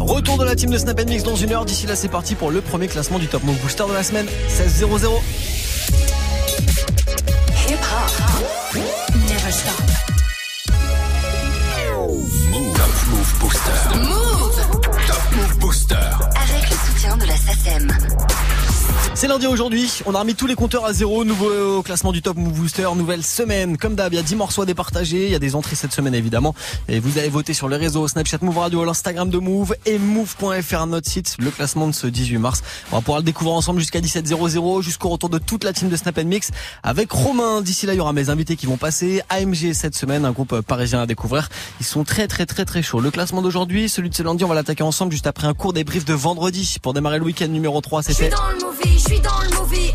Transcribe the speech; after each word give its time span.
Retour 0.00 0.38
de 0.38 0.44
la 0.44 0.54
team 0.54 0.70
de 0.70 0.78
Snap 0.78 1.00
Mix 1.06 1.22
dans 1.22 1.36
une 1.36 1.52
heure. 1.52 1.64
D'ici 1.64 1.86
là, 1.86 1.96
c'est 1.96 2.08
parti 2.08 2.34
pour 2.34 2.50
le 2.50 2.60
premier 2.60 2.88
classement 2.88 3.18
du 3.18 3.28
Top 3.28 3.42
Move 3.44 3.58
Booster 3.60 3.84
de 3.88 3.92
la 3.92 4.02
semaine. 4.02 4.26
16-0-0. 4.48 5.20
Top 12.74 12.90
Move 13.10 13.38
Booster. 13.40 13.98
Move 13.98 14.82
Top 15.06 15.22
Move 15.36 15.58
Booster. 15.58 15.94
avec 15.94 16.70
le 16.70 16.76
soutien 16.76 17.16
de 17.16 17.26
la 17.26 17.36
SACEM. 17.36 17.97
C'est 19.18 19.26
lundi 19.26 19.48
aujourd'hui, 19.48 19.90
on 20.06 20.14
a 20.14 20.20
remis 20.20 20.36
tous 20.36 20.46
les 20.46 20.54
compteurs 20.54 20.84
à 20.84 20.92
zéro, 20.92 21.24
nouveau 21.24 21.82
classement 21.82 22.12
du 22.12 22.22
Top 22.22 22.36
Move 22.36 22.52
Booster, 22.52 22.86
nouvelle 22.94 23.24
semaine. 23.24 23.76
Comme 23.76 23.96
d'hab, 23.96 24.12
il 24.12 24.16
y 24.16 24.18
a 24.20 24.22
10 24.22 24.36
morceaux 24.36 24.62
à 24.62 24.64
départager, 24.64 25.24
il 25.24 25.32
y 25.32 25.34
a 25.34 25.40
des 25.40 25.56
entrées 25.56 25.74
cette 25.74 25.92
semaine 25.92 26.14
évidemment. 26.14 26.54
Et 26.86 27.00
vous 27.00 27.18
avez 27.18 27.28
voté 27.28 27.52
sur 27.52 27.68
les 27.68 27.76
réseaux 27.76 28.06
Snapchat 28.06 28.38
Move 28.42 28.58
Radio, 28.58 28.84
l'Instagram 28.84 29.28
de 29.28 29.38
Move 29.38 29.74
et 29.86 29.98
Move.fr, 29.98 30.86
notre 30.86 31.10
site, 31.10 31.34
le 31.40 31.50
classement 31.50 31.88
de 31.88 31.94
ce 31.94 32.06
18 32.06 32.38
mars. 32.38 32.62
On 32.92 32.94
va 32.94 33.00
pouvoir 33.00 33.18
le 33.18 33.24
découvrir 33.24 33.56
ensemble 33.56 33.80
jusqu'à 33.80 33.98
17.00, 33.98 34.82
jusqu'au 34.82 35.08
retour 35.08 35.30
de 35.30 35.38
toute 35.38 35.64
la 35.64 35.72
team 35.72 35.88
de 35.88 35.96
Snap 35.96 36.16
Mix 36.18 36.52
avec 36.84 37.10
Romain. 37.10 37.60
D'ici 37.60 37.86
là, 37.86 37.94
il 37.94 37.96
y 37.96 38.00
aura 38.00 38.12
mes 38.12 38.30
invités 38.30 38.54
qui 38.54 38.66
vont 38.66 38.76
passer. 38.76 39.22
AMG 39.30 39.72
cette 39.72 39.96
semaine, 39.96 40.26
un 40.26 40.30
groupe 40.30 40.60
parisien 40.60 41.00
à 41.00 41.06
découvrir. 41.06 41.48
Ils 41.80 41.86
sont 41.86 42.04
très 42.04 42.28
très 42.28 42.46
très 42.46 42.64
très 42.64 42.84
chauds. 42.84 43.00
Le 43.00 43.10
classement 43.10 43.42
d'aujourd'hui, 43.42 43.88
celui 43.88 44.10
de 44.10 44.14
ce 44.14 44.22
lundi, 44.22 44.44
on 44.44 44.48
va 44.48 44.54
l'attaquer 44.54 44.84
ensemble 44.84 45.10
juste 45.10 45.26
après 45.26 45.48
un 45.48 45.54
court 45.54 45.72
débrief 45.72 46.04
de 46.04 46.14
vendredi. 46.14 46.76
Pour 46.80 46.94
démarrer 46.94 47.18
le 47.18 47.24
week-end 47.24 47.48
numéro 47.48 47.80
3, 47.80 48.02
Je 48.02 48.12
suis 48.12 48.14
c'était... 48.14 48.36
je 49.08 49.14
suis 49.14 49.22
dans 49.22 49.40
le 49.40 49.48
movie. 49.58 49.94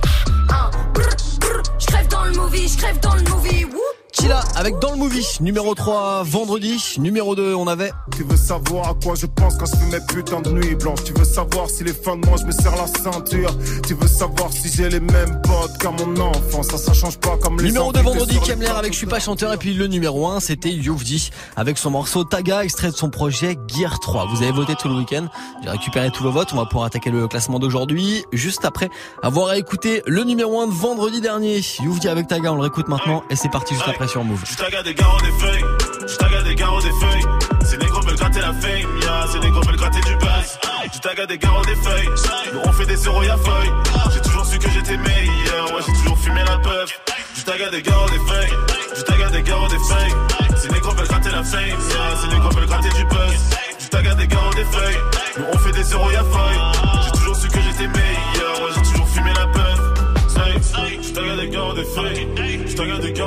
Brr, 0.93 1.61
je 1.77 1.85
crève 1.85 2.07
dans 2.07 2.25
le 2.25 2.31
movie, 2.31 2.67
je 2.67 2.77
crève 2.77 2.99
dans 2.99 3.13
le 3.13 3.21
movie. 3.21 3.65
Wouh. 3.65 4.02
Chila 4.13 4.41
avec 4.55 4.77
Dans 4.77 4.91
le 4.91 4.97
Movie, 4.97 5.25
numéro 5.41 5.73
3 5.73 6.21
vendredi, 6.23 6.97
numéro 6.99 7.35
2 7.35 7.55
on 7.55 7.65
avait 7.65 7.91
Tu 8.15 8.23
veux 8.23 8.37
savoir 8.37 8.89
à 8.89 8.93
quoi 8.93 9.15
je 9.15 9.25
pense 9.25 9.57
quand 9.57 9.65
je 9.65 9.75
fais 9.75 9.97
mes 9.97 10.05
putains 10.05 10.41
de 10.41 10.51
nuits 10.51 10.75
blanches? 10.75 11.03
Tu 11.03 11.13
veux 11.13 11.25
savoir 11.25 11.67
si 11.67 11.83
les 11.83 11.93
fins 11.93 12.15
de 12.15 12.25
mois 12.27 12.37
je 12.39 12.45
me 12.45 12.51
serre 12.51 12.75
la 12.75 12.85
ceinture? 12.85 13.57
Tu 13.87 13.95
veux 13.95 14.07
savoir 14.07 14.51
si 14.53 14.69
j'ai 14.71 14.87
les 14.89 14.99
mêmes 14.99 15.41
potes 15.41 15.77
qu'à 15.79 15.89
mon 15.89 16.15
enfance? 16.21 16.67
Ça 16.67 16.77
ça 16.77 16.93
change 16.93 17.17
pas 17.17 17.37
comme 17.37 17.57
les 17.57 17.69
Numéro 17.69 17.91
2 17.91 17.99
envies 18.01 18.09
vendredi, 18.09 18.39
Kemler 18.45 18.67
avec 18.67 18.93
Je 18.93 18.97
suis 18.99 19.07
pas 19.07 19.19
chanteur. 19.19 19.51
Et 19.51 19.57
puis 19.57 19.73
le 19.73 19.87
numéro 19.87 20.27
1 20.27 20.39
c'était 20.41 20.71
Youvdi 20.71 21.31
avec 21.55 21.79
son 21.79 21.89
morceau 21.89 22.23
Taga 22.23 22.63
extrait 22.63 22.91
de 22.91 22.95
son 22.95 23.09
projet 23.09 23.57
Gear 23.67 23.99
3. 23.99 24.27
Vous 24.27 24.43
avez 24.43 24.51
voté 24.51 24.75
tout 24.75 24.89
le 24.89 24.95
week-end, 24.95 25.25
j'ai 25.63 25.69
récupéré 25.69 26.11
tous 26.11 26.21
vos 26.21 26.31
votes, 26.31 26.49
on 26.53 26.57
va 26.57 26.65
pouvoir 26.65 26.85
attaquer 26.85 27.09
le 27.09 27.27
classement 27.27 27.57
d'aujourd'hui 27.57 28.23
juste 28.31 28.63
après 28.63 28.89
avoir 29.23 29.53
écouté 29.55 30.03
le 30.05 30.23
numéro 30.23 30.61
1 30.61 30.67
de 30.67 30.71
vendredi 30.71 31.19
dernier. 31.19 31.61
Youvdi 31.83 32.07
avec 32.09 32.27
Taga, 32.27 32.51
on 32.51 32.57
le 32.57 32.61
réécoute 32.61 32.87
maintenant. 32.89 33.23
Et 33.31 33.35
c'est 33.35 33.49
parti 33.49 33.73
juste 33.73 33.87
après 33.87 34.02
sur 34.07 34.23
Move. 34.23 34.43
Je 34.49 34.55
taga 34.55 34.83
des 34.83 34.93
garros 34.93 35.21
des 35.21 35.31
feuilles, 35.39 35.65
je 36.07 36.15
taga 36.15 36.41
des 36.41 36.55
garros 36.55 36.81
des 36.81 36.91
feuilles. 36.91 37.23
Ces 37.65 37.77
négros 37.77 38.01
veulent 38.01 38.15
gratter 38.15 38.41
la 38.41 38.53
fame, 38.53 38.99
ya, 39.01 39.27
ces 39.31 39.39
négros 39.39 39.61
veulent 39.61 39.77
gratter 39.77 40.01
du 40.01 40.15
buzz. 40.15 40.59
Je 40.93 40.99
taga 40.99 41.25
des 41.25 41.37
garros 41.37 41.65
des 41.65 41.75
feuilles, 41.75 42.09
nous 42.53 42.59
on 42.65 42.71
fait 42.73 42.85
des 42.85 42.95
zéros 42.97 43.23
y'a 43.23 43.37
feuille. 43.37 43.71
J'ai 44.13 44.21
toujours 44.21 44.45
su 44.45 44.59
que 44.59 44.69
j'étais 44.69 44.97
meilleur, 44.97 45.73
ouais 45.73 45.81
j'ai 45.85 45.93
toujours 45.93 46.17
fumé 46.17 46.41
la 46.45 46.57
puff. 46.57 46.99
Je 47.35 47.43
taga 47.43 47.69
des 47.69 47.81
garros 47.81 48.09
des 48.09 48.19
feuilles, 48.19 48.53
je 48.95 49.01
taga 49.01 49.29
des 49.29 49.41
garros 49.41 49.67
des 49.67 49.79
feuilles. 49.79 50.57
Ces 50.57 50.69
négros 50.69 50.91
veulent 50.91 51.07
gratter 51.07 51.31
la 51.31 51.43
fame, 51.43 51.69
ya, 51.69 52.15
ces 52.21 52.27
négros 52.27 52.49
veulent 52.49 52.67
gratter 52.67 52.89
du 52.89 53.05
buzz. 53.05 53.57
Je 53.79 53.87
taga 53.87 54.15
des 54.15 54.27
garros 54.27 54.53
des 54.53 54.65
feuilles, 54.65 54.97
nous 55.37 55.45
on 55.53 55.57
fait 55.57 55.71
des 55.71 55.83
zéros 55.83 56.11
y'a 56.11 56.23
feuille. 56.23 56.72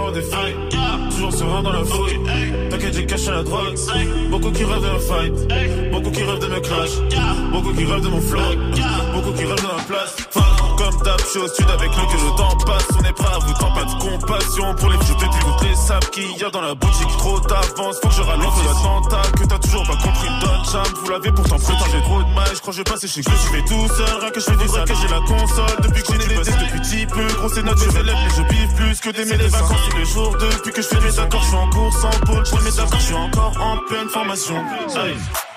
Taga 0.07 0.13
des 0.13 0.23
feuilles. 0.23 0.57
Toujours 1.11 1.33
serein 1.33 1.63
dans 1.63 1.73
la 1.73 1.85
fouille. 1.85 2.21
T'inquiète, 2.71 2.95
j'ai 2.95 3.07
caché 3.07 3.31
la 3.31 3.43
drogue. 3.43 3.75
Beaucoup 4.31 4.51
qui 4.51 4.65
rêvent 4.65 4.83
de 4.83 4.91
me 4.91 4.99
fight. 4.99 5.93
Beaucoup 5.93 6.11
qui 6.11 6.23
rêvent 6.23 6.39
de 6.39 6.47
me 6.47 6.61
clash. 6.61 6.91
Beaucoup 7.53 7.73
qui 7.73 7.85
rêvent 7.85 8.03
de 8.03 8.09
mon 8.09 8.21
flow. 8.21 8.41
Beaucoup 9.15 9.33
qui 9.33 9.45
rêvent 9.45 9.57
de 9.57 9.63
ma 9.63 9.83
place. 9.85 10.17
Comme 10.77 11.03
d'hab, 11.03 11.19
je 11.21 11.27
suis 11.27 11.39
au 11.39 11.49
sud 11.49 11.67
avec 11.71 11.89
lui 11.89 12.07
que 12.07 12.13
le 12.13 12.37
temps 12.37 12.57
passe. 12.67 12.89
On 13.01 13.05
est 13.05 13.13
prêt 13.13 13.35
à 13.35 13.39
vous 13.39 13.53
tant 13.55 13.73
pas 13.73 13.85
de 13.85 13.95
compassion 13.99 14.75
pour 14.75 14.91
les 14.91 14.99
vieux 14.99 15.15
pétés. 15.15 15.39
Toutes 15.41 15.69
les 15.69 16.11
qu'il 16.11 16.39
y 16.39 16.45
a 16.45 16.51
dans 16.51 16.61
la 16.61 16.75
boutique. 16.75 17.06
Trop 17.27 17.41
d'avance, 17.41 17.97
faut 18.01 18.09
que 18.09 18.15
je 18.15 18.23
ralente 18.23 18.55
l'attentat. 18.65 19.23
Que 19.37 19.45
t'as 19.47 19.59
toujours 19.59 19.83
pas 19.83 19.97
compris, 19.97 20.29
Don 20.41 20.63
Cham. 20.71 20.87
Vous 21.03 21.11
l'avez 21.11 21.33
pourtant 21.33 21.59
pris 21.59 21.75
j'ai 21.91 22.01
trop 22.03 22.23
de 22.23 22.33
mal. 22.33 22.47
Je 22.55 22.61
crois 22.61 22.71
que 22.71 22.73
je 22.73 22.77
vais 22.79 22.85
passer 22.85 23.09
chez 23.09 23.21
que 23.21 23.33
je 23.33 23.49
fais 23.51 23.63
tout 23.63 23.89
seul. 23.89 24.21
Rien 24.21 24.31
que 24.31 24.39
je 24.39 24.45
fais 24.45 24.57
du 24.57 24.67
que 24.67 24.95
j'ai 24.95 25.09
la 25.09 25.21
console. 25.27 25.77
Depuis 25.83 26.03
que 26.05 26.13
j'ai 26.13 26.19
des 26.29 26.35
tests 26.37 26.53
depuis 26.53 26.81
petit 26.81 27.07
peu. 27.07 27.27
Gros, 27.27 27.49
c'est 27.49 27.65
notre 27.65 27.83
je 27.83 27.99
élève, 27.99 28.15
mais 28.15 28.31
je 28.31 28.43
biffe 28.43 28.75
plus 28.77 29.01
que 29.01 29.11
des 29.11 29.25
mes 29.25 29.49
vacances 29.49 29.81
tous 29.91 29.97
les 29.97 30.05
jours. 30.05 30.37
Depuis 30.39 30.73
que 30.73 30.83
je 30.83 30.87
fais 30.87 31.01
mes 31.01 31.19
accords, 31.19 31.43
je 31.43 31.47
suis 31.49 31.57
en 31.57 31.71
course 31.71 32.05
en 32.05 32.11
pôle. 32.27 32.47
Je 32.47 32.51
fais 32.51 32.63
mes 32.63 32.79
accords, 32.79 33.01
je 33.01 33.07
suis 33.07 33.15
encore 33.15 33.53
en 33.61 33.79
pleine 33.89 34.09
formation. 34.09 34.65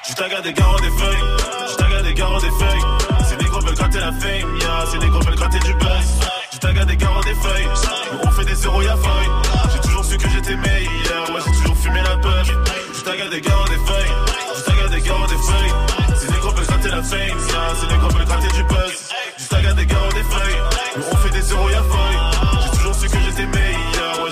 Je 0.09 0.16
taga 0.16 0.41
des 0.41 0.53
garros 0.53 0.79
des 0.79 0.90
feuilles, 0.90 1.24
je 1.69 1.75
taga 1.75 2.02
des 2.02 2.13
garros 2.16 2.41
des 2.41 2.50
feuilles. 2.50 3.29
Ces 3.29 3.35
négros 3.35 3.59
veulent 3.59 3.75
gratter 3.75 4.00
la 4.00 4.12
fame, 4.13 4.58
ya, 4.59 4.85
ces 4.91 4.97
négros 4.97 5.19
veulent 5.19 5.35
gratter 5.35 5.59
du 5.59 5.74
buzz. 5.75 6.19
Je 6.52 6.58
taga 6.58 6.84
des 6.85 6.97
garros 6.97 7.22
des 7.22 7.35
feuilles, 7.35 7.68
on 8.24 8.31
fait 8.31 8.46
des 8.46 8.56
zéros 8.56 8.81
y'a 8.81 8.96
feuille. 8.96 9.48
Que 10.19 10.30
j'étais 10.30 10.56
meilleur, 10.56 11.30
ouais 11.34 11.41
j'ai 11.46 11.52
toujours 11.59 11.78
fumé 11.78 12.02
la 12.02 12.18
peur. 12.18 12.44
Je 12.44 13.02
taga 13.02 13.30
des 13.30 13.41
garros 13.41 13.68
des 13.68 13.78
feuilles, 13.88 14.13
je 14.57 14.62
taga 14.63 14.88
des 14.90 15.02
garros 15.02 15.28
des 15.28 15.38
feuilles. 15.38 15.74
Ces 16.19 16.31
négros 16.31 16.52
veulent 16.52 16.66
gratter 16.66 16.90
la 16.90 17.03
fame, 17.03 17.19
ya, 17.19 17.75
ces 17.80 17.88
négros 17.88 18.09
veulent 18.09 18.25
gratter 18.25 18.47
du 18.56 18.63
buzz. 18.63 19.09
Je 19.38 19.47
taga 19.47 19.74
des 19.74 19.85
garros 19.85 20.12
des 20.12 20.24
feuilles, 20.24 20.62
on 21.12 21.16
fait 21.18 21.29
des 21.29 21.41
zéros 21.41 21.69
y'a 21.69 21.84
feuille. 21.84 22.19
J'ai 22.63 22.78
toujours 22.78 22.96
su 22.96 23.08
que 23.08 23.18
j'étais 23.25 23.46
meilleur, 23.46 24.24
ouais 24.24 24.31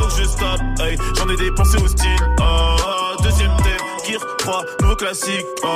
Hey. 0.79 0.97
J'en 1.17 1.29
ai 1.29 1.35
dépensé 1.35 1.77
au 1.77 1.87
style. 1.87 2.09
Oh, 2.39 3.21
deuxième 3.21 3.55
thème, 3.57 3.85
Gear 4.07 4.21
3, 4.37 4.63
nouveau 4.81 4.95
classique. 4.95 5.45
Oh, 5.63 5.67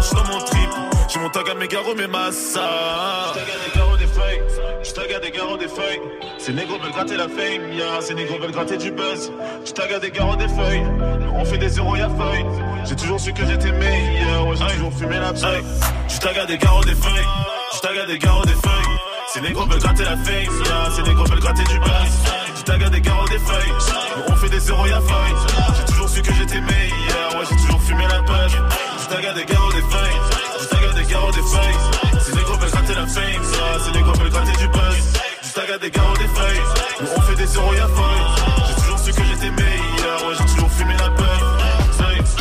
je 0.00 0.06
suis 0.06 0.16
dans 0.16 0.24
mon 0.24 0.38
trip. 0.44 0.70
J'ai 1.08 1.18
mon 1.20 1.28
tag 1.30 1.48
à 1.48 1.54
mes 1.54 1.68
garros, 1.68 1.94
mes 1.94 2.06
massas. 2.06 2.60
J'taga 3.32 3.52
des 3.64 3.78
garros 3.78 3.96
des 3.96 4.06
feuilles. 4.06 4.42
J'taga 4.82 5.18
des 5.20 5.30
garros 5.30 5.56
des 5.56 5.68
feuilles. 5.68 6.00
Ces 6.38 6.52
négros 6.52 6.78
veulent 6.78 6.92
gratter 6.92 7.16
la 7.16 7.28
fame, 7.28 7.72
ya. 7.72 8.00
Ces 8.00 8.14
négros 8.14 8.38
veulent 8.38 8.50
gratter 8.50 8.76
du 8.76 8.90
buzz. 8.90 9.30
J'taga 9.64 9.98
des 9.98 10.10
garros 10.10 10.36
des 10.36 10.48
feuilles. 10.48 10.84
On 11.34 11.44
fait 11.44 11.58
des 11.58 11.68
zéros, 11.68 11.96
y'a 11.96 12.08
feuille. 12.08 12.44
J'ai 12.84 12.96
toujours 12.96 13.20
su 13.20 13.32
que 13.32 13.46
j'étais 13.46 13.72
meilleur. 13.72 14.46
Ouais, 14.46 14.56
j'ai 14.56 14.74
toujours 14.74 14.92
fumé 14.92 15.18
la 15.18 15.32
paille. 15.32 15.64
J'taga 16.08 16.44
des 16.46 16.58
garros 16.58 16.84
des 16.84 16.94
feuilles. 16.94 17.26
J'taga 17.74 18.06
des 18.06 18.18
garros 18.18 18.44
des 18.44 18.52
feuilles. 18.52 18.96
Ces 19.28 19.40
négros 19.40 19.64
veulent 19.66 19.78
gratter 19.78 20.04
la 20.04 20.16
fame, 20.16 20.64
ya. 20.66 20.90
Ces 20.96 21.02
négros 21.02 21.24
veulent 21.24 21.40
gratter 21.40 21.64
du 21.64 21.78
buzz. 21.78 22.41
J'taga 22.64 22.88
des 22.90 23.00
garros 23.00 23.26
des 23.26 23.40
feuilles. 23.40 23.72
On 24.28 24.36
fait 24.36 24.48
des 24.48 24.60
zéros, 24.60 24.86
y'a 24.86 25.00
feuille. 25.00 25.34
J'ai 25.76 25.84
toujours 25.92 26.08
su 26.08 26.22
que 26.22 26.32
j'étais 26.32 26.60
meilleur. 26.60 27.34
Ouais, 27.34 27.44
j'ai 27.50 27.56
toujours 27.56 27.82
fumé 27.82 28.04
la 28.06 28.22
page. 28.22 28.52
J'taga 29.02 29.32
des 29.32 29.44
garros 29.44 29.72
des 29.72 29.82
feuilles. 29.82 30.20
J'taga 30.62 30.92
des 30.92 31.10
garros 31.10 31.32
des 31.32 31.42
feuilles. 31.42 32.22
Ces 32.24 32.32
négros 32.36 32.56
veulent 32.58 32.70
gratter 32.70 32.94
la 32.94 33.06
fame, 33.08 33.24
ya. 33.24 33.84
Ces 33.84 33.90
négros 33.90 34.12
veulent 34.12 34.30
gratter 34.30 34.56
du 34.58 34.68
buzz. 34.68 35.12
J'taga 35.42 35.78
des 35.78 35.90
garros 35.90 36.16
des 36.16 36.28
feuilles. 36.28 36.62
On 37.16 37.20
fait 37.22 37.34
des 37.34 37.46
zéros, 37.46 37.74
y'a 37.74 37.88
feuille. 37.88 38.22
J'ai 38.68 38.74
toujours 38.76 38.98
su 39.00 39.12
que 39.12 39.24
j'étais 39.24 39.50
meilleur. 39.50 40.28
Ouais, 40.28 40.34
j'ai 40.38 40.54
toujours 40.54 40.70
fumé 40.70 40.94
la 41.00 41.10
page. 41.10 41.21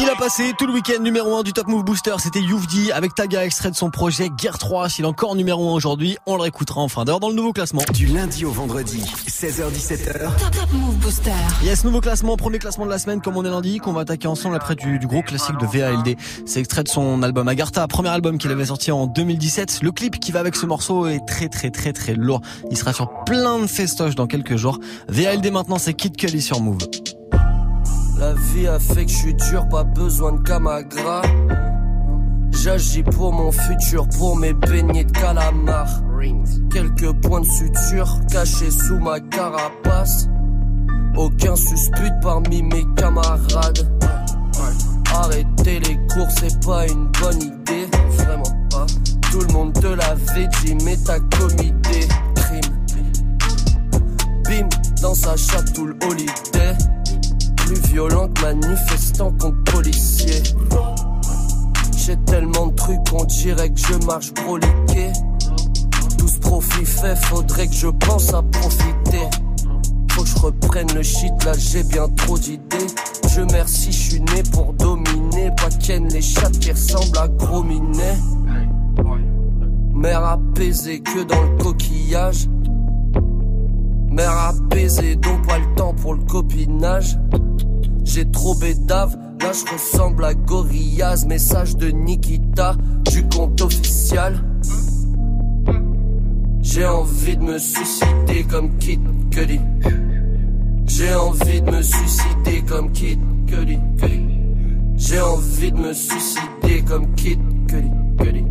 Il 0.01 0.09
a 0.09 0.15
passé 0.15 0.53
tout 0.57 0.65
le 0.65 0.74
week-end 0.74 1.00
numéro 1.00 1.36
1 1.36 1.44
du 1.44 1.53
Top 1.53 1.68
Move 1.68 1.83
Booster, 1.83 2.15
c'était 2.18 2.42
Youvdi 2.42 2.92
avec 2.92 3.13
Taga 3.13 3.45
extrait 3.45 3.69
de 3.69 3.75
son 3.75 3.92
projet 3.92 4.30
Guerre 4.30 4.57
3. 4.57 4.89
S'il 4.89 5.06
est 5.06 5.07
encore 5.07 5.36
numéro 5.36 5.69
1 5.69 5.74
aujourd'hui, 5.75 6.18
on 6.25 6.38
le 6.38 6.42
réécoutera 6.42 6.81
en 6.81 6.88
fin 6.88 7.06
d'heure 7.06 7.19
dans 7.19 7.30
le 7.30 7.36
nouveau 7.36 7.53
classement. 7.53 7.83
Du 7.94 8.07
lundi 8.07 8.44
au 8.44 8.50
vendredi, 8.50 9.03
16h17h. 9.27 10.36
Top 10.39 10.51
Top 10.51 10.74
Move 10.74 10.95
Booster. 10.95 11.30
Yes, 11.63 11.83
nouveau 11.83 12.01
classement, 12.01 12.36
premier 12.36 12.57
classement 12.57 12.86
de 12.86 12.89
la 12.89 12.98
semaine 12.98 13.21
comme 13.21 13.38
on 13.38 13.45
est 13.45 13.50
lundi, 13.50 13.77
qu'on 13.77 13.94
va 13.94 14.01
attaquer 14.01 14.27
ensemble 14.27 14.56
après 14.56 14.75
du, 14.75 14.98
du 14.98 15.06
gros 15.06 15.21
classique 15.21 15.57
de 15.59 15.68
VALD. 15.68 16.18
C'est 16.48 16.59
extrait 16.62 16.81
de 16.81 16.89
son 16.89 17.21
album 17.21 17.48
Agartha, 17.48 17.88
premier 17.88 18.09
album 18.09 18.39
qu'il 18.39 18.50
avait 18.50 18.65
sorti 18.65 18.92
en 18.92 19.06
2017. 19.06 19.81
Le 19.83 19.92
clip 19.92 20.19
qui 20.19 20.31
va 20.31 20.39
avec 20.39 20.56
ce 20.56 20.65
morceau 20.65 21.06
est 21.06 21.24
très 21.27 21.48
très 21.48 21.69
très 21.69 21.94
très 21.94 22.15
lourd. 22.15 22.42
Il 22.71 22.77
sera 22.77 22.92
sur 22.92 23.24
plein 23.25 23.59
de 23.59 23.68
festoches 23.68 24.15
dans 24.15 24.25
quelques 24.25 24.56
jours. 24.56 24.80
VALD 25.09 25.51
maintenant 25.51 25.77
c'est 25.77 25.94
Kid 25.94 26.18
Cully 26.18 26.42
sur 26.42 26.59
Move. 26.59 26.80
La 28.22 28.34
vie 28.36 28.68
a 28.68 28.78
fait 28.78 29.06
que 29.06 29.12
je 29.12 29.18
suis 29.18 29.34
dur, 29.34 29.68
pas 29.68 29.84
besoin 29.84 30.34
de 30.34 30.42
camagra. 30.44 31.24
J'agis 32.52 33.02
pour 33.02 33.34
mon 33.34 33.52
futur, 33.52 34.08
pour 34.10 34.38
mes 34.38 34.54
beignets 34.54 35.06
de 35.06 35.12
calamar. 35.12 35.88
Quelques 36.72 37.14
points 37.14 37.42
de 37.42 37.48
suture 37.48 38.20
cachés 38.32 38.70
sous 38.70 39.00
ma 39.00 39.20
carapace. 39.20 40.30
Aucun 41.18 41.56
suspect 41.56 42.12
parmi 42.22 42.62
mes 42.62 42.86
camarades. 42.96 43.90
Arrêtez 45.16 45.80
les 45.80 45.96
cours, 46.14 46.30
c'est 46.40 46.64
pas 46.64 46.86
une 46.86 47.08
bonne 47.20 47.42
idée. 47.42 47.88
Vraiment 48.18 48.68
pas. 48.70 48.86
Tout 49.32 49.40
le 49.40 49.52
monde 49.52 49.74
te 49.74 49.88
l'avait 49.88 50.48
dit, 50.64 50.76
mais 50.86 50.98
t'as 51.04 51.20
commis 51.40 51.72
des 51.72 52.08
crimes. 52.36 52.76
Bim, 54.44 54.70
dans 55.02 55.16
sa 55.16 55.36
chatte, 55.36 55.74
tout 55.74 55.88
le 55.88 55.96
holiday. 56.06 57.00
Plus 57.72 57.94
violent 57.94 58.28
que 58.28 58.42
manifestant 58.42 59.32
contre 59.40 59.64
policier. 59.64 60.44
J'ai 61.96 62.18
tellement 62.26 62.68
de 62.68 62.76
trucs, 62.76 63.00
on 63.14 63.24
dirait 63.24 63.70
que 63.70 63.80
je 63.80 63.94
marche 64.06 64.34
broliqué. 64.34 65.14
Tout 66.18 66.28
ce 66.28 66.40
profit 66.40 66.86
fait, 66.86 67.16
faudrait 67.16 67.68
que 67.68 67.74
je 67.74 67.88
pense 67.88 68.34
à 68.34 68.42
profiter. 68.42 69.26
Faut 70.12 70.24
que 70.24 70.28
je 70.28 70.40
reprenne 70.40 70.94
le 70.94 71.02
shit, 71.02 71.32
là 71.46 71.54
j'ai 71.58 71.84
bien 71.84 72.10
trop 72.10 72.38
d'idées. 72.38 72.88
Je 73.34 73.40
merci, 73.40 73.94
je 73.94 74.10
suis 74.10 74.20
né 74.20 74.44
pour 74.52 74.74
dominer. 74.74 75.52
Pas 75.56 75.70
ken 75.70 76.10
les 76.10 76.22
chattes 76.22 76.60
qui 76.60 76.74
ressemblent 76.74 77.20
à 77.20 77.30
gros 77.30 77.64
minets. 77.64 78.20
Mère 79.94 80.26
apaisée 80.26 81.00
que 81.00 81.24
dans 81.24 81.42
le 81.42 81.64
coquillage. 81.64 82.50
Mère 84.12 84.38
apaisée, 84.38 85.16
donc 85.16 85.48
pas 85.48 85.58
le 85.58 85.74
temps 85.75 85.94
pour 85.94 86.13
le 86.13 86.24
copinage. 86.24 87.18
J'ai 88.04 88.30
trop 88.30 88.54
bédave, 88.56 89.16
là 89.40 89.52
je 89.54 89.72
ressemble 89.72 90.25
à 90.25 90.34
Gorillaz. 90.34 91.25
Message 91.28 91.78
de 91.78 91.88
Nikita 91.88 92.75
du 93.10 93.25
compte 93.30 93.62
officiel. 93.62 94.44
J'ai 96.62 96.86
envie 96.86 97.38
de 97.38 97.44
me 97.44 97.58
suicider 97.58 98.44
comme 98.50 98.78
Kid 98.80 99.00
Cudi. 99.31 99.62
J'ai 100.88 101.16
envie 101.16 101.62
de 101.62 101.72
me 101.72 101.81
suicider 101.81 102.62
comme 102.68 102.92
Kid 102.92 103.19
Cudi. 103.48 103.80
J'ai 104.98 105.22
envie 105.22 105.72
de 105.72 105.78
me 105.78 105.94
suicider 105.94 106.81
comme 106.86 107.13
Kid 107.16 107.40
Cudi. 107.68 108.44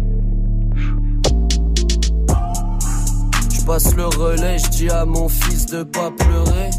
Je 3.61 3.67
passe 3.67 3.95
le 3.95 4.07
relais, 4.07 4.59
je 4.59 4.71
dis 4.71 4.89
à 4.89 5.05
mon 5.05 5.29
fils 5.29 5.67
de 5.67 5.83
pas 5.83 6.11
pleurer. 6.11 6.71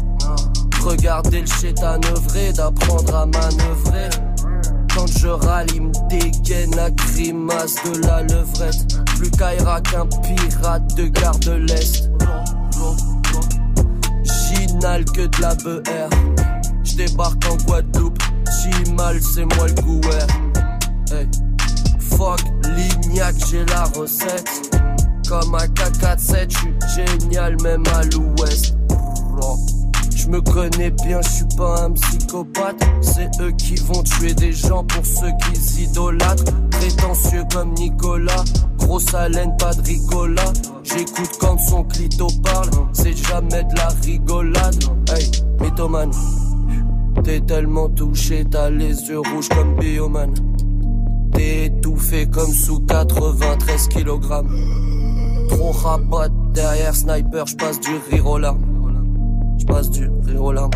Regarder 0.82 1.42
le 1.42 1.46
chétan 1.46 2.00
œuvrer, 2.10 2.52
d'apprendre 2.52 3.14
à 3.14 3.24
manœuvrer. 3.24 4.10
Quand 4.92 5.06
je 5.06 5.28
râle, 5.28 5.66
il 5.74 5.82
me 5.82 6.08
dégaine 6.08 6.74
la 6.74 6.90
grimace 6.90 7.76
de 7.84 8.04
la 8.04 8.22
levrette. 8.22 8.98
Plus 9.16 9.30
qu'Aira 9.30 9.80
qu'un 9.80 10.06
pirate 10.06 10.96
de 10.96 11.06
gare 11.06 11.38
de 11.38 11.52
l'Est. 11.52 12.10
J'inhale 14.24 15.04
que 15.04 15.26
de 15.26 15.40
la 15.40 15.54
BR. 15.54 16.10
Je 16.82 16.96
débarque 16.96 17.44
en 17.48 17.56
Guadeloupe. 17.64 18.18
mal 18.96 19.20
c'est 19.22 19.44
moi 19.44 19.68
le 19.68 19.82
gouer. 19.82 20.18
Hey. 21.12 21.28
Fuck 22.00 22.40
l'ignac, 22.74 23.36
j'ai 23.48 23.64
la 23.66 23.84
recette. 23.84 24.91
Comme 25.32 25.54
un 25.54 25.66
K47, 25.66 26.50
j'suis 26.50 26.74
génial 26.94 27.56
même 27.62 27.82
à 27.94 28.02
l'ouest. 28.04 28.76
Je 30.14 30.28
me 30.28 30.42
connais 30.42 30.90
bien, 30.90 31.22
je 31.22 31.28
suis 31.30 31.56
pas 31.56 31.84
un 31.84 31.92
psychopathe. 31.92 32.84
C'est 33.00 33.30
eux 33.40 33.52
qui 33.52 33.76
vont 33.76 34.02
tuer 34.02 34.34
des 34.34 34.52
gens 34.52 34.84
pour 34.84 35.06
ceux 35.06 35.32
qu'ils 35.42 35.84
idolâtrent. 35.84 36.52
Prétentieux 36.72 37.44
comme 37.50 37.72
Nicolas, 37.72 38.44
grosse 38.76 39.14
haleine, 39.14 39.56
pas 39.58 39.72
de 39.72 39.80
rigola. 39.80 40.44
J'écoute 40.84 41.38
quand 41.40 41.58
son 41.58 41.84
clito 41.84 42.26
parle, 42.44 42.68
c'est 42.92 43.16
jamais 43.16 43.64
de 43.64 43.74
la 43.74 43.88
rigolade. 44.04 44.84
Hey, 45.16 45.30
mythomane, 45.62 46.12
t'es 47.24 47.40
tellement 47.40 47.88
touché, 47.88 48.44
t'as 48.50 48.68
les 48.68 49.08
yeux 49.08 49.20
rouges 49.20 49.48
comme 49.48 49.76
Bioman. 49.76 50.34
T'es 51.32 51.68
étouffé 51.68 52.26
comme 52.26 52.52
sous 52.52 52.80
93 52.80 53.88
kg. 53.88 54.20
Trop 55.48 55.72
rabat 55.72 56.28
derrière 56.52 56.94
sniper, 56.94 57.46
j'passe 57.46 57.80
du 57.80 57.90
rire 58.10 58.26
aux 58.26 58.38
larmes. 58.38 58.60
J'passe 59.58 59.90
du 59.90 60.08
rire 60.26 60.42
aux 60.42 60.52
larmes. 60.52 60.70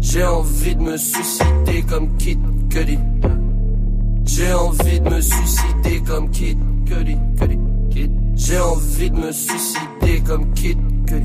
J'ai 0.00 0.24
envie 0.24 0.76
de 0.76 0.82
me 0.82 0.96
suicider 0.96 1.82
comme 1.88 2.16
Kid 2.16 2.38
Cudi. 2.68 2.98
J'ai 4.24 4.52
envie 4.52 5.00
de 5.00 5.08
me 5.08 5.20
suicider 5.20 6.02
comme 6.06 6.30
Kid 6.30 6.58
Cudi. 6.86 7.16
J'ai 8.34 8.58
envie 8.58 9.10
de 9.10 9.16
me 9.16 9.32
suicider 9.32 10.20
comme 10.26 10.52
Kid. 10.54 10.78
Cudi. 11.06 11.22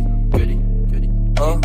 Hein? 1.40 1.62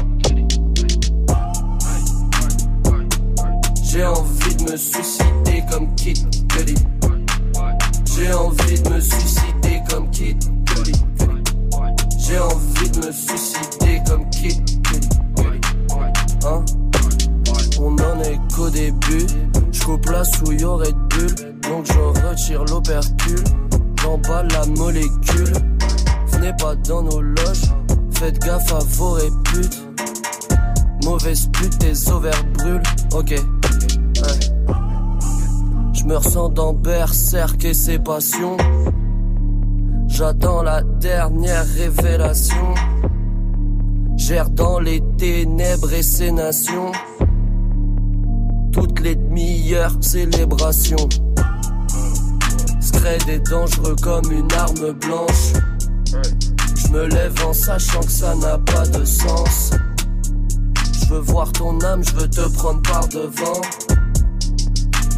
J'ai 3.84 4.04
envie 4.06 4.56
de 4.56 4.70
me 4.70 4.76
suicider 4.76 5.62
comme 5.70 5.94
Kid 5.96 6.18
Cudi. 6.48 6.74
J'ai 8.14 8.32
envie 8.32 8.80
de 8.80 8.88
me 8.90 9.00
suicider 9.00 9.82
comme 9.88 10.10
Kid. 10.10 10.42
J'ai 12.18 12.38
envie 12.38 12.90
de 12.90 13.06
me 13.06 13.12
suicider 13.12 14.02
comme 14.06 14.28
Kid. 14.30 14.62
Hein? 16.44 16.64
On 17.80 17.94
en 17.94 18.20
est 18.22 18.38
qu'au 18.54 18.70
début. 18.70 19.26
Souille 20.24 20.64
au 20.64 20.76
Red 20.76 20.94
Bull. 21.10 21.34
Donc 21.62 21.86
je 21.86 21.98
retire 22.28 22.64
l'opercule. 22.64 23.44
J'emballe 24.00 24.48
la 24.48 24.66
molécule. 24.66 25.52
Venez 26.28 26.52
pas 26.58 26.74
dans 26.76 27.02
nos 27.02 27.20
loges. 27.20 27.72
Faites 28.12 28.38
gaffe 28.38 28.72
à 28.72 28.78
vos 28.78 29.12
réputes. 29.12 29.82
Mauvaise 31.04 31.48
pute, 31.52 31.78
tes 31.78 32.10
ovaires 32.10 32.44
brûlent. 32.54 32.82
Ok. 33.12 33.34
Je 36.02 36.08
me 36.08 36.16
ressens 36.16 36.48
dans 36.48 36.72
berserk 36.72 37.64
et 37.64 37.74
ses 37.74 38.00
passions. 38.00 38.56
J'attends 40.08 40.64
la 40.64 40.82
dernière 40.82 41.64
révélation. 41.64 42.74
Gère 44.16 44.50
dans 44.50 44.80
les 44.80 45.00
ténèbres 45.16 45.92
et 45.92 46.02
ses 46.02 46.32
nations. 46.32 46.90
Toutes 48.72 48.98
les 48.98 49.14
demi-heures, 49.14 49.96
célébration. 50.00 51.08
Scred 52.80 53.28
est 53.28 53.48
dangereux 53.48 53.94
comme 54.02 54.32
une 54.32 54.52
arme 54.54 54.92
blanche. 54.94 55.52
Je 56.78 56.88
me 56.88 57.06
lève 57.06 57.40
en 57.46 57.52
sachant 57.52 58.00
que 58.00 58.10
ça 58.10 58.34
n'a 58.34 58.58
pas 58.58 58.86
de 58.88 59.04
sens. 59.04 59.70
Je 61.00 61.14
veux 61.14 61.20
voir 61.20 61.52
ton 61.52 61.80
âme, 61.82 62.02
je 62.04 62.14
veux 62.16 62.28
te 62.28 62.48
prendre 62.56 62.82
par 62.82 63.06
devant. 63.06 63.60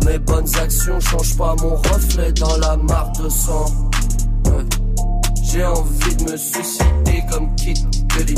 Mes 0.04 0.18
bonnes 0.18 0.56
actions 0.56 1.00
changent 1.00 1.36
pas 1.36 1.54
mon 1.62 1.76
reflet 1.76 2.32
dans 2.32 2.56
la 2.58 2.76
mare 2.76 3.12
de 3.12 3.28
sang. 3.28 3.64
J'ai 5.42 5.64
envie 5.64 6.16
de 6.16 6.32
me 6.32 6.36
suicider 6.36 7.24
comme 7.30 7.54
Kid 7.56 7.78
Cudi. 8.08 8.34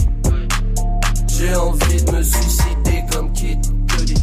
J'ai 1.28 1.54
envie 1.56 2.04
de 2.04 2.10
me 2.12 2.22
suicider 2.22 3.04
comme 3.10 3.32
Kid 3.32 3.58
Cudi. 3.88 4.14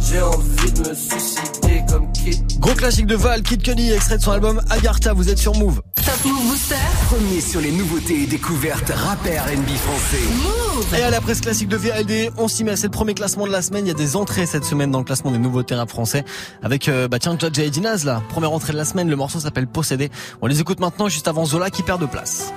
J'ai 0.00 0.20
envie 0.20 0.72
de 0.72 0.88
me 0.88 0.94
suicider 0.94 1.84
comme 1.88 2.10
Kid. 2.12 2.60
Gros 2.60 2.74
classique 2.74 3.06
de 3.06 3.16
Val, 3.16 3.42
Kid 3.42 3.62
Cudi, 3.62 3.92
extrait 3.92 4.18
de 4.18 4.22
son 4.22 4.32
album 4.32 4.60
Agartha, 4.70 5.12
vous 5.12 5.28
êtes 5.28 5.38
sur 5.38 5.54
Move. 5.56 5.80
Move 6.26 6.48
Booster. 6.48 6.74
Premier 7.08 7.40
sur 7.40 7.60
les 7.60 7.70
nouveautés 7.70 8.22
et 8.22 8.26
découvertes 8.26 8.90
rappeurs 8.90 9.46
NB 9.46 9.68
français. 9.76 10.98
Et 10.98 11.02
à 11.02 11.10
la 11.10 11.20
presse 11.20 11.40
classique 11.40 11.68
de 11.68 11.76
VLD, 11.76 12.32
on 12.36 12.48
s'y 12.48 12.64
met, 12.64 12.74
c'est 12.76 12.88
le 12.88 12.90
premier 12.90 13.14
classement 13.14 13.46
de 13.46 13.52
la 13.52 13.62
semaine, 13.62 13.86
il 13.86 13.88
y 13.88 13.92
a 13.92 13.94
des 13.94 14.16
entrées 14.16 14.46
cette 14.46 14.64
semaine 14.64 14.90
dans 14.90 14.98
le 14.98 15.04
classement 15.04 15.30
des 15.30 15.38
nouveautés 15.38 15.74
rap 15.74 15.88
français 15.88 16.24
avec 16.62 16.88
euh, 16.88 17.06
bah 17.08 17.18
tiens 17.18 17.36
Judge 17.38 17.58
et 17.58 17.70
Dinaz 17.70 18.04
là, 18.04 18.22
première 18.28 18.52
entrée 18.52 18.72
de 18.72 18.78
la 18.78 18.84
semaine, 18.84 19.08
le 19.08 19.16
morceau 19.16 19.38
s'appelle 19.38 19.66
Possédé. 19.66 20.10
On 20.42 20.46
les 20.46 20.60
écoute 20.60 20.80
maintenant 20.80 21.08
juste 21.08 21.28
avant 21.28 21.44
Zola 21.44 21.70
qui 21.70 21.82
perd 21.82 22.00
de 22.00 22.06
place. 22.06 22.52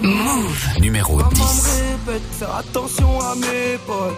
Move. 0.00 0.80
Numéro 0.80 1.16
Maman 1.16 1.30
10. 1.30 1.40
me 1.40 2.12
répète, 2.12 2.22
faire 2.32 2.54
attention 2.56 3.20
à 3.20 3.34
mes 3.34 3.78
potes. 3.86 4.14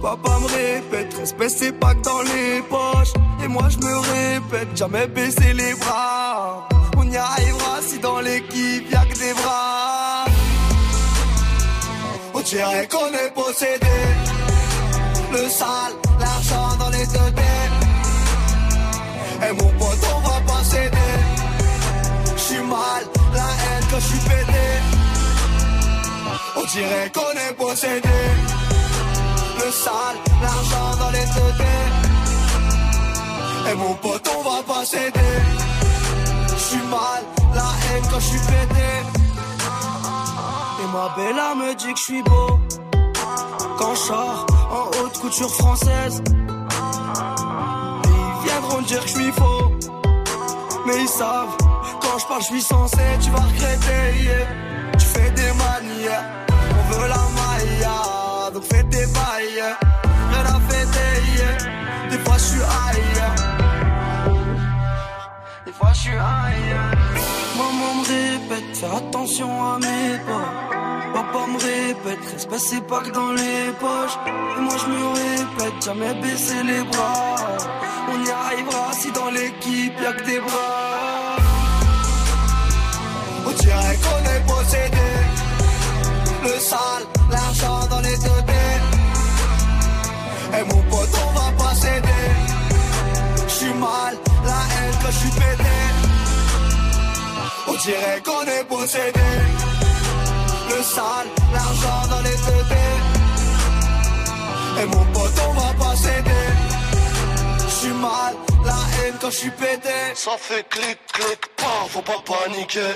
Papa 0.00 0.38
me 0.40 0.46
répète, 0.46 1.14
respect 1.18 1.48
c'est 1.48 1.72
pas 1.72 1.94
que 1.94 2.02
dans 2.02 2.22
les 2.22 2.62
poches. 2.68 3.12
Et 3.44 3.48
moi 3.48 3.68
je 3.68 3.78
me 3.78 3.98
répète, 3.98 4.76
jamais 4.76 5.06
baisser 5.06 5.52
les 5.52 5.74
bras. 5.74 6.21
Si 7.82 7.98
dans 7.98 8.20
l'équipe 8.20 8.90
y'a 8.90 9.04
que 9.04 9.18
des 9.18 9.34
bras. 9.34 10.24
On 12.32 12.40
dirait 12.40 12.88
qu'on 12.88 13.12
est 13.12 13.30
possédé. 13.34 13.98
Le 15.30 15.48
sale, 15.48 15.94
l'argent 16.18 16.76
dans 16.78 16.88
les 16.90 17.06
deux 17.06 17.32
têtes. 17.38 17.78
Et 19.46 19.52
mon 19.52 19.68
pote, 19.78 19.98
on 20.14 20.20
va 20.20 20.40
pas 20.46 20.64
céder. 20.64 21.12
J'suis 22.36 22.62
mal, 22.62 23.02
la 23.34 23.48
haine 23.62 23.84
quand 23.90 24.00
j'suis 24.00 24.18
pété. 24.20 24.64
On 26.56 26.64
dirait 26.64 27.10
qu'on 27.12 27.32
est 27.46 27.54
possédé. 27.54 28.18
Le 29.56 29.70
sale, 29.70 30.18
l'argent 30.40 30.96
dans 30.98 31.10
les 31.10 31.26
deux 31.36 31.52
têtes. 31.58 31.98
Et 33.70 33.74
mon 33.74 33.94
pote, 33.94 34.30
on 34.38 34.42
va 34.48 34.62
pas 34.62 34.84
céder. 34.86 35.71
Mal, 36.78 37.22
la 37.54 37.60
haine 37.60 38.04
quand 38.10 38.20
j'suis 38.20 38.38
pété. 38.38 38.90
Et 40.80 40.86
ma 40.92 41.14
bella 41.16 41.54
me 41.54 41.74
dit 41.74 41.92
que 41.92 41.98
j'suis 41.98 42.22
beau. 42.22 42.58
Quand 43.78 43.94
je 43.94 44.12
en 44.12 45.20
couture 45.20 45.54
française. 45.54 46.22
Ils 48.04 48.48
viendront 48.48 48.82
dire 48.82 49.02
que 49.02 49.08
je 49.08 49.14
suis 49.14 49.32
faux. 49.32 49.72
Mais 50.86 51.00
ils 51.00 51.08
savent, 51.08 51.56
quand 52.00 52.18
je 52.18 52.26
parle, 52.26 52.40
je 52.42 52.46
suis 52.46 52.62
censé, 52.62 52.98
tu 53.20 53.30
vas 53.30 53.42
regretter. 53.42 54.22
yeah. 54.22 54.46
Tu 54.98 55.06
fais 55.06 55.30
des 55.30 55.52
manières, 55.52 56.24
on 56.50 56.92
veut 56.92 57.08
la 57.08 57.24
maille, 57.38 58.52
donc 58.52 58.64
fais 58.64 58.82
tes 58.84 59.06
bails. 59.06 59.76
Rien 60.30 60.44
à 60.44 60.60
fêter, 60.68 61.12
yeah. 61.36 62.10
des 62.10 62.18
fois 62.24 62.36
je 62.38 62.44
suis 62.44 62.60
ailleurs. 62.60 63.11
Fois 65.82 65.92
je 65.94 66.00
suis 66.00 66.10
ailleurs. 66.10 66.94
Maman 67.58 67.94
me 67.98 68.04
répète, 68.06 68.76
fais 68.76 68.86
attention 68.86 69.50
à 69.72 69.78
mes 69.78 70.18
pas. 70.28 70.50
Papa 71.12 71.46
me 71.52 71.58
répète, 71.58 72.24
respect 72.32 72.58
c'est 72.58 72.86
pas 72.86 73.00
que 73.00 73.10
dans 73.10 73.32
les 73.32 73.72
poches. 73.80 74.16
Et 74.56 74.60
moi 74.60 74.74
je 74.82 74.86
me 74.92 75.04
répète, 75.22 75.84
jamais 75.84 76.14
baisser 76.22 76.62
les 76.62 76.84
bras. 76.84 77.36
On 78.10 78.24
y 78.24 78.30
arrivera 78.30 78.92
si 78.92 79.10
dans 79.10 79.30
l'équipe 79.30 80.00
y'a 80.00 80.12
que 80.12 80.24
des 80.24 80.38
bras. 80.38 81.36
On 83.46 83.50
dirait 83.50 83.98
qu'on 84.04 84.22
est 84.34 84.42
possédé. 84.46 85.10
Le 86.44 86.60
sale, 86.60 87.04
l'argent 87.30 87.86
dans 87.90 88.00
les 88.00 88.16
deux. 88.18 88.42
Et 90.54 90.64
mon 90.64 90.82
pote, 90.90 91.08
on 91.26 91.32
va 91.38 91.50
pas 91.58 91.74
céder. 91.74 92.30
J'suis 93.48 93.74
mal, 93.74 94.14
que 95.12 95.18
j'suis 95.18 95.30
pété. 95.30 95.70
On 97.68 97.74
dirait 97.74 98.22
qu'on 98.24 98.42
est 98.42 98.64
possédé. 98.64 99.30
Le 100.70 100.82
sale, 100.82 101.28
l'argent 101.52 102.08
dans 102.10 102.20
les 102.20 102.36
dés. 102.36 103.00
Et 104.80 104.86
mon 104.86 105.04
pote, 105.12 105.32
on 105.48 105.52
va 105.52 105.84
pas 105.84 105.96
céder. 105.96 106.46
J'suis 107.68 107.94
mal, 107.94 108.34
la 108.64 108.72
haine 108.72 109.14
quand 109.20 109.30
j'suis 109.30 109.50
pété. 109.50 109.90
Ça 110.14 110.32
fait 110.38 110.66
clic, 110.68 110.98
clic, 111.12 111.40
pas, 111.56 111.86
faut 111.88 112.02
pas 112.02 112.22
paniquer. 112.24 112.94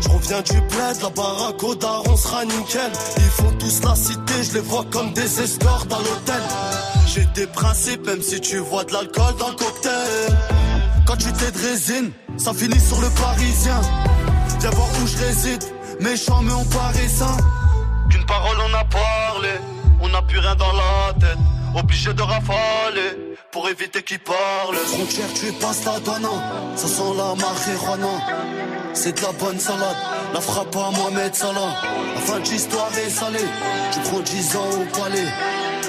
Je 0.00 0.08
reviens 0.08 0.42
du 0.42 0.60
bled, 0.60 1.02
la 1.02 1.10
baraque 1.10 1.62
au 1.62 1.74
daron 1.74 2.16
sera 2.16 2.44
nickel. 2.44 2.92
Ils 3.16 3.30
font 3.30 3.52
tous 3.58 3.82
la 3.82 3.96
cité, 3.96 4.42
je 4.42 4.54
les 4.54 4.60
vois 4.60 4.84
comme 4.92 5.12
des 5.12 5.42
escortes 5.42 5.92
à 5.92 5.98
l'hôtel. 5.98 6.42
J'ai 7.06 7.24
des 7.34 7.46
principes, 7.48 8.06
même 8.06 8.22
si 8.22 8.40
tu 8.40 8.58
vois 8.58 8.84
de 8.84 8.92
l'alcool 8.92 9.34
dans 9.38 9.48
le 9.48 9.56
cocktail. 9.56 10.57
Quand 11.08 11.16
tu 11.16 11.32
t'es 11.32 11.50
de 11.50 11.58
résine, 11.58 12.12
ça 12.36 12.52
finit 12.52 12.78
sur 12.78 13.00
le 13.00 13.08
parisien. 13.08 13.80
Viens 14.60 14.70
voir 14.72 14.88
où 15.02 15.06
je 15.06 15.16
réside, 15.16 15.64
méchant 16.00 16.42
mais 16.42 16.52
on 16.52 16.66
paraît 16.66 17.08
sain. 17.08 17.34
Qu'une 18.10 18.26
parole 18.26 18.58
on 18.68 18.74
a 18.74 18.84
parlé, 18.84 19.48
on 20.02 20.08
n'a 20.10 20.20
plus 20.20 20.38
rien 20.38 20.54
dans 20.56 20.70
la 20.70 21.14
tête. 21.18 21.38
Obligé 21.74 22.12
de 22.12 22.20
rafaler 22.20 23.36
pour 23.50 23.66
éviter 23.70 24.02
qu'ils 24.02 24.18
parlent. 24.18 24.76
Frontière, 24.84 25.32
tu 25.32 25.50
passes 25.52 25.86
la 25.86 25.98
douane, 26.00 26.28
ça 26.76 26.86
sent 26.86 27.12
la 27.16 27.34
marijuana. 27.36 28.92
C'est 28.92 29.16
de 29.16 29.22
la 29.22 29.32
bonne 29.32 29.58
salade, 29.58 29.96
la 30.34 30.42
frappe 30.42 30.76
à 30.76 30.90
Mohamed 30.90 31.34
Salah. 31.34 31.74
La 32.16 32.20
fin 32.20 32.38
de 32.38 32.48
l'histoire 32.50 32.90
est 32.98 33.08
salée, 33.08 33.48
tu 33.92 34.00
prends 34.00 34.20
10 34.20 34.56
ans 34.56 34.70
au 34.72 35.00
palais. 35.00 35.32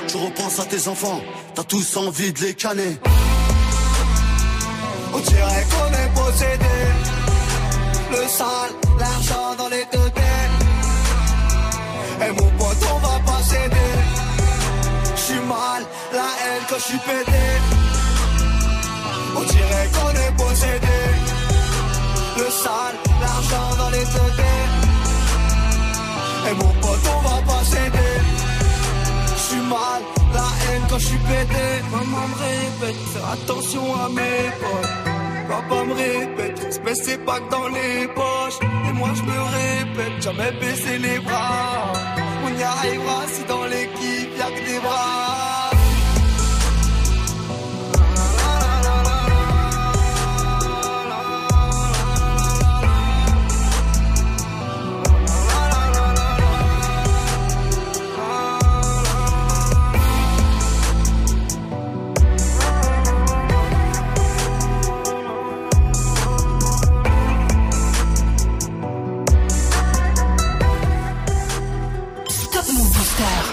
Tu 0.07 0.15
repenses 0.15 0.59
à 0.61 0.65
tes 0.65 0.87
enfants, 0.87 1.19
t'as 1.55 1.63
tous 1.65 1.97
envie 1.97 2.31
de 2.31 2.39
les 2.39 2.53
canner. 2.53 2.97
On 5.13 5.19
dirait 5.19 5.65
qu'on 5.71 5.91
est 6.01 6.11
possédé. 6.13 6.77
Le 8.11 8.27
sale, 8.27 8.73
l'argent 8.99 9.55
dans 9.57 9.69
les 9.69 9.85
deux 9.91 10.09
dés. 10.11 10.49
Et 12.25 12.31
mon 12.31 12.49
pote, 12.57 12.83
on 12.93 12.99
va 12.99 13.19
pas 13.25 13.41
céder. 13.43 13.93
J'suis 15.15 15.43
mal, 15.47 15.83
la 16.13 16.29
haine 16.41 16.63
quand 16.69 16.79
j'suis 16.79 16.99
pété. 16.99 17.45
On 19.35 19.41
dirait 19.41 19.89
qu'on 19.95 20.11
est 20.25 20.35
possédé. 20.37 20.99
Le 22.37 22.49
sale, 22.49 22.97
l'argent 23.21 23.75
dans 23.77 23.89
les 23.89 24.05
deux 24.05 24.31
dés. 24.37 24.67
Et 26.49 26.53
mon 26.55 26.71
pote, 26.81 27.05
on 27.15 27.21
va 27.27 27.41
pas 27.49 27.63
céder. 27.63 28.15
J'suis 29.37 29.61
mal, 29.61 30.01
la 30.33 30.49
haine 30.63 30.83
quand 30.89 30.99
j'suis 30.99 31.17
pété. 31.17 31.67
Maman 31.91 32.27
me 32.31 32.37
répète, 32.47 33.01
faire 33.13 33.29
attention 33.31 33.85
à 33.95 34.09
mes 34.09 34.45
potes. 34.61 34.95
Papa 35.49 35.83
me 35.83 35.93
répète, 35.93 36.59
respect 36.59 36.95
c'est 36.95 37.25
pas 37.25 37.39
que 37.39 37.49
dans 37.49 37.67
les 37.69 38.07
poches. 38.07 38.59
Et 38.87 38.93
moi 38.93 39.09
je 39.15 39.23
me 39.23 39.39
répète, 39.59 40.21
jamais 40.21 40.51
baisser 40.59 40.97
les 40.99 41.19
bras. 41.19 41.93
On 42.45 42.59
y 42.59 42.63
arrivera 42.63 43.19
si 43.33 43.43
dans 43.45 43.65
l'équipe 43.65 44.31
y'a 44.37 44.49
que 44.55 44.65
des 44.65 44.79
bras. 44.79 45.48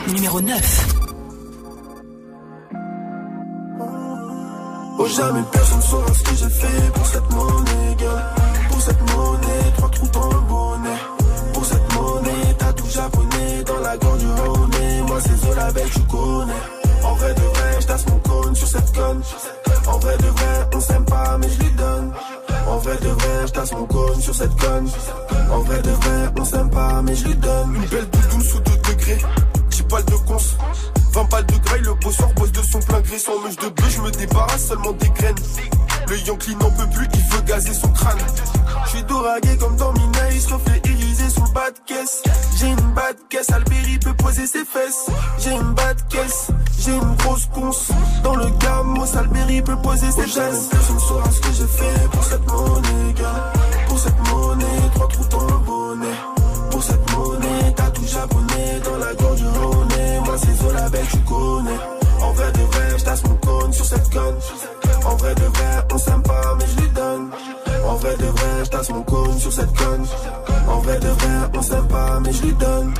Numéro 0.08 0.40
9. 0.40 0.86
Oh 4.98 5.06
jamais 5.08 5.42
personne 5.52 5.82
saura 5.82 6.14
ce 6.14 6.22
que 6.22 6.36
j'ai 6.36 6.50
fait 6.50 6.92
pour 6.94 7.06
cette 7.06 7.30
monnaie, 7.30 7.96
gars. 7.98 8.34
Pour 8.70 8.80
cette 8.80 9.00
monnaie, 9.00 9.72
trois 9.76 9.90
trous 9.90 10.08
dans 10.08 10.28
le 10.28 10.40
bonnet. 10.48 10.98
Pour 11.52 11.64
cette 11.64 11.94
monnaie, 11.94 12.54
t'as 12.58 12.72
tout 12.72 12.88
japonais 12.88 13.62
dans 13.66 13.80
la 13.80 13.96
gorge 13.96 14.18
du. 14.18 14.26
Moi 15.06 15.18
c'est 15.20 15.36
Zola 15.36 15.72
belle, 15.72 15.90
tu 15.90 16.00
connais. 16.00 16.52
En 17.04 17.14
vrai 17.14 17.34
de 17.34 17.40
vrai, 17.40 17.78
je 17.80 18.10
mon 18.10 18.18
cône 18.18 18.54
sur 18.54 18.68
cette 18.68 18.92
conne. 18.92 19.22
En 19.86 19.98
vrai 19.98 20.16
de 20.18 20.26
vrai, 20.26 20.68
on 20.74 20.80
s'aime 20.80 21.04
pas, 21.04 21.38
mais 21.38 21.48
je 21.48 21.62
lui 21.62 21.70
donne. 21.72 22.12
En 22.68 22.78
vrai 22.78 22.96
de 22.96 23.08
vrai, 23.08 23.46
je 23.46 23.74
mon 23.74 23.86
cône 23.86 24.20
sur 24.20 24.34
cette 24.34 24.56
conne. 24.60 24.88
En 25.50 25.58
vrai 25.60 25.82
de 25.82 25.90
vrai, 25.90 26.32
on 26.38 26.44
s'aime 26.44 26.70
pas, 26.70 27.02
mais 27.02 27.14
je 27.14 27.26
lui 27.26 27.34
donne. 27.36 27.74
Une 27.76 27.86
belle 27.86 28.08
doudoune 28.10 28.42
sous 28.42 28.60
2 28.60 28.72
degrés. 28.90 29.22
10 29.86 29.94
balles 29.94 30.04
de 30.04 30.16
cons. 30.26 30.36
20 31.12 31.30
balles 31.30 31.46
de 31.46 31.56
graille, 31.58 31.82
le 31.82 31.94
bosseur 31.94 32.32
bosse 32.34 32.52
de 32.52 32.62
son 32.62 32.80
plein 32.80 33.00
gré. 33.00 33.18
Sans 33.18 33.40
mèche 33.42 33.56
de 33.56 33.68
bleu, 33.68 33.88
je 33.88 34.00
me 34.00 34.10
débarrasse 34.10 34.66
seulement 34.66 34.92
des 34.92 35.08
graines. 35.10 35.36
Le 36.08 36.18
Yankee 36.18 36.54
n'en 36.56 36.70
peut 36.70 36.88
plus, 36.92 37.08
il 37.14 37.34
veut 37.34 37.42
gazer 37.42 37.72
son 37.72 37.88
crâne. 37.88 38.18
Je 38.84 38.90
suis 38.90 39.02
doragué 39.04 39.56
comme 39.58 39.76
dans 39.76 39.92
Minaïs, 39.92 40.46
reflet 40.46 40.80
irisé 40.84 41.28
sous 41.28 41.42
le 41.42 41.52
bas 41.52 41.70
de 41.70 41.78
caisse. 41.86 42.22
J'ai 42.58 42.68
une 42.68 42.92
bas 42.94 43.12
de 43.12 43.18
caisse, 43.28 43.50
Alberi 43.50 43.98
peut 43.98 44.14
poser 44.14 44.46
ses 44.46 44.64
fesses. 44.64 45.06
J'ai 45.38 45.52
une 45.52 45.72
bas 45.74 45.94
de 45.94 46.02
caisse, 46.02 46.48
j'ai 46.78 46.92
une 46.92 47.16
grosse 47.16 47.46
conce. 47.52 47.90
Dans 48.22 48.36
le 48.36 48.46
gamos, 48.60 49.16
Alberi 49.16 49.62
peut 49.62 49.76
poser 49.76 50.10
ses 50.10 50.26
fesses. 50.26 50.68
Personne 50.70 51.00
saura 51.00 51.30
ce 51.30 51.40
que 51.40 51.52
j'ai 51.52 51.66
fait 51.66 52.08
pour 52.12 52.24
cette 52.24 52.46
monnaie, 52.46 53.12
gars. 53.14 53.52
Pour 53.88 53.98
cette 53.98 54.30
monnaie, 54.30 54.90
trois 54.94 55.08
trous 55.08 55.28
dans 55.28 55.44
le 55.44 55.58
bonnet. 55.64 56.16
Pour 56.70 56.82
cette 56.82 57.12
monnaie, 57.12 57.72
t'as 57.74 57.90
tout 57.90 58.06
japonais 58.06 58.80
dans 58.84 58.98
la 58.98 59.14
gorge 59.14 59.42
Zola 60.66 60.88
belle, 60.88 61.06
tu 61.10 61.18
connais. 61.18 61.80
En 62.20 62.32
vrai 62.32 62.52
de 62.52 62.60
vrai, 62.60 62.98
j'tasse 62.98 63.24
mon 63.24 63.36
cône 63.36 63.72
sur 63.72 63.84
cette 63.84 64.10
conne. 64.10 64.36
En 65.04 65.16
vrai 65.16 65.34
de 65.34 65.44
vrai, 65.44 65.86
on 65.92 65.98
s'aime 65.98 66.22
pas, 66.22 66.54
mais 66.58 66.66
je 66.66 66.80
lui 66.80 66.90
donne. 66.90 67.30
En 67.86 67.94
vrai 67.94 68.16
de 68.16 68.26
vrai, 68.26 68.64
j'tasse 68.64 68.90
mon 68.90 69.02
cône 69.02 69.38
sur 69.38 69.52
cette 69.52 69.76
conne. 69.76 70.06
En 70.68 70.78
vrai 70.80 70.98
de 70.98 71.08
vrai, 71.08 71.50
on 71.54 71.62
s'aime 71.62 71.88
pas, 71.88 72.20
mais 72.20 72.32
je 72.32 72.42
lui 72.42 72.52
donne. 72.54 72.94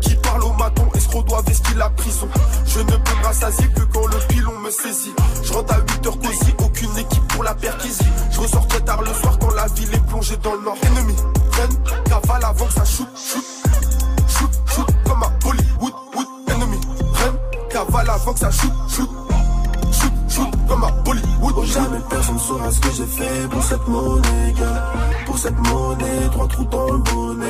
Qui 0.00 0.14
parle 0.16 0.44
au 0.44 0.52
maton, 0.52 0.86
escroc 0.94 1.24
doit 1.24 1.42
vestir 1.42 1.76
la 1.76 1.90
prison. 1.90 2.28
Je 2.66 2.78
ne 2.78 2.84
peux 2.84 3.26
rassasier 3.26 3.66
que 3.74 3.82
quand 3.92 4.06
le 4.06 4.16
pilon 4.28 4.56
me 4.60 4.70
saisit. 4.70 5.12
Je 5.42 5.52
rentre 5.52 5.74
à 5.74 5.78
8 5.78 6.06
heures 6.06 6.18
cosy, 6.20 6.54
aucune 6.64 6.96
équipe 6.98 7.26
pour 7.28 7.42
la 7.42 7.54
perquisie. 7.54 8.06
Je 8.30 8.40
ressors 8.40 8.66
très 8.68 8.80
tard 8.80 9.02
le 9.02 9.12
soir 9.12 9.36
quand 9.40 9.50
la 9.54 9.66
ville 9.66 9.92
est 9.92 10.06
plongée 10.06 10.36
dans 10.36 10.54
le 10.54 10.62
nord. 10.62 10.76
Ennemi, 10.82 11.16
run, 11.50 12.02
cavale 12.04 12.44
avant 12.44 12.66
que 12.66 12.72
ça. 12.74 12.84
Shoot, 12.84 13.08
shoot, 13.16 13.44
cavale 17.84 18.10
que 18.32 18.38
ça 18.38 18.50
shoot, 18.50 18.72
shoot. 18.88 19.10
Shoot, 19.92 20.12
shoot, 20.28 20.48
comme 20.68 20.84
à 20.84 20.90
Bollywood. 21.04 21.54
Oh, 21.56 21.64
jamais 21.64 21.98
personne 22.10 22.38
saura 22.38 22.70
ce 22.70 22.80
que 22.80 22.90
j'ai 22.90 23.06
fait 23.06 23.48
pour 23.50 23.62
cette 23.62 23.88
monnaie. 23.88 24.54
Pour 25.26 25.38
cette 25.38 25.58
monnaie, 25.58 26.28
trois 26.32 26.48
trous 26.48 26.64
dans 26.64 26.92
le 26.92 26.98
bonnet. 26.98 27.46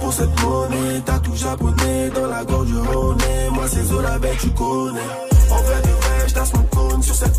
Pour 0.00 0.12
cette 0.12 0.42
monnaie, 0.42 1.02
t'as 1.04 1.18
tout 1.18 1.36
japonais 1.36 2.10
dans 2.14 2.26
la 2.26 2.44
gorge 2.44 2.66
du 2.66 2.78
Rhône. 2.78 3.18
Moi, 3.52 3.64
c'est 3.68 3.84
Zola 3.84 4.18
belle, 4.18 4.36
tu 4.38 4.50
connais. 4.50 5.00
En 5.50 5.62
vrai 5.62 5.82
de 5.82 5.88
vrai, 5.88 6.28
j'tasse 6.28 6.52
mon 6.54 6.62
cône 6.62 7.02
sur 7.02 7.14
cette 7.14 7.36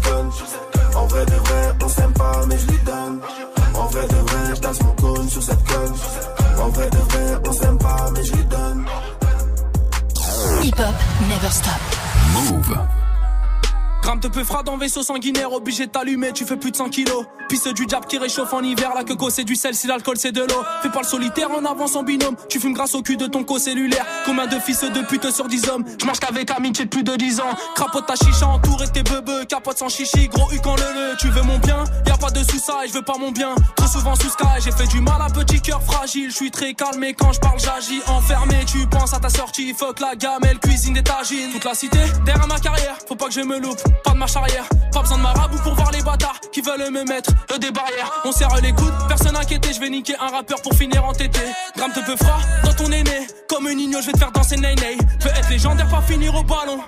peu 14.40 14.46
fera 14.46 14.64
dans 14.64 14.78
vaisseau 14.78 15.04
sanguinaire, 15.04 15.52
obligé 15.52 15.86
de 15.86 15.92
t'allumer, 15.92 16.32
tu 16.32 16.46
fais 16.46 16.56
plus 16.56 16.72
de 16.72 16.76
100 16.78 16.90
kilos. 16.90 17.26
Pisse 17.50 17.68
du 17.74 17.88
diable 17.88 18.06
qui 18.06 18.20
réchauffe 18.20 18.54
en 18.54 18.62
hiver, 18.62 18.92
la 18.96 19.04
queue 19.04 19.16
c'est 19.32 19.44
du 19.44 19.56
sel, 19.56 19.74
si 19.74 19.88
l'alcool 19.88 20.18
c'est 20.18 20.32
de 20.32 20.42
l'eau. 20.42 20.64
Fais 20.84 20.90
pas 20.90 21.02
le 21.02 21.08
solitaire 21.08 21.50
en 21.50 21.66
avance 21.66 21.96
en 21.96 22.04
binôme, 22.04 22.36
tu 22.48 22.60
fumes 22.60 22.74
grâce 22.74 22.94
au 22.94 23.02
cul 23.02 23.18
de 23.18 23.26
ton 23.26 23.44
co-cellulaire. 23.44 24.06
Combien 24.24 24.46
de 24.46 24.60
fils 24.60 24.82
de 24.82 25.02
pute 25.02 25.32
sur 25.32 25.48
10 25.48 25.70
hommes, 25.70 25.84
je 26.00 26.06
mange 26.06 26.20
qu'avec 26.20 26.52
amitié 26.52 26.86
de 26.86 26.90
plus 26.90 27.04
de 27.04 27.16
10 27.16 27.40
ans. 27.40 27.56
Crapote 27.76 28.06
ta 28.06 28.14
chicha 28.16 28.48
entouré 28.48 28.88
tes 28.90 29.02
beubeux, 29.02 29.46
capote 29.46 29.80
sans 29.80 29.90
chichi, 29.90 30.28
gros 30.28 30.48
quand 30.64 30.76
le 30.76 30.84
le. 30.94 31.18
Tu 31.18 31.30
veux 31.30 31.42
mon 31.42 31.58
bien, 31.58 31.84
y 32.06 32.12
a 32.12 32.18
pas 32.18 32.30
de 32.30 32.44
sous 32.44 32.60
ça 32.60 32.86
et 32.86 32.88
je 32.88 32.94
veux 32.94 33.02
pas 33.02 33.18
mon 33.20 33.32
bien. 33.32 33.56
Trop 33.76 33.88
souvent 33.88 34.14
sous 34.14 34.30
sky, 34.30 34.46
j'ai 34.64 34.72
fait 34.72 34.88
du 34.88 35.02
mal 35.02 35.20
à 35.20 35.30
petit 35.32 35.60
cœur 35.60 35.82
fragile. 35.82 36.30
Je 36.30 36.36
suis 36.36 36.52
très 36.52 36.76
calme 36.76 37.04
et 37.04 37.16
quand 37.16 37.34
je 37.34 37.40
parle 37.40 37.60
j'agis 37.60 38.02
enfermé. 38.08 38.64
Tu 38.68 38.86
penses 38.86 39.16
à 39.16 39.20
ta 39.20 39.30
sortie, 39.30 39.74
fuck 39.74 40.00
la 40.02 40.16
gamelle, 40.16 40.60
cuisine 40.60 40.94
des 40.94 41.04
tagines. 41.04 41.52
Toute 41.52 41.66
la 41.66 41.74
cité, 41.74 42.00
derrière 42.26 42.48
ma 42.48 42.60
carrière, 42.60 42.96
faut 43.08 43.16
pas 43.16 43.26
que 43.26 43.34
je 43.34 43.42
me 43.42 43.60
loupe, 43.60 43.82
pas 44.04 44.12
de 44.12 44.18
marche 44.18 44.36
arrière. 44.36 44.70
Pas 44.94 45.02
besoin 45.02 45.18
de 45.18 45.24
marabout 45.24 45.58
pour 45.64 45.74
voir 45.74 45.92
les 45.92 46.02
bâtards 46.02 46.40
qui 46.52 46.62
veulent 46.62 46.92
me 46.92 47.04
mettre 47.06 47.32
des 47.60 47.72
barrières. 47.72 48.12
On 48.26 48.32
serre 48.32 48.56
les 48.62 48.74
coudes, 48.74 48.94
personne 49.08 49.36
inquiété, 49.36 49.74
je 49.74 49.80
vais 49.80 49.90
niquer 49.90 50.16
un 50.20 50.28
rappeur 50.28 50.62
pour 50.62 50.74
finir 50.74 51.04
en 51.06 51.14
tété. 51.14 51.42
Gramme 51.76 51.92
te 51.92 52.00
peu 52.06 52.16
froid 52.16 52.40
dans 52.64 52.74
ton 52.74 52.92
aîné, 52.92 53.28
comme 53.48 53.68
un 53.68 53.72
igno, 53.72 54.02
je 54.02 54.08
vais 54.08 54.14
te 54.14 54.20
faire 54.20 54.32
danser 54.32 54.58
nay 54.58 54.76
nay. 54.76 54.98
Peut 55.20 55.30
être 55.30 55.50
légendaire, 55.50 55.88
pas 55.90 56.02
finir 56.02 56.36
au 56.36 56.44
ballon. 56.44 56.80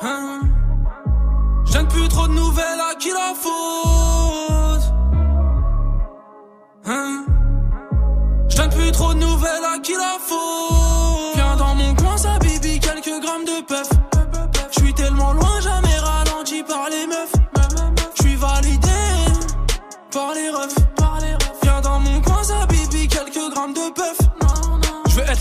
Hein? 0.00 0.40
Je 1.64 1.78
plus 1.78 2.08
trop 2.08 2.28
de 2.28 2.34
nouvelles 2.34 2.80
à 2.90 2.94
qui 2.96 3.10
la 3.10 3.34
faute. 3.34 4.82
Hein? 6.86 7.24
Je 8.48 8.76
plus 8.76 8.92
trop 8.92 9.14
de 9.14 9.18
nouvelles 9.20 9.64
à 9.74 9.78
qui 9.78 9.92
la 9.92 10.18
faute. 10.20 10.91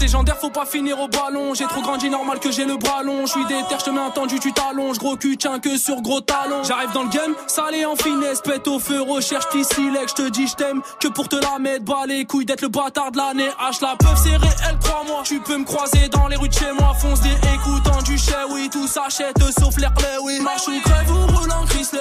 Légendaire, 0.02 0.38
faut 0.38 0.50
pas 0.50 0.66
finir 0.66 1.00
au 1.00 1.08
ballon. 1.08 1.54
J'ai 1.54 1.66
trop 1.66 1.82
grandi, 1.82 2.10
normal 2.10 2.40
que 2.40 2.52
j'ai 2.52 2.66
le 2.66 2.76
bras 2.76 3.04
long. 3.04 3.26
Je 3.26 3.32
suis 3.32 3.46
déter, 3.46 3.76
je 3.80 3.86
te 3.86 3.90
mets 3.90 4.02
un 4.02 4.10
tendu, 4.10 4.40
tu 4.40 4.52
t'allonges. 4.52 4.98
Gros 4.98 5.16
cul, 5.16 5.38
tiens 5.38 5.60
que 5.60 5.78
sur 5.78 6.02
gros 6.02 6.22
talons. 6.22 6.64
J'arrive 6.64 6.92
dans 6.94 7.04
le 7.04 7.10
game, 7.10 7.34
salé 7.48 7.86
en 7.86 7.96
finesse, 7.96 8.42
pète 8.42 8.68
au 8.68 8.80
feu, 8.80 9.02
recherche 9.02 9.48
t'ici, 9.50 9.90
je 10.08 10.14
te 10.14 10.30
dis 10.30 10.48
je 10.48 10.56
t'aime. 10.56 10.82
Que 11.00 11.08
pour 11.08 11.30
te 11.30 11.36
la 11.36 11.60
mettre, 11.60 11.86
bas 11.86 12.06
les 12.08 12.26
couilles 12.26 12.46
d'être 12.46 12.62
le 12.62 12.70
bâtard 12.70 13.12
de 13.12 13.18
l'année. 13.18 13.50
H 13.60 13.82
la 13.82 13.96
peuf, 13.96 14.20
c'est 14.24 14.36
réel, 14.36 14.78
crois-moi. 14.82 15.22
Tu 15.24 15.40
peux 15.40 15.58
me 15.58 15.66
croiser 15.66 16.10
dans 16.10 16.28
les 16.28 16.36
rues 16.36 16.50
de 16.50 16.54
chez 16.54 16.72
moi, 16.78 16.94
fonce 17.00 17.22
des 17.22 17.36
écoutants 17.54 18.02
du 18.04 18.18
chien, 18.18 18.46
oui, 18.50 18.70
tout 18.72 18.88
s'achète 18.88 19.38
sauf 19.60 19.78
l'air 19.78 19.94
oui. 20.24 20.40
Marche 20.42 20.68
ou 20.68 20.80
crève 20.82 21.12
ou 21.12 21.38
roule 21.38 21.52
en 21.52 21.66
Chrysler. 21.66 22.00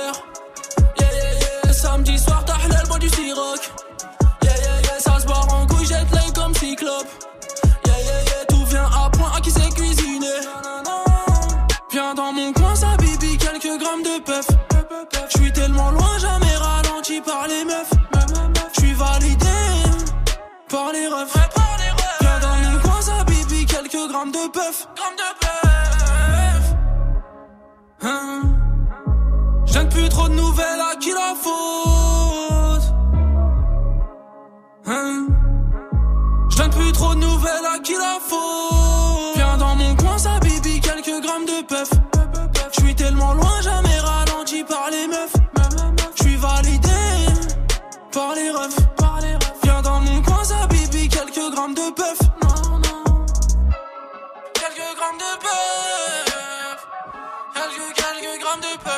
Yeah, 0.98 1.08
yeah, 1.12 1.38
yeah. 1.64 1.72
Samedi 1.72 2.18
soir, 2.18 2.42
t'as 2.46 2.54
le 2.66 2.88
bois 2.88 2.98
du 2.98 3.08
Ciroc. 3.08 3.70
Yeah, 4.42 4.56
yeah, 4.56 4.80
yeah. 4.82 4.98
Ça 4.98 5.18
se 5.18 5.26
barre 5.26 5.52
en 5.54 5.66
couille, 5.66 5.86
jette 5.86 6.06
comme 6.34 6.49
quelques 24.32 24.50
grammes 24.96 25.16
de 25.16 25.38
puff. 25.38 25.56
Hein 28.02 28.42
J'aime 29.66 29.88
plus 29.88 30.08
trop 30.08 30.28
de 30.28 30.34
nouvelles 30.34 30.80
à 30.80 30.96
qui 30.96 31.10
la 31.10 31.34
faute. 31.34 32.94
Hein 34.86 35.26
J'donne 36.48 36.70
plus 36.70 36.92
trop 36.92 37.14
de 37.14 37.20
nouvelles 37.20 37.66
à 37.74 37.78
qui 37.78 37.92
la 37.92 38.18
faute. 38.20 38.79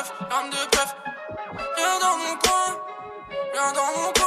Puff. 0.03 0.29
Grammes 0.29 0.49
de 0.49 0.57
puff. 0.71 0.95
Viens 1.77 1.99
dans 1.99 2.17
mon 2.17 2.35
coin. 2.37 2.77
Viens 3.53 3.73
dans 3.73 4.01
mon 4.01 4.13
coin. 4.13 4.22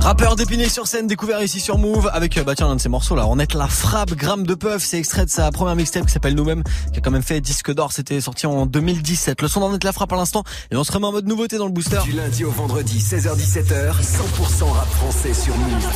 Rappeur 0.00 0.36
d'épinay 0.36 0.68
sur 0.68 0.86
scène, 0.86 1.06
découvert 1.06 1.42
ici 1.42 1.60
sur 1.60 1.76
Move 1.76 2.08
avec 2.12 2.42
bah 2.42 2.54
tiens 2.54 2.68
l'un 2.68 2.76
de 2.76 2.80
ses 2.80 2.88
morceaux 2.88 3.14
là, 3.14 3.26
on 3.26 3.38
est 3.38 3.52
la 3.54 3.66
frappe, 3.66 4.12
gramme 4.14 4.46
de 4.46 4.54
puff, 4.54 4.82
c'est 4.82 4.98
extrait 4.98 5.24
de 5.24 5.30
sa 5.30 5.50
première 5.50 5.76
mixtape 5.76 6.06
qui 6.06 6.12
s'appelle 6.12 6.34
Nous-mêmes, 6.34 6.62
qui 6.92 6.98
a 6.98 7.02
quand 7.02 7.10
même 7.10 7.22
fait 7.22 7.40
disque 7.40 7.74
d'or, 7.74 7.92
c'était 7.92 8.20
sorti 8.20 8.46
en 8.46 8.64
2017. 8.64 9.42
Le 9.42 9.48
son 9.48 9.60
d'en 9.60 9.74
est 9.74 9.84
la 9.84 9.92
frappe 9.92 10.12
à 10.12 10.16
l'instant 10.16 10.44
et 10.70 10.76
on 10.76 10.84
se 10.84 10.92
remet 10.92 11.06
en 11.06 11.12
mode 11.12 11.26
nouveauté 11.26 11.58
dans 11.58 11.66
le 11.66 11.72
booster. 11.72 11.98
Du 12.04 12.12
lundi 12.12 12.44
au 12.44 12.50
vendredi 12.50 12.98
16h17h, 12.98 14.00
100% 14.00 14.70
rap 14.70 14.88
français 14.88 15.34
sur 15.34 15.56
Move. 15.56 15.88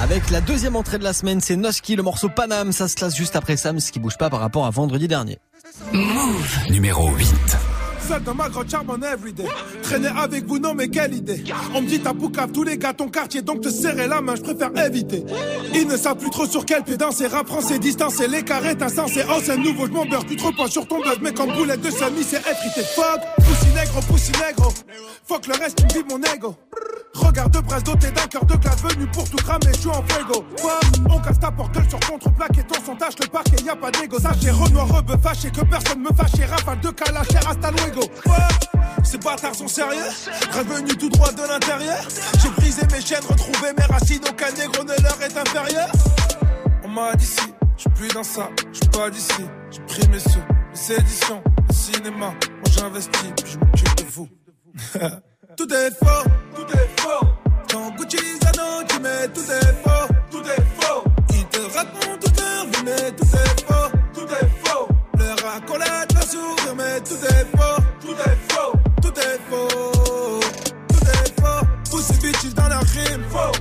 Avec 0.00 0.30
la 0.30 0.40
deuxième 0.40 0.74
entrée 0.74 0.98
de 0.98 1.04
la 1.04 1.12
semaine, 1.12 1.40
c'est 1.40 1.56
Noski, 1.56 1.96
le 1.96 2.02
morceau 2.02 2.28
Panam, 2.28 2.72
ça 2.72 2.88
se 2.88 2.96
classe 2.96 3.14
juste 3.14 3.36
après 3.36 3.56
Sam, 3.56 3.78
ce 3.78 3.92
qui 3.92 4.00
bouge 4.00 4.16
pas 4.16 4.30
par 4.30 4.40
rapport 4.40 4.66
à 4.66 4.70
vendredi 4.70 5.06
dernier. 5.06 5.38
Move 5.92 6.58
numéro 6.70 7.08
8 7.10 7.59
seul 8.10 8.22
dans 8.24 8.34
ma 8.34 8.48
grotte 8.48 8.70
charbonne 8.70 9.04
everyday. 9.04 9.46
Traîner 9.82 10.08
avec 10.16 10.44
vous, 10.46 10.58
non 10.58 10.74
mais 10.74 10.88
quelle 10.88 11.14
idée. 11.14 11.44
On 11.74 11.82
me 11.82 11.86
dit 11.86 12.00
t'as 12.00 12.12
boucave 12.12 12.50
tous 12.50 12.64
les 12.64 12.76
gars 12.76 12.92
ton 12.92 13.08
quartier, 13.08 13.42
donc 13.42 13.60
te 13.60 13.70
serrer 13.70 14.08
la 14.08 14.20
main, 14.20 14.34
je 14.36 14.42
préfère 14.42 14.76
éviter. 14.84 15.24
Ils 15.74 15.86
ne 15.86 15.96
savent 15.96 16.16
plus 16.16 16.30
trop 16.30 16.46
sur 16.46 16.64
quel 16.64 16.82
pied 16.82 16.96
danser, 16.96 17.28
rap 17.28 17.46
français, 17.46 17.78
distance 17.78 18.20
et 18.20 18.28
l'écart 18.28 18.66
est 18.66 18.82
insensé. 18.82 19.22
Oh 19.30 19.40
c'est 19.44 19.56
nouveau, 19.56 19.86
je 19.86 19.92
m'embeurre, 19.92 20.26
tu 20.26 20.36
trop 20.36 20.52
pas 20.52 20.68
sur 20.68 20.86
ton 20.88 21.00
buzz, 21.00 21.18
mais 21.22 21.32
comme 21.32 21.52
boulette 21.52 21.82
de 21.82 21.90
semi, 21.90 22.24
c'est 22.24 22.40
effrité. 22.40 22.82
Fuck, 22.94 23.20
poussi 23.36 23.72
négro, 23.74 24.00
poussi 24.08 24.32
négro. 24.32 24.72
Fuck 25.26 25.46
le 25.46 25.54
reste, 25.54 25.86
qui 25.86 25.98
vit 25.98 26.04
mon 26.10 26.20
ego. 26.34 26.56
Regarde 27.14 27.52
de 27.52 27.60
brasse 27.60 27.84
doté 27.84 28.10
d'un 28.10 28.26
cœur 28.26 28.44
de 28.44 28.54
glace 28.54 28.82
venu 28.82 29.06
pour 29.08 29.28
tout 29.28 29.36
cramer, 29.36 29.72
je 29.74 29.80
suis 29.80 29.88
en 29.88 30.02
fuego. 30.08 30.44
On 31.10 31.20
casse 31.20 31.38
ta 31.38 31.50
porte 31.50 31.76
sur 31.88 32.00
contre-plaque 32.00 32.58
et 32.58 32.62
ton 32.62 32.80
son 32.84 32.96
tâche 32.96 33.14
le 33.20 33.26
parc 33.26 33.48
et 33.52 33.62
y 33.64 33.68
a 33.68 33.76
pas 33.76 33.90
d'égo. 33.90 34.18
Sachez 34.18 34.50
Renoir 34.50 34.88
rebeu 34.88 35.16
fâché 35.22 35.50
que 35.50 35.60
personne 35.62 36.00
me 36.00 36.08
fâche. 36.16 36.30
Rafale 36.48 36.80
de 36.80 36.90
calache 36.90 37.36
hasta 37.46 37.70
luego. 37.70 37.99
Ces 39.04 39.18
bâtards 39.18 39.54
sont 39.54 39.68
sérieux 39.68 40.10
Revenu 40.52 40.96
tout 40.96 41.08
droit 41.08 41.32
de 41.32 41.42
l'intérieur 41.42 41.98
J'ai 42.42 42.50
brisé 42.50 42.82
mes 42.92 43.00
chaînes, 43.00 43.24
retrouvé 43.28 43.72
mes 43.76 43.84
racines. 43.84 44.20
Aucun 44.28 44.50
négro 44.52 44.84
ne 44.84 45.02
leur 45.02 45.22
est 45.22 45.36
inférieur. 45.36 45.88
On 46.84 46.88
m'a 46.88 47.14
dit 47.14 47.26
si, 47.26 47.40
je 47.76 47.80
suis 47.82 47.90
plus 47.90 48.08
dans 48.08 48.22
ça. 48.22 48.48
Je 48.72 48.78
suis 48.78 48.88
pas 48.88 49.10
d'ici, 49.10 49.44
j'ai 49.70 49.80
pris 49.80 50.08
mes 50.08 50.18
sous 50.18 50.38
Les 50.72 50.96
éditions, 50.96 51.42
le 51.68 51.74
cinéma. 51.74 52.26
Moi 52.26 52.70
j'investis, 52.70 53.32
puis 53.36 53.52
je 53.52 53.58
m'occupe 53.58 53.96
de 53.96 54.04
vous. 54.10 54.28
Tout 55.56 55.74
est 55.74 55.90
faux, 55.90 56.28
tout 56.54 56.72
est 56.72 57.00
faux. 57.00 57.26
Quand 57.70 57.90
Gucci 57.96 58.16
Zano 58.42 58.82
tu 58.88 58.98
mets 59.00 59.28
tout 59.34 59.40
est 59.40 59.74
faux 59.82 60.14
Tout 60.30 60.42
est 60.42 60.80
faux. 60.80 61.04
Ils 61.30 61.44
te 61.46 61.58
racontent 61.76 62.18
toute 62.20 62.40
leur 62.40 62.64
vie 62.66 62.82
mais 62.84 63.12
tout 63.12 63.24
est 63.24 63.60
faux 63.66 63.98
Tout 64.14 64.26
est 64.26 64.68
faux. 64.68 64.88
Leur 65.18 65.54
accolade, 65.54 66.12
la 66.14 66.22
sourire 66.22 66.74
mais 66.76 67.00
tout 67.00 67.14
est 67.14 67.56
faux 67.56 67.79
tout 68.10 68.22
est 68.22 68.52
faux, 68.52 68.72
tout 69.02 69.20
est 69.20 69.40
faux, 69.48 70.40
tout 70.88 71.06
est 71.06 71.40
faux. 71.40 71.66
Tous 71.90 72.00
ces 72.00 72.14
bitches 72.14 72.54
dans 72.54 72.68
leur 72.68 72.82
rime, 72.82 73.22
faux. 73.30 73.60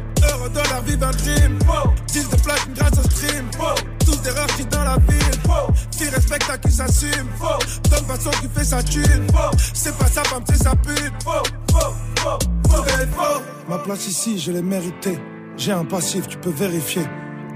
De 0.49 0.69
leur 0.71 0.81
vivre 0.81 1.07
un 1.07 1.11
crime, 1.11 1.59
faux. 1.65 1.89
Deal 2.07 2.27
de 2.27 2.35
platine 2.37 2.73
grâce 2.73 2.97
au 2.97 3.09
stream, 3.09 3.45
faux. 3.55 3.75
Tous 4.03 4.21
des 4.21 4.31
rares 4.31 4.47
qui 4.47 4.65
dans 4.65 4.83
la 4.83 4.97
ville, 5.07 5.39
faux. 5.45 5.71
Qui 5.91 6.09
respecte 6.09 6.49
à 6.49 6.57
qui 6.57 6.71
s'assume, 6.71 7.29
faux. 7.37 7.59
Donne 7.89 8.05
façon 8.05 8.31
qui 8.41 8.47
fait 8.47 8.63
sa 8.63 8.81
thune, 8.81 9.27
faux. 9.31 9.57
C'est 9.73 9.95
pas 9.95 10.07
sa 10.07 10.23
femme, 10.23 10.43
c'est 10.47 10.63
sa 10.63 10.75
pute, 10.75 11.13
faux, 11.23 11.43
faux, 11.71 11.93
faux, 12.17 12.37
tout 12.63 12.83
est 12.87 13.07
faux. 13.15 13.41
Ma 13.67 13.77
place 13.77 14.07
ici, 14.07 14.39
je 14.39 14.51
l'ai 14.51 14.63
méritée. 14.63 15.19
J'ai 15.57 15.71
un 15.71 15.85
passif, 15.85 16.27
tu 16.27 16.37
peux 16.37 16.49
vérifier. 16.49 17.03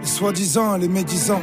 Les 0.01 0.07
soi-disant, 0.07 0.77
les 0.77 0.89
médisants. 0.89 1.41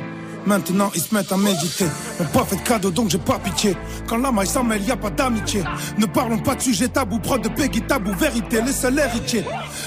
Maintenant 0.51 0.91
ils 0.97 1.01
se 1.01 1.15
mettent 1.15 1.31
à 1.31 1.37
méditer. 1.37 1.85
M'ont 2.19 2.27
pas 2.27 2.45
fait 2.45 2.57
de 2.57 2.63
cadeau 2.63 2.91
donc 2.91 3.09
j'ai 3.09 3.19
pas 3.19 3.39
pitié. 3.39 3.77
Quand 4.09 4.17
la 4.17 4.33
maille 4.33 4.49
s'en 4.49 4.65
mêle, 4.65 4.83
y 4.83 4.91
a 4.91 4.97
pas 4.97 5.11
d'amitié. 5.11 5.63
Ne 5.97 6.07
parlons 6.07 6.39
pas 6.39 6.57
de 6.57 6.61
sujet 6.61 6.89
tabou, 6.89 7.21
prod 7.21 7.41
de 7.41 7.49
Peggy 7.49 7.85
vérité, 8.19 8.61
les 8.61 8.73
seuls 8.73 8.99
héritiers. 8.99 9.45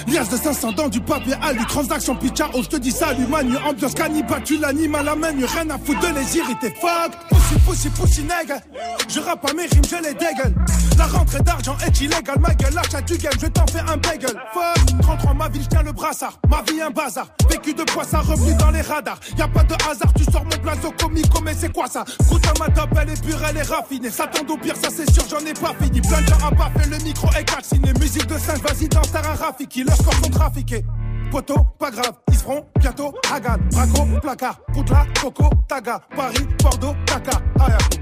Lias 0.08 0.24
de 0.24 0.38
500 0.38 0.72
dans 0.72 0.88
du 0.88 1.02
papier 1.02 1.34
alu. 1.42 1.66
Transaction 1.66 2.16
pitcha, 2.16 2.48
oh, 2.54 2.62
je 2.62 2.68
te 2.68 2.76
dis 2.76 2.92
salut, 2.92 3.26
manu. 3.26 3.58
Ambiance 3.58 3.92
cannibale, 3.92 4.42
tu 4.42 4.56
l'animes 4.56 4.94
à 4.94 5.02
la 5.02 5.14
main. 5.14 5.32
Rien 5.32 5.68
à 5.68 5.76
foutre 5.76 6.00
de 6.00 6.18
les 6.18 6.36
irriter. 6.38 6.74
Fuck, 6.80 7.12
pussy, 7.28 7.60
pussy, 7.66 7.90
pussy, 7.90 8.22
nègre. 8.22 8.58
Je 9.06 9.20
rappe 9.20 9.44
à 9.50 9.52
mes 9.52 9.66
rimes, 9.66 9.84
je 9.84 9.96
les 9.96 10.14
dégueule. 10.14 10.54
La 10.96 11.06
rentrée 11.06 11.40
d'argent 11.40 11.76
est 11.86 12.00
illégale. 12.00 12.40
Ma 12.40 12.54
gueule, 12.54 12.72
l'achat 12.72 13.02
du 13.02 13.18
game, 13.18 13.32
je 13.38 13.48
t'en 13.48 13.66
fais 13.66 13.80
un 13.80 13.98
bagel. 13.98 14.34
Fuck, 14.54 15.00
33 15.02 15.34
ma 15.34 15.48
ville, 15.50 15.62
je 15.62 15.68
tiens 15.68 15.82
le 15.82 15.92
brassard. 15.92 16.38
Ma 16.48 16.62
vie, 16.62 16.80
un 16.80 16.90
bazar. 16.90 17.26
Vécu 17.50 17.74
de 17.74 17.84
quoi 17.92 18.04
ça, 18.04 18.22
dans 18.58 18.70
les 18.70 18.80
radars. 18.80 19.20
Y 19.36 19.42
a 19.42 19.48
pas 19.48 19.64
de 19.64 19.74
hasard, 19.74 20.12
tu 20.16 20.24
sors 20.24 20.44
blazo 20.62 20.92
comico, 20.92 21.40
mais 21.42 21.54
c'est 21.54 21.72
quoi 21.72 21.86
ça? 21.86 22.04
Goûte 22.28 22.46
à 22.46 22.52
ma 22.58 22.70
top, 22.70 22.90
elle 23.00 23.10
est 23.10 23.22
pure, 23.22 23.38
elle 23.48 23.56
est 23.56 23.62
raffinée. 23.62 24.10
Tombe 24.10 24.50
au 24.50 24.56
pire, 24.56 24.76
ça 24.76 24.88
c'est 24.90 25.10
sûr, 25.10 25.24
j'en 25.28 25.44
ai 25.44 25.54
pas 25.54 25.74
fini. 25.80 26.00
Plein 26.00 26.20
de 26.20 26.26
gens 26.26 26.46
à 26.46 26.50
pas 26.50 26.70
fait 26.78 26.88
le 26.88 26.98
micro 27.04 27.28
et 27.38 27.44
calciné. 27.44 27.92
Musique 28.00 28.26
de 28.26 28.38
5, 28.38 28.58
vas-y, 28.62 28.88
danse, 28.88 29.14
un 29.14 29.34
Rafiki. 29.34 29.84
Leurs 29.84 29.98
corps 29.98 30.14
sont 30.14 30.30
trafiqués. 30.30 30.84
Poto, 31.30 31.56
pas 31.78 31.90
grave, 31.90 32.12
ils 32.28 32.36
seront 32.36 32.64
bientôt 32.78 33.12
Hagan, 33.32 33.56
Braco, 33.72 34.06
placard, 34.20 34.60
Poutla, 34.72 35.06
Coco, 35.20 35.50
Taga, 35.68 36.00
Paris, 36.14 36.46
Bordeaux, 36.62 36.94
Taka, 37.06 37.40
Ayaku. 37.58 37.98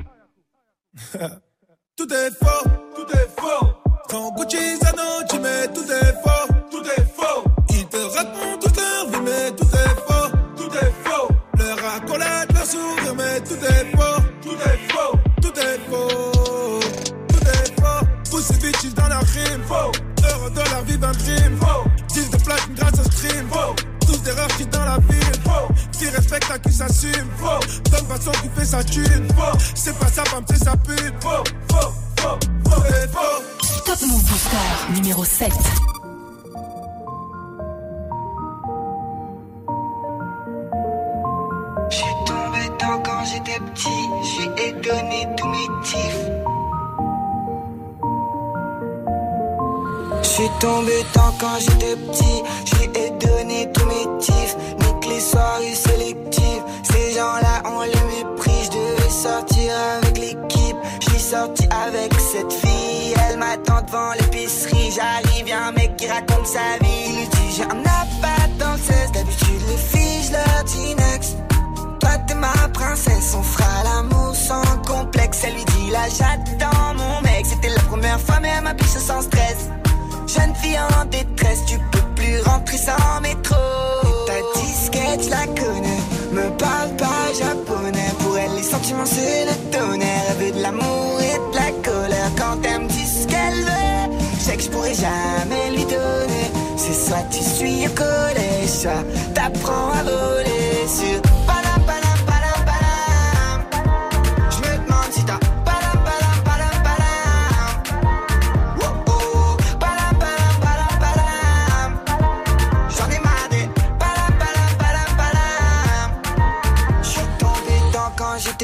tout 1.96 2.12
est 2.12 2.30
faux, 2.30 2.68
tout 2.94 3.16
est 3.16 3.40
faux. 3.40 3.71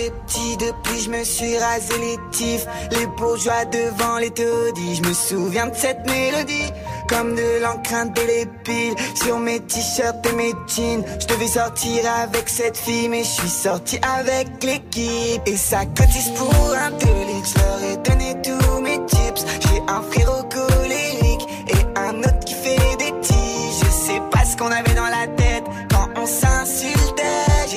Depuis 0.06 1.00
je 1.00 1.10
me 1.10 1.24
suis 1.24 1.58
rasé 1.58 1.94
les 1.98 2.18
tifs. 2.30 2.66
Les 2.92 3.06
bourgeois 3.06 3.64
devant 3.66 4.18
les 4.18 4.30
taudis, 4.30 4.96
je 4.96 5.02
me 5.02 5.12
souviens 5.12 5.66
de 5.66 5.74
cette 5.74 6.06
mélodie. 6.06 6.70
Comme 7.08 7.34
de 7.34 7.62
l'encre 7.62 7.94
indélébile 7.94 8.94
sur 9.14 9.38
mes 9.38 9.60
t-shirts 9.60 10.26
et 10.26 10.32
mes 10.32 10.52
jeans. 10.66 11.04
Je 11.20 11.26
devais 11.26 11.46
sortir 11.48 12.02
avec 12.22 12.48
cette 12.48 12.76
fille, 12.76 13.08
mais 13.08 13.24
je 13.24 13.28
suis 13.28 13.48
sorti 13.48 13.98
avec 14.02 14.62
l'équipe. 14.62 15.42
Et 15.46 15.56
ça 15.56 15.86
cotise 15.86 16.30
pour 16.36 16.74
un 16.74 16.92
télé, 16.92 17.34
je 17.44 17.58
leur 17.58 17.92
ai 17.92 17.96
donné 17.96 18.36
tous 18.42 18.80
mes 18.80 19.04
tips. 19.06 19.44
J'ai 19.60 19.82
un 19.88 20.02
frérot 20.02 20.44
colérique 20.44 21.46
et 21.68 21.98
un 21.98 22.18
autre 22.18 22.40
qui 22.44 22.54
fait 22.54 22.96
des 22.98 23.18
tiges. 23.20 23.80
Je 23.84 23.90
sais 23.90 24.20
pas 24.30 24.44
ce 24.44 24.56
qu'on 24.56 24.70
avait 24.70 24.94
dans 24.94 25.06
la 25.06 25.26
tête 25.36 25.64
quand 25.90 26.08
on 26.16 26.26
s'insultait. 26.26 26.97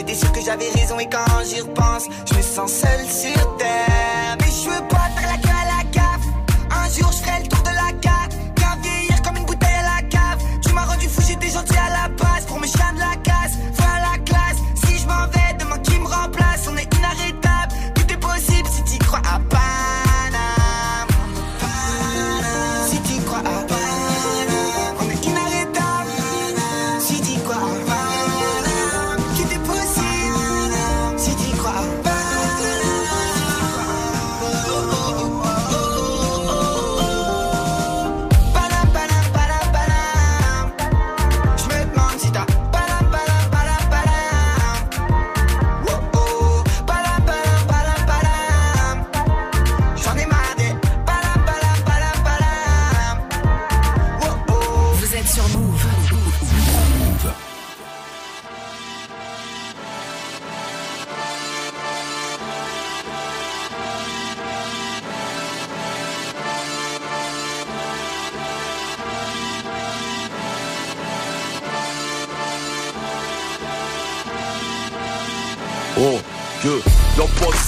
J'étais 0.01 0.15
sûr 0.15 0.31
que 0.31 0.41
j'avais 0.41 0.67
raison 0.71 0.97
et 0.97 1.05
quand 1.07 1.43
j'y 1.47 1.61
repense, 1.61 2.07
je 2.25 2.33
me 2.33 2.41
sens 2.41 2.73
seul 2.73 3.05
sur 3.05 3.57
terre. 3.57 4.35
Mais 4.39 4.47
je 4.47 4.67
veux 4.67 4.87
pas 4.87 5.07
faire 5.15 5.29
la 5.29 5.37
queue 5.37 5.49
à 5.49 5.77
la 5.77 5.83
gaffe. 5.91 6.25
Un 6.71 6.89
jour 6.89 7.11
je 7.11 7.17
ferai 7.17 7.43
le 7.43 7.47
tour 7.47 7.61
de 7.61 7.69
la 7.69 8.00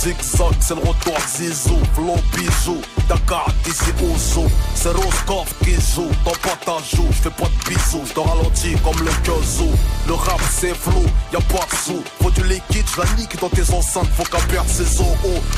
zigzag, 0.03 0.53
c'est 0.59 0.75
le 0.75 0.81
retour 0.81 1.17
Zizou, 1.27 1.79
flow 1.93 2.17
bisou, 2.35 2.81
Dakar 3.07 3.47
d'ici 3.63 3.91
zoo, 4.17 4.45
c'est 4.75 4.91
Roscoff 4.91 5.53
qui 5.63 5.75
joue, 5.75 6.09
dans 6.25 6.31
pas 6.31 6.57
ta 6.65 6.77
joue, 6.95 7.07
j'fais 7.11 7.29
pas 7.29 7.45
de 7.45 7.69
bisous, 7.69 8.03
j'te 8.05 8.19
ralentis 8.19 8.75
comme 8.83 8.99
le 8.99 9.11
Kyozo, 9.23 9.71
le 10.07 10.13
rap 10.13 10.41
c'est 10.51 10.75
flou, 10.75 11.05
y 11.31 11.35
a 11.35 11.39
pas 11.39 11.65
de 11.65 11.75
sous. 11.75 12.03
Faut 12.21 12.31
du 12.31 12.43
liquide, 12.43 12.85
je 12.93 13.01
la 13.01 13.07
nique 13.17 13.39
dans 13.39 13.49
tes 13.49 13.69
enceintes, 13.73 14.09
faut 14.15 14.23
qu'à 14.23 14.39
perdre 14.47 14.69
ses 14.69 14.99
os. 14.99 15.07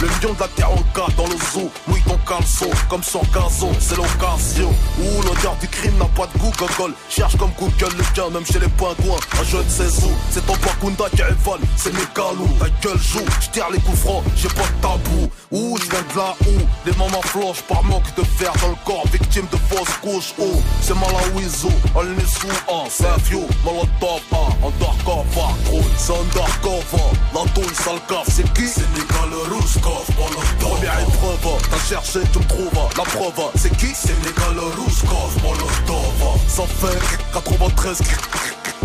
Le 0.02 0.08
lion 0.08 0.34
de 0.34 0.40
la 0.40 0.48
terre 0.50 0.72
en 0.72 0.84
cas 0.94 1.08
dans 1.18 1.26
le 1.26 1.36
zoo. 1.52 1.72
Mouille 1.88 2.02
ton 2.04 2.18
caleçon, 2.28 2.70
comme 2.90 3.04
son 3.04 3.22
gazon, 3.34 3.72
c'est 3.80 3.98
l'occasion. 3.98 4.72
Ouh, 5.00 5.22
l'odeur 5.24 5.56
du 5.60 5.68
crime 5.68 5.98
n'a 5.98 6.06
pas 6.06 6.28
de 6.28 6.38
goût, 6.38 6.52
gogol. 6.58 6.94
Cherche 7.10 7.36
comme 7.38 7.52
Google 7.58 7.96
le 7.98 8.04
gain, 8.16 8.30
même 8.32 8.46
chez 8.46 8.60
les 8.60 8.68
pingouins. 8.68 9.20
Un 9.40 9.44
jeune 9.44 9.68
16 9.68 10.04
où, 10.06 10.12
c'est 10.30 10.46
ton 10.46 10.54
Bakunda 10.58 11.06
qui 11.10 11.22
évole, 11.22 11.60
c'est 11.76 11.94
mes 11.94 12.08
galous. 12.16 12.56
Ta 12.60 12.70
gueule 12.88 13.00
joue, 13.00 13.26
j'tire 13.42 13.70
les 13.72 13.80
coups 13.80 14.00
francs, 14.00 14.24
j'ai 14.36 14.48
pas 14.50 14.64
de 14.64 14.82
tabou. 14.82 15.30
Ouh, 15.52 15.78
je 15.78 15.90
viens 15.90 16.02
de 16.02 16.18
là 16.18 16.36
où 16.48 16.60
les 16.86 16.92
mamans 16.98 17.22
flanchent 17.24 17.64
par 17.64 17.84
manque 17.84 18.14
de 18.16 18.24
fer 18.24 18.52
dans 18.62 18.70
le 18.70 18.76
corps, 18.86 19.06
victime 19.12 19.48
de 19.52 19.58
fausses 19.58 19.98
couches. 20.02 20.34
Oh, 20.40 20.62
c'est 20.82 20.96
Malawizo, 20.96 21.70
on 21.96 22.02
est 22.02 22.28
sous 22.28 22.48
un, 23.06 23.18
vieux, 23.24 23.48
molotov, 23.64 24.22
un, 24.32 24.68
undercover, 24.68 25.54
gros, 25.66 25.82
c'est 25.98 26.14
undercover. 26.14 27.10
La 27.34 27.46
douille, 27.54 27.76
sale 27.76 28.00
cave, 28.08 28.26
c'est 28.28 28.54
qui? 28.54 28.68
Sénégal, 28.68 29.30
Rouskov, 29.52 30.06
molotov. 30.18 30.58
Première 30.60 31.00
épreuve, 31.00 31.62
t'as 31.70 31.80
cherché, 31.90 32.20
tu 32.32 32.40
me 32.40 32.46
trouves, 32.46 32.72
la 32.98 33.04
preuve, 33.04 33.52
c'est 33.56 33.76
qui? 33.78 33.94
Sénégal, 33.94 34.60
Rouskov, 34.78 35.38
molotov. 35.44 36.40
Ça 36.48 36.64
fait 36.64 37.34
93 37.34 38.02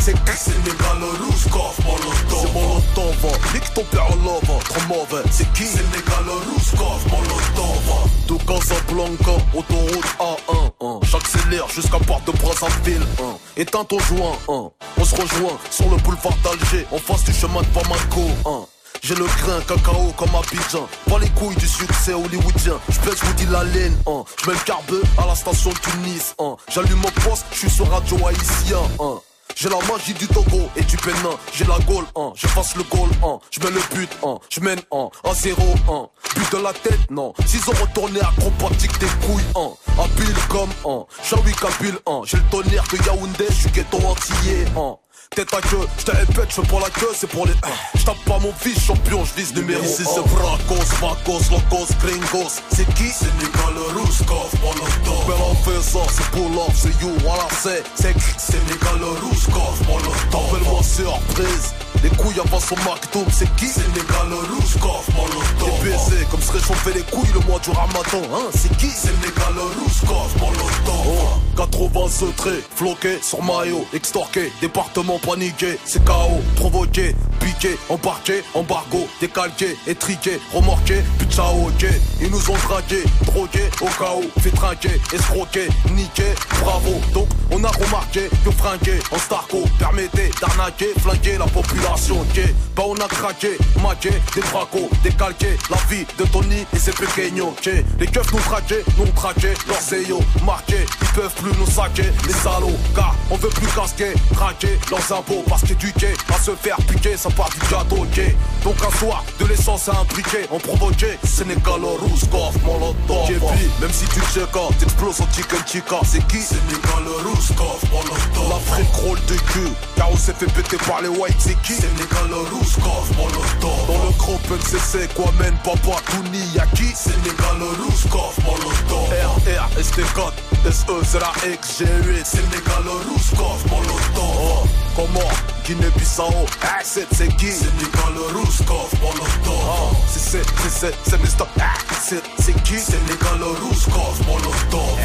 c'est 0.01 0.15
qui 0.25 0.37
Sénégal, 0.37 0.99
Rouskov, 1.23 1.75
molotov. 1.85 2.41
C'est 2.41 2.53
molotov, 2.53 3.55
nique 3.55 3.75
ton 3.75 3.85
père 3.85 4.07
en 4.11 4.17
love, 4.17 4.65
trop 4.65 4.87
mauvais. 4.89 5.23
C'est 5.31 5.53
qui 5.53 5.67
Sénégal, 5.67 6.25
Rouskov, 6.27 7.07
molotov. 7.11 8.11
Tout 8.27 8.39
Casablanca, 8.39 9.33
autoroute 9.55 10.05
A1, 10.19 10.73
hein. 10.81 11.01
J'accélère 11.03 11.69
jusqu'à 11.69 11.99
Porte 11.99 12.27
de 12.27 12.33
Brazzaville, 12.33 13.07
hein. 13.21 13.37
Éteins 13.57 13.85
ton 13.85 13.99
joint, 14.01 14.39
hein. 14.49 14.71
On 14.97 15.05
se 15.05 15.15
rejoint 15.15 15.59
sur 15.71 15.91
le 15.91 15.97
boulevard 15.99 16.37
d'Alger, 16.43 16.87
en 16.91 16.99
face 16.99 17.25
du 17.25 17.33
chemin 17.33 17.61
de 17.63 17.69
Bamako, 17.69 18.29
hein. 18.47 18.67
J'ai 19.03 19.15
le 19.15 19.25
grain 19.25 19.61
cacao 19.67 20.13
comme 20.15 20.29
Abidjan 20.29 20.87
Pas 21.09 21.19
les 21.19 21.31
couilles 21.31 21.57
du 21.57 21.67
succès 21.67 22.13
hollywoodien 22.13 22.75
J'pèse 22.91 23.19
vous 23.23 23.33
dis 23.33 23.47
la 23.47 23.65
laine 23.65 23.97
hein. 24.07 24.25
J'mets 24.43 24.53
le 24.53 24.59
carbe 24.67 24.95
à 25.17 25.27
la 25.27 25.35
station 25.35 25.71
de 25.71 25.79
Tunis 25.79 26.35
hein. 26.39 26.57
J'allume 26.69 26.99
mon 26.99 27.11
poste, 27.23 27.47
j'suis 27.51 27.71
sur 27.71 27.89
radio 27.89 28.19
haïtien 28.27 28.81
hein. 28.99 29.21
J'ai 29.57 29.69
la 29.69 29.77
magie 29.91 30.15
du 30.15 30.27
Togo 30.27 30.71
et 30.77 30.83
du 30.83 30.97
Bénin. 30.97 31.37
J'ai 31.53 31.65
la 31.65 31.79
goal 31.81 32.05
1, 32.17 32.33
je 32.35 32.47
fasse 32.47 32.77
le 32.77 32.83
goal 32.85 33.09
1. 33.23 33.39
Je 33.51 33.61
mets 33.61 33.71
le 33.71 33.81
but 33.95 34.11
1, 34.25 34.39
je 34.49 34.61
mène 34.61 34.81
1, 34.93 35.11
1 35.25 35.35
0 35.35 35.63
1. 35.89 36.09
But 36.37 36.53
de 36.53 36.63
la 36.63 36.73
tête, 36.73 37.11
non. 37.11 37.35
S'ils 37.47 37.69
ont 37.69 37.75
retourné 37.81 38.21
acrobatique 38.21 38.99
des 38.99 39.07
couilles 39.27 39.45
1. 39.57 40.03
Habile 40.03 40.35
comme 40.49 40.71
1. 40.87 41.05
Jean-Louis 41.25 41.55
Kabyle 41.55 41.99
1. 42.07 42.23
J'ai 42.25 42.37
le 42.39 42.43
tonnerre 42.51 42.85
de 42.91 42.97
Yaoundé, 43.05 43.47
je 43.51 43.55
suis 43.55 43.71
ghetto 43.71 43.99
antillais 43.99 44.65
1. 44.77 44.97
T'es 45.37 45.45
ta 45.45 45.61
gueule, 45.61 45.87
j'te 45.97 46.11
répète, 46.11 46.51
j'fais 46.51 46.63
pour 46.63 46.81
la 46.81 46.91
queue, 46.91 47.07
c'est 47.15 47.29
pour 47.29 47.47
les 47.47 47.53
euh. 47.53 47.95
1 47.95 47.99
J'tape 48.01 48.17
pas 48.27 48.41
mon 48.41 48.53
fils, 48.53 48.85
champion, 48.85 49.25
j'vise 49.25 49.55
numéro 49.55 49.81
1 49.81 49.85
Ici 49.85 50.03
c'est 50.05 50.27
Vracos, 50.29 50.85
Vacos, 51.01 51.51
Locos, 51.53 51.95
Gringos. 52.03 52.51
C'est 52.73 52.93
qui? 52.95 53.11
C'est 53.11 53.33
Nicolas 53.39 53.95
Ruskov, 53.95 54.51
Molotov. 54.61 55.29
Mais 55.29 55.35
on 55.49 55.55
fait 55.55 55.83
ça, 55.89 56.01
c'est 56.11 56.27
pour 56.33 56.49
love, 56.49 56.75
c'est 56.75 57.01
you, 57.01 57.13
voilà 57.23 57.47
c'est. 57.63 57.85
C'est 57.95 58.13
qui? 58.15 58.35
C'est 58.39 58.61
Nicolas 58.67 59.21
Ruskov, 59.23 59.81
Molotov. 59.87 60.51
Appelle-moi 60.51 60.83
surprise. 60.83 61.75
Les 62.03 62.09
couilles 62.11 62.41
avant 62.41 62.61
son 62.61 62.77
McDo, 62.77 63.25
c'est 63.31 63.49
qui 63.57 63.67
Sénégal, 63.67 64.33
Rouskov, 64.55 65.05
Molotov. 65.15 65.45
T'es 65.59 65.85
baisé 65.85 66.25
comme 66.31 66.41
se 66.41 66.53
réchauffer 66.53 66.95
les 66.95 67.03
couilles 67.03 67.29
le 67.35 67.41
mois 67.41 67.59
du 67.61 67.71
ramadan, 67.71 68.23
hein. 68.33 68.49
C'est 68.55 68.75
qui 68.79 68.89
Sénégal, 68.89 69.53
Rouskov, 69.79 70.35
Molotov. 70.39 71.07
Oh, 71.07 71.59
80 71.59 72.09
secrets, 72.09 72.63
floqué 72.75 73.19
sur 73.23 73.43
maillot, 73.43 73.85
extorqué, 73.93 74.51
département 74.63 75.19
paniqué, 75.19 75.79
c'est 75.85 76.03
KO, 76.05 76.41
provoqué, 76.57 77.15
piqué, 77.41 77.79
embarqué, 77.89 78.43
embargo, 78.55 79.09
décalqué, 79.21 79.77
étriqué, 79.87 80.41
remorqué, 80.53 81.03
putain 81.19 81.45
ok. 81.45 81.87
Ils 82.21 82.31
nous 82.31 82.51
ont 82.51 82.59
dragué, 82.69 83.03
drogué, 83.27 83.71
au 83.81 83.87
chaos, 83.99 84.31
fait 84.41 84.51
trinquer, 84.51 85.01
escroqué, 85.13 85.69
niqué, 85.95 86.35
bravo. 86.63 87.01
Donc 87.13 87.29
on 87.51 87.65
a 87.65 87.71
remarqué 87.71 88.29
que 88.45 88.51
fringué 88.51 88.99
en 89.11 89.19
starco 89.19 89.65
permettait 89.79 90.31
d'arnaquer, 90.41 90.91
flinguer 91.01 91.39
la 91.39 91.47
population, 91.47 92.21
ok. 92.21 92.41
Bah 92.77 92.85
on 92.87 92.95
a 92.95 93.09
craqué, 93.09 93.57
maqué, 93.83 94.11
des 94.35 94.43
bracos, 94.53 94.89
décalqué, 95.03 95.59
la 95.71 95.77
vie 95.89 96.07
de 96.19 96.25
Tony 96.25 96.67
et 96.75 96.79
ses 96.79 96.93
pequeños, 96.93 97.49
ok. 97.49 97.71
Les 97.99 98.07
keufs 98.07 98.33
nous 98.33 98.41
traquaient, 98.41 98.85
nous 98.99 99.07
traqué, 99.07 99.55
leurs 99.67 99.81
CEO 99.81 100.21
marqués, 100.45 100.87
ils 101.03 101.09
peuvent 101.09 101.35
plus 101.35 101.53
nous 101.59 101.67
saquer, 101.67 102.11
les 102.27 102.35
salauds, 102.35 102.79
car 102.95 103.15
on 103.31 103.37
veut 103.37 103.49
plus 103.49 103.67
casquer, 103.69 104.13
traquer 104.35 104.79
leurs 104.91 105.13
impôts 105.13 105.45
parce 105.49 105.63
qu'éduquer 105.63 106.15
à 106.33 106.39
se 106.39 106.53
faire 106.53 106.77
piquer, 106.77 107.17
ça 107.17 107.30
part 107.31 107.51
du 107.51 107.59
gâteau, 107.71 108.03
ok. 108.03 108.21
Donc 108.65 108.77
un 108.87 108.99
soir, 108.99 109.25
de 109.39 109.47
l'essence 109.47 109.89
à 109.89 109.99
imbriquer, 110.01 110.47
on 110.51 110.59
provoquait, 110.59 111.19
Sénégal, 111.25 111.81
Rouskov, 111.83 112.57
Molotov. 112.65 113.27
JP, 113.27 113.81
même 113.81 113.93
si 113.93 114.05
tu 114.07 114.21
check 114.33 114.55
out, 114.57 114.77
t'exploses 114.79 115.21
en 115.21 115.29
chicken 115.33 115.59
chica, 115.67 115.97
c'est 116.05 116.27
qui? 116.27 116.41
Sénégal, 116.41 117.05
Rouskov, 117.25 117.81
Molotov. 117.91 118.49
L'Afrique 118.51 118.95
rôle 118.95 119.21
de 119.27 119.35
cul, 119.53 119.73
car 119.97 120.11
on 120.13 120.17
s'est 120.17 120.35
fait 120.35 120.51
péter 120.53 120.77
par 120.87 121.01
les 121.03 121.09
whites, 121.09 121.37
c'est 121.39 121.61
qui? 121.63 121.75
Sénégal, 121.75 122.31
Rouskov, 122.53 123.11
Molotov. 123.17 123.87
Dans 123.87 124.05
le 124.05 124.11
groupe 124.19 124.51
MCC, 124.51 125.09
quoi 125.15 125.33
mène, 125.39 125.57
papa, 125.65 125.97
Touni, 126.11 126.45
y'a 126.55 126.67
qui? 126.75 126.89
Sénégal, 126.95 127.57
Rouskov, 127.83 128.35
Molotov. 128.45 129.09
RR, 129.11 129.69
ST4, 129.81 130.33
SE, 130.65 131.05
Zera 131.05 131.33
X, 131.47 131.81
G8, 131.81 132.25
Sénégal, 132.25 132.85
Rouskov, 133.09 133.65
Molotov. 133.71 134.37
Oh, 134.39 134.67
comment 134.95 135.33
Guinée-Bissau, 135.65 136.47
ah, 136.63 136.81
c'est 136.83 137.09
qui 137.37 137.51
Sénégal, 137.51 138.15
Rouskov, 138.35 138.93
Molotov. 139.01 139.65
Oh, 139.65 139.97
c'est 140.07 140.21
c'est 140.21 140.69
c'est 140.69 140.95
c'est 141.03 141.19
Mr. 141.19 141.47
Ah, 141.59 141.75
c'est 142.03 142.23
c'est 142.39 142.63
qui 142.63 142.79
Sénégal, 142.79 143.43
Rouskov, 143.63 144.21
Molotov. 144.27 144.99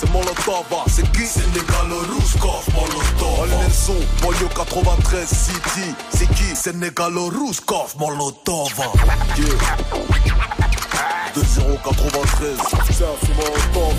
C'est 0.00 0.10
Molotov, 0.12 0.64
ah, 0.72 0.84
c'est 0.86 1.12
qui 1.12 1.26
Sénégal, 1.26 1.92
Rouskov, 2.10 2.64
Molotov. 2.72 3.50
Sous, 3.70 3.92
banlieue 4.22 4.48
93 4.56 5.28
City, 5.28 5.94
c'est 6.08 6.26
qui 6.34 6.56
Sénégal, 6.56 7.12
Rouskov, 7.18 7.94
Molotov. 7.98 8.72
Yeah. 9.36 9.46
2093 11.34 12.56
C'est 12.90 13.04
un 13.04 13.26
fumeur 13.26 13.52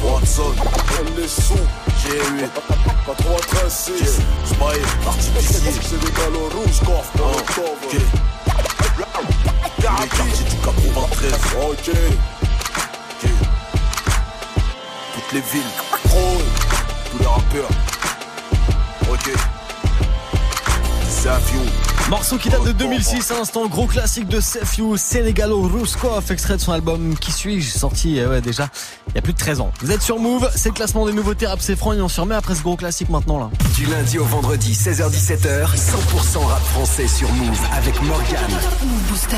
Watson. 0.03 0.55
On 0.57 1.21
est 1.21 1.27
sous 1.27 1.53
G8 2.03 2.49
93 3.05 3.71
6 3.71 4.21
Smile 4.45 4.87
Artificier 5.05 5.71
rouges 5.71 6.79
Coffre 6.79 7.11
Molotov 7.17 7.77
Ok. 7.85 7.93
Les 9.77 10.07
quartiers 10.07 10.45
du 10.45 10.55
93 10.55 11.33
Ok. 11.69 11.91
Toutes 15.13 15.33
les 15.33 15.41
villes 15.41 15.90
Tous 17.11 17.19
les 17.19 17.25
rappeurs. 17.25 17.69
Ok. 19.11 19.31
C'est 21.09 21.29
Morceau 22.09 22.37
qui 22.37 22.49
date 22.49 22.63
de 22.65 22.71
2006, 22.71 23.31
instant 23.31 23.67
gros 23.67 23.87
classique 23.87 24.27
de 24.27 24.39
Sefiu, 24.41 24.97
Sénégalo 24.97 25.61
Rouskov, 25.61 26.31
extrait 26.31 26.57
de 26.57 26.61
son 26.61 26.73
album 26.73 27.15
Qui 27.17 27.31
suis-je, 27.31 27.69
sorti 27.69 28.19
euh, 28.19 28.29
ouais, 28.29 28.41
déjà 28.41 28.69
il 29.07 29.15
y 29.15 29.17
a 29.17 29.21
plus 29.21 29.33
de 29.33 29.37
13 29.37 29.59
ans. 29.59 29.71
Vous 29.81 29.91
êtes 29.91 30.01
sur 30.01 30.19
Move, 30.19 30.49
c'est 30.55 30.69
le 30.69 30.75
classement 30.75 31.05
des 31.05 31.11
nouveautés 31.11 31.45
rap 31.45 31.59
c'est 31.61 31.75
franc 31.75 31.93
et 31.93 32.01
on 32.01 32.07
se 32.07 32.21
remet 32.21 32.35
après 32.35 32.55
ce 32.55 32.63
gros 32.63 32.77
classique 32.77 33.09
maintenant 33.09 33.39
là. 33.39 33.49
Du 33.75 33.85
lundi 33.85 34.17
au 34.19 34.23
vendredi, 34.23 34.73
16h17h, 34.73 35.75
100% 35.75 36.45
rap 36.45 36.61
français 36.61 37.07
sur 37.07 37.29
Move 37.33 37.59
avec 37.73 38.01
Morgan. 38.01 38.51
Booster. 39.09 39.35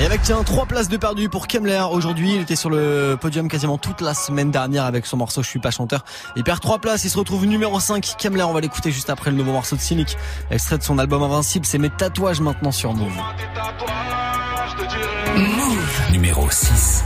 Et 0.00 0.04
avec 0.06 0.22
tiens, 0.22 0.42
trois 0.42 0.66
places 0.66 0.88
de 0.88 0.96
perdu 0.96 1.28
pour 1.28 1.46
Kemler 1.46 1.84
aujourd'hui, 1.90 2.34
il 2.34 2.40
était 2.40 2.56
sur 2.56 2.70
le 2.70 3.16
podium 3.20 3.48
quasiment 3.48 3.78
toute 3.78 4.00
la 4.00 4.14
semaine 4.14 4.50
dernière 4.50 4.84
avec 4.84 5.06
son 5.06 5.16
morceau 5.16 5.42
Je 5.42 5.48
suis 5.48 5.60
pas 5.60 5.70
chanteur. 5.70 6.04
Il 6.34 6.42
perd 6.42 6.60
trois 6.60 6.78
places, 6.78 7.04
il 7.04 7.10
se 7.10 7.18
retrouve 7.18 7.46
numéro 7.46 7.78
5. 7.78 8.16
Kemler, 8.18 8.42
on 8.42 8.52
va 8.52 8.60
l'écouter 8.60 8.90
juste 8.90 9.10
après 9.10 9.30
le 9.30 9.36
nouveau 9.36 9.52
morceau 9.52 9.76
de 9.76 9.80
Cynic, 9.80 10.16
extrait 10.50 10.78
de 10.78 10.82
son 10.82 10.98
album 10.98 11.22
Invincible, 11.22 11.66
c'est 11.66 11.78
mes 11.78 11.90
tatouages 12.02 12.40
maintenant 12.40 12.72
sur 12.72 12.92
Move. 12.94 13.12
Move. 15.36 16.10
Numéro 16.10 16.50
6. 16.50 17.04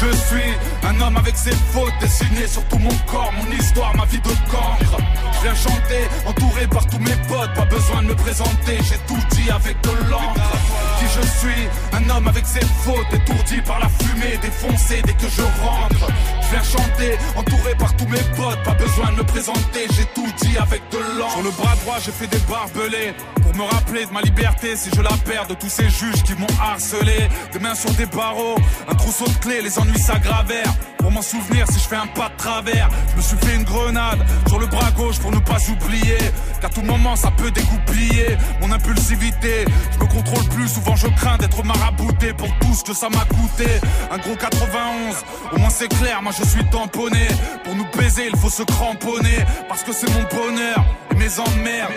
Je 0.00 0.16
suis 0.16 0.52
un 0.84 1.00
homme 1.00 1.16
avec 1.16 1.36
ses 1.36 1.50
fautes 1.50 1.92
dessinées 2.00 2.46
sur 2.46 2.62
tout 2.68 2.78
mon 2.78 2.94
corps, 3.10 3.32
mon 3.36 3.50
histoire, 3.52 3.96
ma 3.96 4.04
vie 4.04 4.20
de 4.20 4.28
cancre. 4.48 4.96
Je 5.34 5.42
viens 5.42 5.54
chanter, 5.56 6.02
entouré 6.24 6.68
par 6.68 6.86
tous 6.86 7.00
mes 7.00 7.16
potes, 7.26 7.52
pas 7.54 7.64
besoin 7.64 8.02
de 8.02 8.08
me 8.08 8.14
présenter, 8.14 8.78
j'ai 8.80 8.98
tout 9.08 9.22
dit 9.32 9.50
avec 9.50 9.80
de 9.80 9.90
l'encre. 10.08 10.91
Qui 11.02 11.08
je 11.08 11.26
suis, 11.38 11.68
un 11.92 12.10
homme 12.10 12.28
avec 12.28 12.46
ses 12.46 12.64
fautes, 12.84 13.12
étourdi 13.12 13.60
par 13.62 13.80
la 13.80 13.88
fumée, 13.88 14.38
défoncé 14.40 15.02
dès 15.04 15.14
que 15.14 15.28
je 15.28 15.42
rentre. 15.42 16.06
Je 16.42 16.56
chanter, 16.64 17.18
entouré 17.34 17.74
par 17.76 17.96
tous 17.96 18.06
mes 18.06 18.22
potes, 18.36 18.62
pas 18.62 18.74
besoin 18.74 19.10
de 19.10 19.16
me 19.16 19.24
présenter, 19.24 19.88
j'ai 19.96 20.04
tout 20.14 20.28
dit 20.42 20.56
avec 20.58 20.80
de 20.92 20.98
l'encre. 21.18 21.32
Sur 21.32 21.42
le 21.42 21.50
bras 21.50 21.74
droit, 21.82 21.96
j'ai 22.04 22.12
fait 22.12 22.28
des 22.28 22.38
barbelés 22.48 23.14
pour 23.42 23.56
me 23.56 23.64
rappeler 23.64 24.06
de 24.06 24.12
ma 24.12 24.20
liberté 24.20 24.76
si 24.76 24.90
je 24.94 25.02
la 25.02 25.10
perds, 25.24 25.48
de 25.48 25.54
tous 25.54 25.70
ces 25.70 25.88
juges 25.90 26.22
qui 26.22 26.34
m'ont 26.34 26.46
harcelé. 26.60 27.28
Des 27.52 27.58
mains 27.58 27.74
sur 27.74 27.90
des 27.94 28.06
barreaux, 28.06 28.56
un 28.88 28.94
trousseau 28.94 29.26
de 29.26 29.38
clés, 29.40 29.60
les 29.60 29.78
ennuis 29.80 29.98
s'aggravèrent. 29.98 30.72
Pour 31.02 31.10
m'en 31.10 31.20
souvenir 31.20 31.66
si 31.68 31.80
je 31.80 31.88
fais 31.88 31.96
un 31.96 32.06
pas 32.06 32.28
de 32.28 32.36
travers, 32.36 32.88
je 33.10 33.16
me 33.16 33.22
suis 33.22 33.36
fait 33.38 33.56
une 33.56 33.64
grenade 33.64 34.24
sur 34.46 34.60
le 34.60 34.66
bras 34.66 34.90
gauche 34.92 35.18
pour 35.18 35.32
ne 35.32 35.40
pas 35.40 35.58
oublier 35.68 36.18
qu'à 36.60 36.68
tout 36.68 36.82
moment 36.82 37.16
ça 37.16 37.32
peut 37.32 37.50
dégoupiller 37.50 38.36
mon 38.60 38.70
impulsivité. 38.70 39.64
Je 39.92 39.98
me 39.98 40.08
contrôle 40.08 40.44
plus, 40.50 40.68
souvent 40.68 40.94
je 40.94 41.08
crains 41.08 41.38
d'être 41.38 41.64
marabouté 41.64 42.32
pour 42.32 42.46
tout 42.60 42.72
ce 42.72 42.84
que 42.84 42.94
ça 42.94 43.08
m'a 43.08 43.24
coûté. 43.24 43.66
Un 44.12 44.18
gros 44.18 44.36
91, 44.36 45.16
au 45.52 45.58
moins 45.58 45.70
c'est 45.70 45.88
clair, 45.88 46.22
moi 46.22 46.32
je 46.38 46.44
suis 46.44 46.64
tamponné. 46.66 47.26
Pour 47.64 47.74
nous 47.74 47.86
baiser, 47.98 48.28
il 48.32 48.38
faut 48.38 48.50
se 48.50 48.62
cramponner 48.62 49.44
parce 49.68 49.82
que 49.82 49.92
c'est 49.92 50.08
mon 50.08 50.22
bonheur 50.22 50.84
et 51.10 51.14
mes 51.16 51.38
emmerdes. 51.40 51.92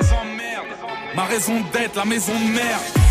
Ma 1.15 1.25
raison 1.25 1.61
d'être, 1.71 1.95
la 1.95 2.05
maison 2.05 2.33
de 2.33 2.55
qui 2.93 3.04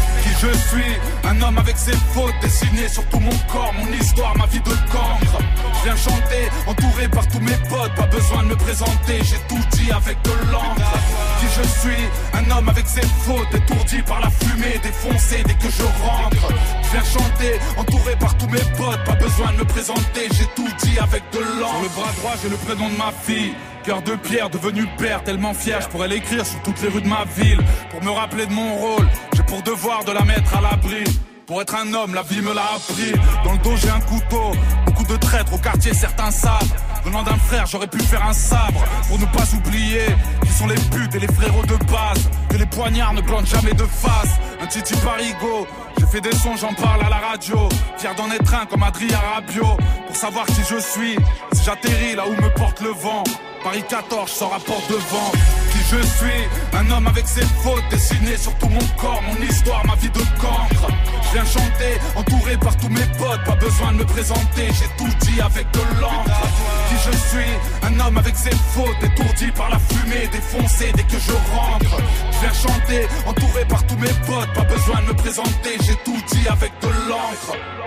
je 0.52 0.58
suis. 0.68 0.94
Un 1.24 1.40
homme 1.42 1.58
avec 1.58 1.76
ses 1.76 1.96
fautes 2.12 2.34
dessinées 2.42 2.88
sur 2.88 3.04
tout 3.08 3.20
mon 3.20 3.36
corps, 3.52 3.72
mon 3.78 3.92
histoire, 3.92 4.36
ma 4.36 4.46
vie 4.46 4.60
de 4.60 4.74
cancre. 4.92 5.38
Je 5.78 5.84
viens 5.84 5.96
chanter, 5.96 6.48
entouré 6.66 7.08
par 7.08 7.26
tous 7.28 7.40
mes 7.40 7.56
potes, 7.68 7.94
pas 7.94 8.06
besoin 8.06 8.42
de 8.42 8.48
me 8.48 8.56
présenter, 8.56 9.18
j'ai 9.22 9.38
tout 9.48 9.64
dit 9.72 9.90
avec 9.90 10.20
de 10.22 10.30
l'encre. 10.52 11.03
Qui 11.44 11.62
je 11.62 11.68
suis, 11.80 12.04
un 12.32 12.56
homme 12.56 12.68
avec 12.70 12.86
ses 12.86 13.02
fautes, 13.02 13.54
étourdi 13.54 14.00
par 14.02 14.20
la 14.20 14.30
fumée, 14.30 14.80
défoncé 14.82 15.42
dès 15.46 15.54
que 15.54 15.70
je 15.70 15.82
rentre. 15.82 16.48
Je 16.82 16.90
viens 16.90 17.04
chanter, 17.04 17.60
entouré 17.76 18.16
par 18.16 18.34
tous 18.38 18.48
mes 18.48 18.62
potes, 18.78 19.04
pas 19.04 19.14
besoin 19.16 19.52
de 19.52 19.58
me 19.58 19.64
présenter, 19.64 20.28
j'ai 20.32 20.46
tout 20.56 20.68
dit 20.82 20.98
avec 20.98 21.22
de. 21.32 21.38
Sur 21.38 21.82
le 21.82 21.88
bras 21.88 22.12
droit, 22.18 22.32
j'ai 22.42 22.48
le 22.48 22.56
prénom 22.56 22.88
de 22.88 22.96
ma 22.96 23.12
fille. 23.12 23.54
Cœur 23.84 24.00
de 24.00 24.14
pierre, 24.14 24.48
devenu 24.48 24.86
père, 24.96 25.22
tellement 25.22 25.52
fier, 25.52 25.82
je 25.82 25.88
pourrais 25.88 26.08
l'écrire 26.08 26.46
sur 26.46 26.62
toutes 26.62 26.80
les 26.80 26.88
rues 26.88 27.02
de 27.02 27.08
ma 27.08 27.24
ville. 27.36 27.60
Pour 27.90 28.02
me 28.02 28.10
rappeler 28.10 28.46
de 28.46 28.52
mon 28.52 28.76
rôle, 28.76 29.06
j'ai 29.36 29.42
pour 29.42 29.62
devoir 29.62 30.04
de 30.04 30.12
la 30.12 30.24
mettre 30.24 30.56
à 30.56 30.62
l'abri. 30.62 31.04
Pour 31.46 31.60
être 31.60 31.74
un 31.74 31.92
homme, 31.92 32.14
la 32.14 32.22
vie 32.22 32.40
me 32.40 32.54
l'a 32.54 32.70
appris. 32.74 33.12
Dans 33.44 33.52
le 33.52 33.58
dos, 33.58 33.76
j'ai 33.76 33.90
un 33.90 34.00
couteau. 34.00 34.52
Beaucoup 34.86 35.04
de 35.04 35.16
traîtres 35.18 35.52
au 35.52 35.58
quartier, 35.58 35.92
certains 35.92 36.30
savent. 36.30 36.72
Venant 37.04 37.22
d'un 37.22 37.36
frère, 37.36 37.66
j'aurais 37.66 37.86
pu 37.86 37.98
faire 38.00 38.24
un 38.24 38.32
sabre. 38.32 38.82
Pour 39.08 39.18
ne 39.18 39.26
pas 39.26 39.44
oublier 39.54 40.06
qui 40.42 40.52
sont 40.52 40.66
les 40.66 40.74
putes 40.74 41.14
et 41.14 41.18
les 41.18 41.32
frérots 41.32 41.66
de 41.66 41.76
base. 41.84 42.30
Que 42.48 42.56
les 42.56 42.66
poignards 42.66 43.12
ne 43.12 43.20
plantent 43.20 43.46
jamais 43.46 43.74
de 43.74 43.84
face. 43.84 44.38
Un 44.60 44.66
titi 44.66 44.94
parigo. 44.96 45.66
J'ai 45.98 46.06
fait 46.06 46.20
des 46.20 46.34
sons, 46.34 46.56
j'en 46.56 46.72
parle 46.74 47.04
à 47.04 47.10
la 47.10 47.18
radio. 47.18 47.68
Fier 47.98 48.14
d'en 48.14 48.30
être 48.30 48.54
un 48.54 48.66
comme 48.66 48.82
Adrien 48.82 49.18
Rabio. 49.34 49.66
Pour 50.06 50.16
savoir 50.16 50.46
qui 50.46 50.62
je 50.68 50.78
suis, 50.78 51.16
si 51.52 51.64
j'atterris 51.64 52.14
là 52.16 52.24
où 52.26 52.32
me 52.42 52.48
porte 52.54 52.80
le 52.80 52.90
vent. 52.90 53.22
Paris 53.62 53.84
14, 53.88 54.28
je 54.28 54.34
sors 54.34 54.54
à 54.54 54.60
porte 54.60 54.88
devant. 54.90 55.30
Qui 55.32 55.63
je 55.90 56.06
suis, 56.06 56.42
un 56.72 56.90
homme 56.90 57.06
avec 57.06 57.26
ses 57.26 57.44
fautes 57.62 57.82
dessinées 57.90 58.36
sur 58.36 58.54
tout 58.58 58.68
mon 58.68 58.84
corps, 58.96 59.22
mon 59.22 59.46
histoire, 59.46 59.84
ma 59.86 59.94
vie 59.96 60.10
de 60.10 60.24
cancre. 60.40 60.88
Je 61.22 61.32
viens 61.32 61.44
chanter, 61.44 61.98
entouré 62.16 62.56
par 62.56 62.76
tous 62.76 62.88
mes 62.88 63.06
potes, 63.18 63.44
pas 63.44 63.56
besoin 63.56 63.92
de 63.92 63.98
me 63.98 64.04
présenter, 64.04 64.66
j'ai 64.72 64.88
tout 64.96 65.12
dit 65.20 65.40
avec 65.40 65.70
de 65.72 66.00
l'encre. 66.00 66.42
Qui 66.88 67.10
je 67.10 67.16
suis, 67.28 67.52
un 67.82 68.00
homme 68.00 68.18
avec 68.18 68.36
ses 68.36 68.54
fautes, 68.72 69.02
étourdi 69.02 69.50
par 69.52 69.70
la 69.70 69.78
fumée, 69.78 70.28
défoncé 70.32 70.92
dès 70.94 71.04
que 71.04 71.18
je 71.18 71.32
rentre. 71.54 71.96
Je 72.32 72.38
viens 72.40 72.54
chanter, 72.54 73.08
entouré 73.26 73.64
par 73.66 73.84
tous 73.86 73.96
mes 73.98 74.14
potes, 74.26 74.52
pas 74.54 74.64
besoin 74.64 75.00
de 75.02 75.06
me 75.08 75.14
présenter, 75.14 75.76
j'ai 75.82 75.96
tout 76.04 76.20
dit 76.32 76.48
avec 76.48 76.72
de 76.80 76.88
l'encre. 77.08 77.83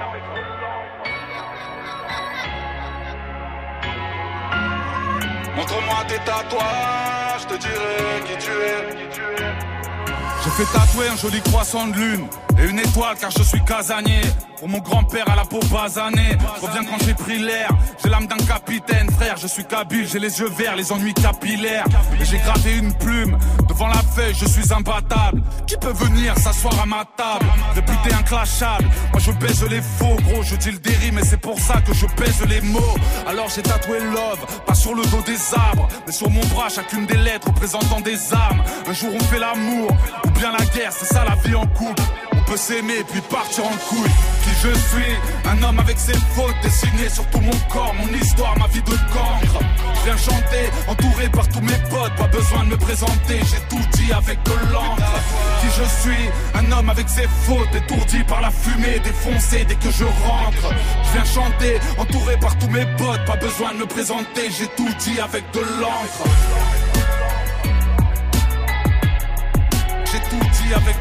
Montre-moi 5.57 6.05
tes 6.07 6.19
tatouages, 6.19 7.41
je 7.41 7.47
te 7.47 7.59
dirai 7.59 8.21
qui 8.27 8.45
tu 8.45 8.51
es. 8.51 9.07
J'ai 10.43 10.51
fait 10.51 10.71
tatouer 10.71 11.07
un 11.09 11.15
joli 11.15 11.41
croissant 11.41 11.87
de 11.87 11.93
lune 11.93 12.27
et 12.59 12.69
une 12.69 12.79
étoile 12.79 13.15
car 13.19 13.31
je 13.31 13.43
suis 13.43 13.63
casanier. 13.63 14.21
Pour 14.57 14.67
mon 14.67 14.79
grand-père 14.79 15.29
à 15.29 15.35
la 15.35 15.45
peau 15.45 15.59
basanée, 15.71 16.35
je 16.59 16.65
reviens 16.65 16.83
quand 16.83 16.97
j'ai 17.05 17.13
pris 17.13 17.37
l'air. 17.37 17.69
J'ai 18.03 18.09
l'âme 18.09 18.25
d'un 18.25 18.37
capitaine, 18.37 19.07
frère, 19.11 19.37
je 19.37 19.45
suis 19.45 19.63
kabyle, 19.63 20.07
j'ai 20.11 20.17
les 20.17 20.39
yeux 20.39 20.49
verts, 20.49 20.75
les 20.75 20.91
ennuis 20.91 21.13
capillaires. 21.13 21.85
Et 22.19 22.25
j'ai 22.25 22.39
gravé 22.39 22.77
une 22.77 22.91
plume 22.95 23.37
devant 23.67 23.87
la 23.87 24.01
feuille, 24.15 24.33
je 24.33 24.47
suis 24.47 24.73
imbattable. 24.73 25.43
Qui 25.67 25.77
peut 25.77 25.91
venir 25.91 26.35
s'asseoir 26.39 26.73
à 26.81 26.87
ma 26.87 27.05
table? 27.05 27.45
Réputé 27.75 28.11
inclashable, 28.15 28.89
moi 29.11 29.19
je 29.19 29.31
baise 29.33 29.63
les 29.69 29.81
faux, 29.81 30.17
gros, 30.23 30.41
je 30.41 30.55
dis 30.55 30.71
le 30.71 30.79
déri, 30.79 31.11
mais 31.11 31.23
c'est 31.23 31.39
pour 31.39 31.59
ça 31.59 31.79
que 31.81 31.93
je 31.93 32.07
pèse 32.07 32.43
les 32.47 32.61
mots. 32.61 32.95
Alors 33.27 33.49
j'ai 33.53 33.61
tatoué 33.61 33.99
love, 33.99 34.43
pas 34.65 34.73
sur 34.73 34.95
le 34.95 35.03
dos 35.03 35.21
des 35.23 35.37
arbres, 35.53 35.87
mais 36.07 36.11
sur 36.11 36.31
mon 36.31 36.43
bras, 36.47 36.69
chacune 36.69 37.05
des 37.05 37.17
lettres 37.17 37.49
représentant 37.49 38.01
des 38.01 38.33
armes. 38.33 38.63
Un 38.87 38.93
jour 38.93 39.11
on 39.13 39.23
fait 39.25 39.39
l'amour, 39.39 39.91
ou 40.25 40.29
bien 40.31 40.51
la 40.51 40.65
guerre, 40.65 40.91
c'est 40.91 41.13
ça 41.13 41.23
la 41.23 41.35
vie 41.35 41.53
en 41.53 41.67
couple. 41.67 42.01
Peut 42.47 42.55
s'aimer 42.55 43.03
puis 43.11 43.19
partir 43.21 43.65
en 43.65 43.77
couille. 43.89 44.09
Qui 44.43 44.49
je 44.63 44.73
suis, 44.73 45.13
un 45.45 45.61
homme 45.63 45.79
avec 45.79 45.99
ses 45.99 46.13
fautes 46.33 46.55
dessinées 46.63 47.09
sur 47.09 47.25
tout 47.27 47.41
mon 47.41 47.57
corps, 47.69 47.93
mon 47.93 48.07
histoire, 48.17 48.57
ma 48.57 48.67
vie 48.67 48.81
de 48.81 48.91
cancre. 48.91 49.59
Je 49.95 50.03
viens 50.05 50.17
chanter, 50.17 50.71
entouré 50.87 51.27
par 51.29 51.45
tous 51.49 51.59
mes 51.59 51.77
potes, 51.89 52.15
pas 52.15 52.27
besoin 52.27 52.63
de 52.63 52.69
me 52.69 52.77
présenter, 52.77 53.39
j'ai 53.51 53.59
tout 53.67 53.83
dit 53.97 54.13
avec 54.13 54.41
de 54.43 54.53
l'encre. 54.71 55.03
Qui 55.59 55.67
je 55.77 55.83
suis, 56.01 56.29
un 56.53 56.71
homme 56.71 56.89
avec 56.89 57.09
ses 57.09 57.27
fautes, 57.43 57.75
étourdi 57.75 58.23
par 58.23 58.39
la 58.39 58.49
fumée, 58.49 58.99
défoncé 59.03 59.65
dès 59.65 59.75
que 59.75 59.91
je 59.91 60.05
rentre. 60.05 60.73
Je 61.03 61.11
viens 61.11 61.25
chanter, 61.25 61.79
entouré 61.97 62.37
par 62.37 62.57
tous 62.57 62.69
mes 62.69 62.85
potes, 62.97 63.25
pas 63.25 63.35
besoin 63.35 63.73
de 63.73 63.79
me 63.79 63.85
présenter, 63.85 64.49
j'ai 64.57 64.67
tout 64.67 64.89
dit 64.99 65.19
avec 65.19 65.43
de 65.51 65.59
l'encre. 65.81 66.23
J'ai 70.09 70.19
tout 70.29 70.45
dit 70.63 70.73
avec 70.73 70.95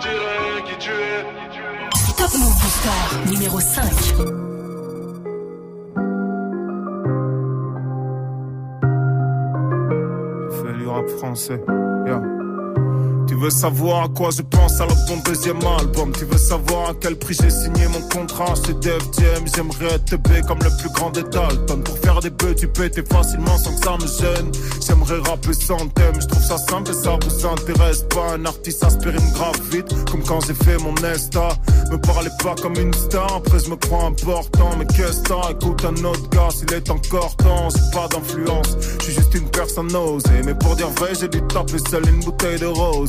dirai 0.00 0.62
qui 0.66 0.76
tu 0.78 0.90
es. 0.90 1.24
Top 2.16 2.32
Move 2.38 2.56
Booster 2.60 3.30
numéro 3.32 3.60
5. 3.60 3.82
Fais 10.50 10.72
du 10.78 10.86
rap 10.86 11.08
français. 11.18 11.60
Tu 13.40 13.44
veux 13.44 13.50
savoir 13.50 14.02
à 14.02 14.08
quoi 14.08 14.28
je 14.36 14.42
pense 14.42 14.82
alors 14.82 15.02
ton 15.06 15.16
deuxième 15.24 15.60
album. 15.78 16.12
Tu 16.12 16.26
veux 16.26 16.36
savoir 16.36 16.90
à 16.90 16.94
quel 17.00 17.16
prix 17.16 17.34
j'ai 17.40 17.48
signé 17.48 17.88
mon 17.88 18.06
contrat 18.10 18.52
chez 18.66 18.74
Def 18.74 19.02
Jam. 19.18 19.44
J'aimerais 19.56 19.94
être 19.94 20.16
B 20.16 20.46
comme 20.46 20.58
le 20.58 20.68
plus 20.78 20.90
grand 20.90 21.08
des 21.08 21.22
Dalton. 21.22 21.82
Pour 21.82 21.96
faire 22.00 22.20
des 22.20 22.28
bœufs 22.28 22.54
tu 22.54 22.68
pétais 22.68 23.02
facilement 23.02 23.56
sans 23.56 23.74
que 23.74 23.82
ça 23.82 23.96
me 23.96 24.06
gêne. 24.06 24.52
J'aimerais 24.86 25.20
rapper 25.26 25.54
sans 25.54 25.88
thème, 25.88 26.20
je 26.20 26.26
trouve 26.26 26.42
ça 26.42 26.58
simple 26.58 26.90
et 26.90 26.92
ça 26.92 27.16
vous 27.22 27.46
intéresse 27.46 28.04
pas. 28.14 28.34
Un 28.34 28.44
artiste 28.44 28.84
aspirine 28.84 29.32
grave 29.32 29.58
vite 29.72 29.88
comme 30.10 30.22
quand 30.22 30.40
j'ai 30.46 30.52
fait 30.52 30.76
mon 30.76 30.92
Nesta 31.00 31.48
Me 31.90 31.96
parlez 31.96 32.30
pas 32.42 32.54
comme 32.60 32.76
une 32.76 32.92
star, 32.92 33.36
après 33.36 33.58
je 33.64 33.70
me 33.70 33.76
crois 33.76 34.04
important. 34.04 34.70
Mais 34.78 34.84
qu'est-ce 34.84 35.22
que 35.22 35.30
Écoute 35.50 35.82
un 35.86 36.04
autre 36.04 36.28
gars 36.28 36.50
s'il 36.50 36.70
est 36.74 36.90
encore 36.90 37.34
temps 37.36 37.68
J'ai 37.70 37.90
pas 37.90 38.06
d'influence, 38.08 38.76
je 38.98 39.04
suis 39.04 39.14
juste 39.14 39.34
une 39.34 39.48
personne 39.48 39.94
osée 39.96 40.42
Mais 40.44 40.54
pour 40.54 40.76
dire 40.76 40.90
vrai 40.90 41.12
j'ai 41.18 41.28
dû 41.28 41.40
taper 41.48 41.78
seul 41.90 42.06
une 42.06 42.20
bouteille 42.20 42.58
de 42.58 42.66
rose 42.66 43.08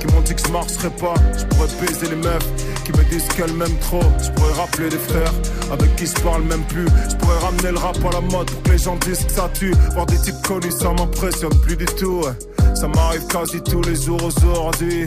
qui 0.00 0.06
m'ont 0.08 0.20
dit 0.20 0.34
que 0.34 0.42
je 0.46 0.52
marcherais 0.52 0.90
pas. 0.90 1.14
Je 1.38 1.44
pourrais 1.46 1.68
baiser 1.80 2.08
les 2.10 2.16
meufs 2.16 2.48
qui 2.84 2.92
me 2.92 3.04
disent 3.10 3.28
qu'elles 3.28 3.52
m'aiment 3.52 3.78
trop. 3.80 4.02
Je 4.22 4.30
pourrais 4.30 4.52
rappeler 4.54 4.88
des 4.88 4.98
frères 4.98 5.32
avec 5.72 5.94
qui 5.96 6.06
je 6.06 6.14
parle 6.22 6.42
même 6.42 6.64
plus. 6.64 6.86
Je 7.10 7.16
pourrais 7.16 7.38
ramener 7.38 7.70
le 7.70 7.78
rap 7.78 7.96
à 8.04 8.12
la 8.12 8.20
mode 8.20 8.50
pour 8.50 8.62
que 8.62 8.70
les 8.70 8.78
gens 8.78 8.96
disent 8.96 9.24
que 9.24 9.32
ça 9.32 9.50
tue. 9.54 9.74
Voir 9.92 10.06
des 10.06 10.18
types 10.18 10.40
connus 10.46 10.72
ça 10.72 10.92
m'impressionne 10.92 11.58
plus 11.60 11.76
du 11.76 11.86
tout. 11.86 12.22
Ça 12.74 12.88
m'arrive 12.88 13.26
quasi 13.28 13.60
tous 13.62 13.82
les 13.82 13.94
jours 13.94 14.22
aujourd'hui 14.22 15.06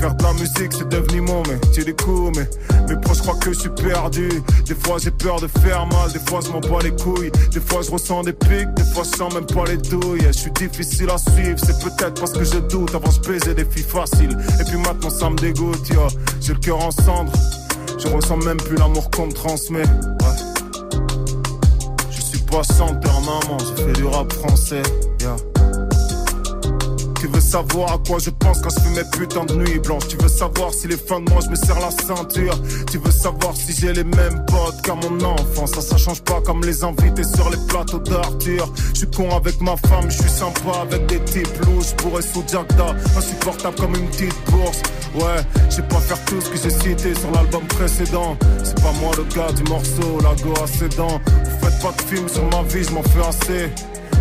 Faire 0.00 0.14
de 0.14 0.22
la 0.24 0.32
musique 0.32 0.72
c'est 0.72 0.88
devenu 0.88 1.20
mon 1.20 1.42
métier 1.42 1.84
des 1.84 1.94
coups 1.94 2.36
mais 2.36 2.48
mes 2.88 3.00
proches 3.00 3.20
croient 3.20 3.36
que 3.36 3.52
je 3.52 3.60
suis 3.60 3.70
perdu. 3.70 4.28
Des 4.66 4.74
fois 4.74 4.98
j'ai 4.98 5.10
peur 5.10 5.40
de 5.40 5.46
faire 5.46 5.86
mal, 5.86 6.12
des 6.12 6.18
fois 6.18 6.40
je 6.44 6.50
m'en 6.50 6.60
bats 6.60 6.82
les 6.82 6.90
couilles. 6.90 7.30
Des 7.52 7.60
fois 7.60 7.80
je 7.82 7.90
ressens 7.90 8.24
des 8.24 8.32
pics, 8.32 8.72
des 8.74 8.84
fois 8.92 9.04
je 9.04 9.16
sens 9.16 9.32
même 9.34 9.46
pas 9.46 9.64
les 9.64 9.76
douilles. 9.76 10.22
Je 10.26 10.32
suis 10.32 10.50
difficile 10.50 11.08
à 11.10 11.18
suivre, 11.18 11.58
c'est 11.58 11.78
peut-être 11.78 12.20
parce 12.20 12.32
que 12.32 12.44
je 12.44 12.58
doute. 12.58 12.94
Avant 12.94 13.10
je 13.10 13.20
baisais 13.20 13.54
des 13.54 13.64
filles 13.64 13.84
faciles. 13.84 14.36
Et 14.60 14.64
puis 14.64 14.76
maintenant 14.76 15.10
ça 15.10 15.30
me 15.30 15.36
dégoûte, 15.36 15.88
yo. 15.88 16.00
J'ai 16.40 16.52
le 16.54 16.58
cœur 16.58 16.84
en 16.84 16.90
cendres 16.90 17.32
Je 17.98 18.08
ressens 18.08 18.36
même 18.38 18.58
plus 18.58 18.76
l'amour 18.76 19.10
qu'on 19.10 19.26
me 19.26 19.32
transmet. 19.32 19.84
Je 22.10 22.20
suis 22.20 22.40
pas 22.40 22.62
chanteur 22.62 23.20
maman, 23.20 23.58
je 23.60 23.82
fais 23.82 23.92
du 23.92 24.04
rap 24.04 24.32
français, 24.32 24.82
yeah. 25.20 25.36
Savoir 27.52 27.92
à 27.92 27.98
quoi 27.98 28.18
je 28.18 28.30
pense 28.30 28.62
quand 28.62 28.70
je 28.70 28.80
fais 28.80 29.02
mes 29.02 29.10
putains 29.10 29.44
de 29.44 29.52
nuits 29.52 29.78
blanches. 29.80 30.08
Tu 30.08 30.16
veux 30.16 30.28
savoir 30.30 30.72
si 30.72 30.88
les 30.88 30.96
fins 30.96 31.20
de 31.20 31.30
moi 31.30 31.40
je 31.44 31.50
me 31.50 31.54
serre 31.54 31.80
la 31.80 31.90
ceinture. 31.90 32.58
Tu 32.90 32.96
veux 32.96 33.10
savoir 33.10 33.54
si 33.54 33.74
j'ai 33.78 33.92
les 33.92 34.04
mêmes 34.04 34.42
potes 34.46 34.80
qu'à 34.82 34.94
mon 34.94 35.20
enfance. 35.22 35.72
Ça 35.72 35.82
ça 35.82 35.98
change 35.98 36.22
pas 36.22 36.40
comme 36.40 36.64
les 36.64 36.82
invités 36.82 37.24
sur 37.24 37.50
les 37.50 37.58
plateaux 37.68 37.98
d'Arthur. 37.98 38.72
Je 38.94 39.00
suis 39.00 39.10
con 39.10 39.28
avec 39.36 39.60
ma 39.60 39.76
femme, 39.76 40.10
je 40.10 40.22
suis 40.22 40.30
sympa 40.30 40.80
avec 40.80 41.04
des 41.08 41.20
types 41.24 41.66
louches. 41.66 41.94
Bourré 41.98 42.22
sous 42.22 42.42
Jackda, 42.50 42.96
insupportable 43.18 43.76
comme 43.76 43.96
une 43.96 44.08
petite 44.08 44.50
bourse. 44.50 44.80
Ouais, 45.14 45.42
je 45.68 45.74
sais 45.74 45.82
pas 45.82 46.00
faire 46.00 46.24
tout 46.24 46.40
ce 46.40 46.48
que 46.48 46.56
j'ai 46.56 46.70
cité 46.70 47.14
sur 47.14 47.30
l'album 47.32 47.66
précédent. 47.66 48.34
C'est 48.64 48.80
pas 48.80 48.92
moi 48.98 49.12
le 49.18 49.24
gars 49.24 49.52
du 49.52 49.62
morceau, 49.64 50.20
la 50.22 50.34
go 50.42 50.54
à 50.64 50.66
ses 50.66 50.88
dents. 50.96 51.20
Vous 51.26 51.66
faites 51.66 51.82
pas 51.82 51.92
de 51.92 52.08
film 52.08 52.26
sur 52.30 52.44
ma 52.44 52.62
vie, 52.62 52.82
je 52.82 52.92
m'en 52.92 53.02
fais 53.02 53.26
assez 53.28 53.70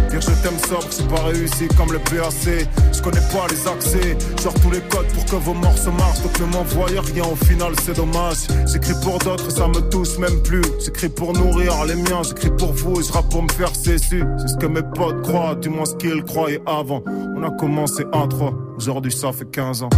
Dire 0.09 0.21
je 0.21 0.43
t'aime 0.43 0.59
sobre, 0.67 0.87
c'est 0.89 1.07
pas 1.07 1.23
réussi 1.23 1.67
comme 1.77 1.91
le 1.91 1.99
PAC. 1.99 2.67
Je 2.93 3.01
connais 3.01 3.21
pas 3.31 3.47
les 3.49 3.67
accès, 3.67 4.17
genre 4.43 4.53
tous 4.61 4.71
les 4.71 4.81
codes 4.81 5.07
pour 5.07 5.25
que 5.25 5.35
vos 5.35 5.53
morceaux 5.53 5.91
marchent. 5.91 6.21
Donc 6.21 6.39
ne 6.39 6.45
m'envoyez 6.45 6.99
rien, 6.99 7.23
au 7.23 7.35
final 7.45 7.73
c'est 7.83 7.95
dommage. 7.95 8.47
J'écris 8.71 8.93
pour 9.01 9.19
d'autres, 9.19 9.49
ça 9.51 9.67
me 9.67 9.79
touche 9.89 10.17
même 10.17 10.41
plus. 10.43 10.63
J'écris 10.83 11.09
pour 11.09 11.33
nourrir 11.33 11.85
les 11.85 11.95
miens, 11.95 12.21
j'écris 12.23 12.51
pour 12.51 12.73
vous 12.73 12.99
et 12.99 13.03
je 13.03 13.11
rappe 13.11 13.29
pour 13.29 13.43
me 13.43 13.51
faire 13.51 13.73
cesser. 13.75 14.21
C'est 14.39 14.47
ce 14.47 14.57
que 14.57 14.67
mes 14.67 14.83
potes 14.83 15.21
croient, 15.23 15.55
du 15.55 15.69
moins 15.69 15.85
ce 15.85 15.95
qu'ils 15.95 16.23
croyaient 16.23 16.61
avant. 16.65 17.03
On 17.07 17.43
a 17.43 17.51
commencé 17.51 18.03
à 18.11 18.27
3, 18.27 18.53
aujourd'hui 18.77 19.11
ça 19.11 19.31
fait 19.31 19.49
15 19.49 19.83
ans. 19.83 19.89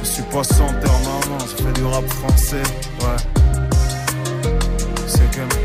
Je 0.00 0.04
suis 0.04 0.22
pas 0.24 0.42
chanteur, 0.42 0.92
maman, 1.04 1.38
je 1.40 1.62
fais 1.62 1.72
du 1.72 1.84
rap 1.84 2.06
français, 2.08 2.62
ouais. 3.00 3.16
C'est 5.06 5.30
que. 5.30 5.63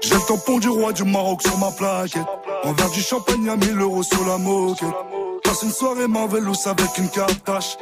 J'ai 0.00 0.14
le 0.14 0.26
tampon 0.26 0.58
du 0.58 0.68
roi 0.68 0.92
du 0.92 1.04
Maroc 1.04 1.42
sur 1.42 1.56
ma 1.58 1.70
plaquette. 1.70 2.26
Un 2.64 2.72
verre 2.72 2.90
du 2.90 3.02
champagne 3.02 3.48
à 3.48 3.56
1000 3.56 3.78
euros 3.78 4.02
sur 4.02 4.26
la 4.26 4.36
moquette. 4.38 4.88
Passe 5.44 5.62
une 5.62 5.70
soirée 5.70 6.08
Marvelous 6.08 6.56
avec 6.66 6.98
une 6.98 7.08
cartache. 7.08 7.76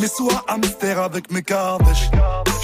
Mes 0.00 0.08
soirs 0.08 0.44
à 0.48 0.58
mystère 0.58 1.00
avec 1.00 1.30
mes 1.30 1.42
cardèches. 1.42 2.10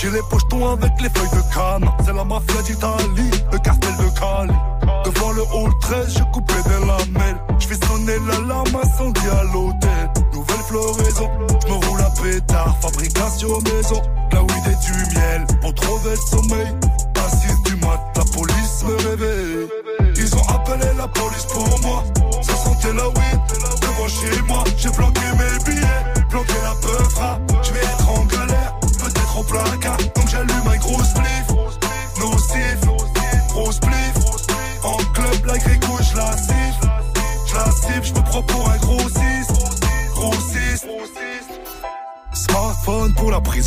J'ai 0.00 0.10
les 0.10 0.22
pochetons 0.28 0.72
avec 0.72 0.90
les 1.00 1.08
feuilles 1.08 1.30
de 1.30 1.54
canne. 1.54 1.88
C'est 2.04 2.12
la 2.12 2.24
mafia 2.24 2.62
d'Italie, 2.62 3.30
le 3.52 3.58
cartel 3.58 3.96
de 3.96 4.18
Cali. 4.18 4.69
Devant 5.04 5.32
le 5.32 5.42
hall 5.54 5.72
13, 5.80 6.18
je 6.18 6.24
coupais 6.32 6.62
des 6.64 6.86
lamelles. 6.86 7.40
Je 7.58 7.66
fais 7.68 7.86
sonner 7.86 8.16
l'alarme 8.26 8.76
incendie 8.82 9.28
à 9.28 9.44
l'hôtel. 9.44 10.10
Nouvelle 10.32 10.64
floraison, 10.68 11.30
je 11.62 11.68
me 11.68 11.86
roule 11.86 12.00
à 12.00 12.10
pétard. 12.22 12.76
Fabrication 12.80 13.58
maison, 13.62 14.02
la 14.32 14.42
weed 14.42 14.66
et 14.66 14.86
du 14.86 15.14
miel. 15.14 15.46
Pour 15.60 15.74
trouver 15.74 16.10
le 16.10 16.16
sommeil, 16.16 16.68
à 17.16 17.28
6 17.28 17.70
du 17.70 17.76
mat, 17.76 18.00
la 18.16 18.24
police 18.24 18.84
me 18.84 18.96
réveille. 19.08 19.68
Ils 20.16 20.34
ont 20.36 20.48
appelé 20.48 20.86
la 20.96 21.08
police 21.08 21.46
pour 21.46 21.80
moi. 21.80 22.04
Ça 22.42 22.54
sentait 22.56 22.92
la 22.92 23.08
weed 23.08 23.40
devant 23.80 24.08
chez 24.08 24.42
moi. 24.48 24.64
J'ai 24.76 24.90
planqué 24.90 25.20
mes 25.38 25.69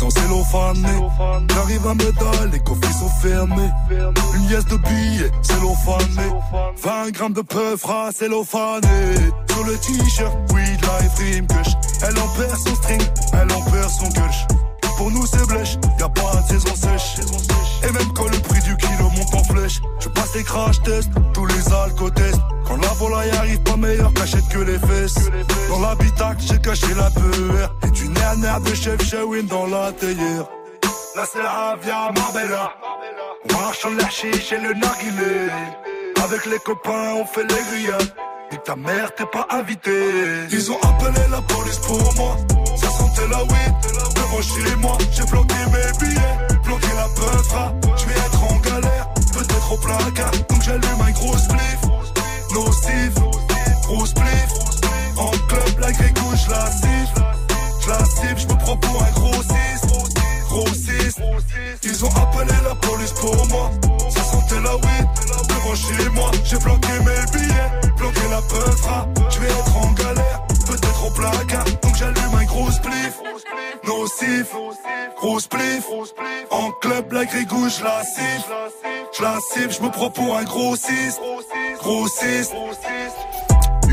la 0.04 0.10
cellophanée. 0.10 1.08
J'arrive 1.54 1.86
à 1.86 1.94
Medal, 1.94 2.50
les 2.52 2.60
coffres 2.60 2.98
sont 2.98 3.08
fermés. 3.20 3.70
Une 4.34 4.48
liesse 4.48 4.66
de 4.66 4.76
billets 4.76 5.30
cellophanée. 5.42 6.32
20 6.82 7.10
grammes 7.12 7.32
de 7.32 7.42
peufra 7.42 8.10
cellophané. 8.12 9.14
Sur 9.48 9.64
le 9.64 9.76
t-shirt, 9.76 10.34
weed 10.52 10.80
life 10.82 11.14
rim 11.18 11.46
kush. 11.46 11.74
Elle 12.02 12.18
en 12.18 12.28
perd 12.36 12.58
son 12.58 12.74
string, 12.74 13.02
elle 13.32 13.52
en 13.52 13.62
perd 13.70 13.90
son 13.90 14.08
kush. 14.08 14.46
Pour 14.96 15.10
nous 15.10 15.26
c'est 15.26 15.46
blèche, 15.48 15.76
y 15.98 16.02
a 16.02 16.08
pas 16.08 16.36
de 16.36 16.48
saison 16.48 16.74
sèche. 16.74 17.20
Et 17.82 17.92
même 17.92 18.12
quand 18.14 18.24
le 18.24 18.38
prix 18.38 18.60
du 18.60 18.76
kilo 18.76 18.93
monte 19.16 19.34
en 19.34 19.44
flèche, 19.44 19.80
je 20.00 20.08
passe 20.08 20.34
les 20.34 20.44
crash 20.44 20.82
tests, 20.82 21.10
tous 21.32 21.46
les 21.46 21.72
alcotests. 21.72 22.40
Quand 22.66 22.76
la 22.76 22.88
volaille 22.88 23.30
arrive, 23.30 23.60
pas 23.60 23.76
meilleur 23.76 24.12
cachette 24.14 24.48
que 24.48 24.58
les 24.58 24.78
fesses. 24.78 25.30
Dans 25.68 25.80
l'habitacle, 25.80 26.40
j'ai 26.40 26.58
caché 26.58 26.94
la 26.94 27.10
peur. 27.10 27.74
Et 27.86 27.90
du 27.90 28.08
nerf 28.08 28.60
de 28.60 28.74
chef 28.74 29.02
Shawin 29.02 29.44
dans 29.44 29.66
la 29.66 29.92
théière. 29.92 30.46
La 31.16 31.24
via 31.80 32.10
Marbella. 32.16 32.72
On 33.48 33.60
marche 33.60 33.84
en 33.84 33.90
la 33.90 34.08
chiche 34.08 34.52
et 34.52 34.58
le 34.58 34.74
narguilé. 34.74 35.48
Avec 36.24 36.46
les 36.46 36.58
copains, 36.58 37.14
on 37.16 37.24
fait 37.24 37.42
les 37.42 37.62
grillades. 37.70 38.14
Et 38.50 38.58
ta 38.58 38.74
mère 38.74 39.14
t'es 39.14 39.26
pas 39.26 39.46
invité. 39.50 39.92
Ils 40.50 40.72
ont 40.72 40.78
appelé 40.82 41.20
la 41.30 41.40
police 41.42 41.78
pour 41.78 42.14
moi. 42.16 42.36
Ça 42.76 42.88
sentait 42.90 43.28
la 43.30 43.42
weed 43.42 43.74
devant 44.16 44.42
chez 44.42 44.76
moi. 44.76 44.98
J'ai 45.12 45.24
bloqué 45.24 45.54
mes 45.66 45.98
billets, 45.98 46.58
bloqué 46.64 46.88
la 46.96 47.08
peufra. 47.14 47.72
Donc 50.48 50.62
j'allume 50.62 51.00
un 51.00 51.10
gros 51.10 51.36
spliff. 51.36 51.80
Nocif, 52.52 53.14
gros 53.86 54.06
spliff. 54.06 54.48
En 55.16 55.30
club, 55.48 55.78
la 55.80 55.90
grille 55.90 56.14
couche, 56.14 56.48
la 56.48 56.70
siffle. 56.70 57.22
Je 57.82 57.88
la 57.88 58.04
cible, 58.04 58.38
je 58.38 58.46
me 58.46 58.58
prends 58.60 58.76
pour 58.76 59.02
un 59.02 59.10
gros 59.10 59.42
6. 59.42 59.86
Gros 60.48 60.68
6. 60.68 61.16
Ils 61.82 62.04
ont 62.04 62.10
appelé 62.10 62.54
la 62.62 62.74
police 62.76 63.12
pour 63.12 63.34
moi. 63.48 63.70
Ça 64.10 64.22
sentait 64.22 64.60
la 64.60 64.76
weed 64.76 65.08
devant 65.48 65.74
chez 65.74 66.08
moi. 66.10 66.30
J'ai 66.44 66.58
bloqué 66.58 66.92
mes 67.00 67.38
billets, 67.38 67.92
bloqué 67.96 68.28
la 68.30 68.42
peufra. 68.42 69.08
Je 69.28 69.40
vais 69.40 69.48
être 69.48 69.76
en 69.76 69.90
galère, 69.92 70.43
peut-être 70.64 71.06
au 71.06 71.10
placard. 71.10 71.64
Donc 71.82 71.94
j'allume 71.96 72.34
un 72.40 72.44
gros 72.44 72.70
spliff. 72.70 73.20
Nocif, 73.84 74.52
gros 75.16 75.40
spliff. 75.40 75.84
En 76.50 76.70
club, 76.72 77.12
la 77.12 77.24
gauche, 77.24 77.80
la 77.82 78.02
siffle. 78.04 78.52
Je 79.16 79.22
la 79.22 79.38
cible, 79.52 79.72
je 79.72 79.82
me 79.82 79.90
prends 79.90 80.10
pour 80.10 80.36
un 80.36 80.44
gros 80.44 80.76
6. 80.76 81.20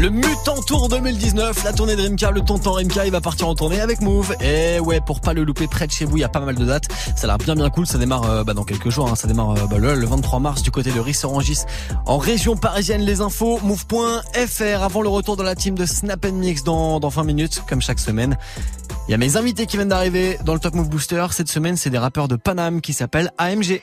Gros 0.02 0.10
6. 0.10 0.10
Le 0.10 0.10
Mutant 0.10 0.62
Tour 0.66 0.90
2019, 0.90 1.64
la 1.64 1.74
tournée 1.74 1.96
de 1.96 2.02
Rimka, 2.02 2.32
le 2.32 2.42
tonton 2.42 2.72
Rimka, 2.72 3.06
il 3.06 3.12
va 3.12 3.22
partir 3.22 3.48
en 3.48 3.56
tournée 3.56 3.80
avec 3.80 4.02
Move. 4.02 4.36
Et 4.42 4.80
ouais, 4.80 5.00
pour 5.02 5.22
pas 5.22 5.34
le 5.34 5.44
louper 5.44 5.68
près 5.68 5.88
de 5.88 5.92
chez 5.92 6.06
vous, 6.06 6.18
il 6.18 6.22
y 6.22 6.24
a 6.24 6.30
pas 6.30 6.40
mal 6.40 6.56
de 6.56 6.66
dates. 6.66 6.86
Ça 7.16 7.26
a 7.26 7.28
l'air 7.28 7.38
bien 7.38 7.56
bien 7.56 7.70
cool, 7.70 7.86
ça 7.86 7.98
démarre 7.98 8.30
euh, 8.30 8.44
bah, 8.44 8.54
dans 8.54 8.64
quelques 8.64 8.90
jours, 8.90 9.10
hein. 9.10 9.16
ça 9.16 9.28
démarre 9.28 9.52
euh, 9.52 9.68
bah, 9.68 9.78
le, 9.78 9.96
le 9.96 10.06
23 10.08 10.40
mars 10.40 10.64
du 10.64 10.72
côté 10.72 10.92
de 10.92 11.00
Rissorangis 11.00 11.62
en 12.06 12.18
région 12.18 12.56
parisienne. 12.56 13.02
Les 13.02 13.22
infos, 13.22 13.60
move.fr 13.64 14.84
avant 14.84 15.02
le 15.02 15.10
retour 15.10 15.38
de 15.38 15.44
la 15.44 15.56
team 15.56 15.76
de 15.76 15.86
Snap 15.86 16.26
Mix 16.26 16.64
dans, 16.64 17.00
dans 17.00 17.10
20 17.10 17.24
minutes, 17.24 17.64
comme 17.68 17.82
chaque 17.82 18.00
semaine. 18.00 18.38
Il 19.08 19.12
y 19.12 19.16
a 19.16 19.18
mes 19.18 19.36
invités 19.36 19.66
qui 19.66 19.78
viennent 19.78 19.90
d'arriver 19.90 20.38
dans 20.46 20.54
le 20.54 20.60
Top 20.60 20.74
Move 20.74 20.90
Booster. 20.90 21.26
Cette 21.32 21.50
semaine, 21.50 21.76
c'est 21.76 21.90
des 21.90 21.98
rappeurs 21.98 22.28
de 22.28 22.36
Paname 22.36 22.82
qui 22.82 22.94
s'appellent 22.94 23.32
AMG. 23.38 23.82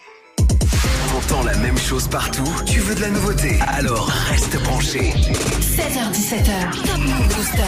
T'entends 1.28 1.44
la 1.44 1.56
même 1.58 1.76
chose 1.76 2.08
partout, 2.08 2.44
tu 2.64 2.80
veux 2.80 2.94
de 2.94 3.00
la 3.00 3.10
nouveauté, 3.10 3.58
alors 3.66 4.08
reste 4.30 4.60
branché. 4.62 5.12
16h17h. 5.60 6.86
Top 6.86 6.98
Move 6.98 7.28
Booster. 7.28 7.62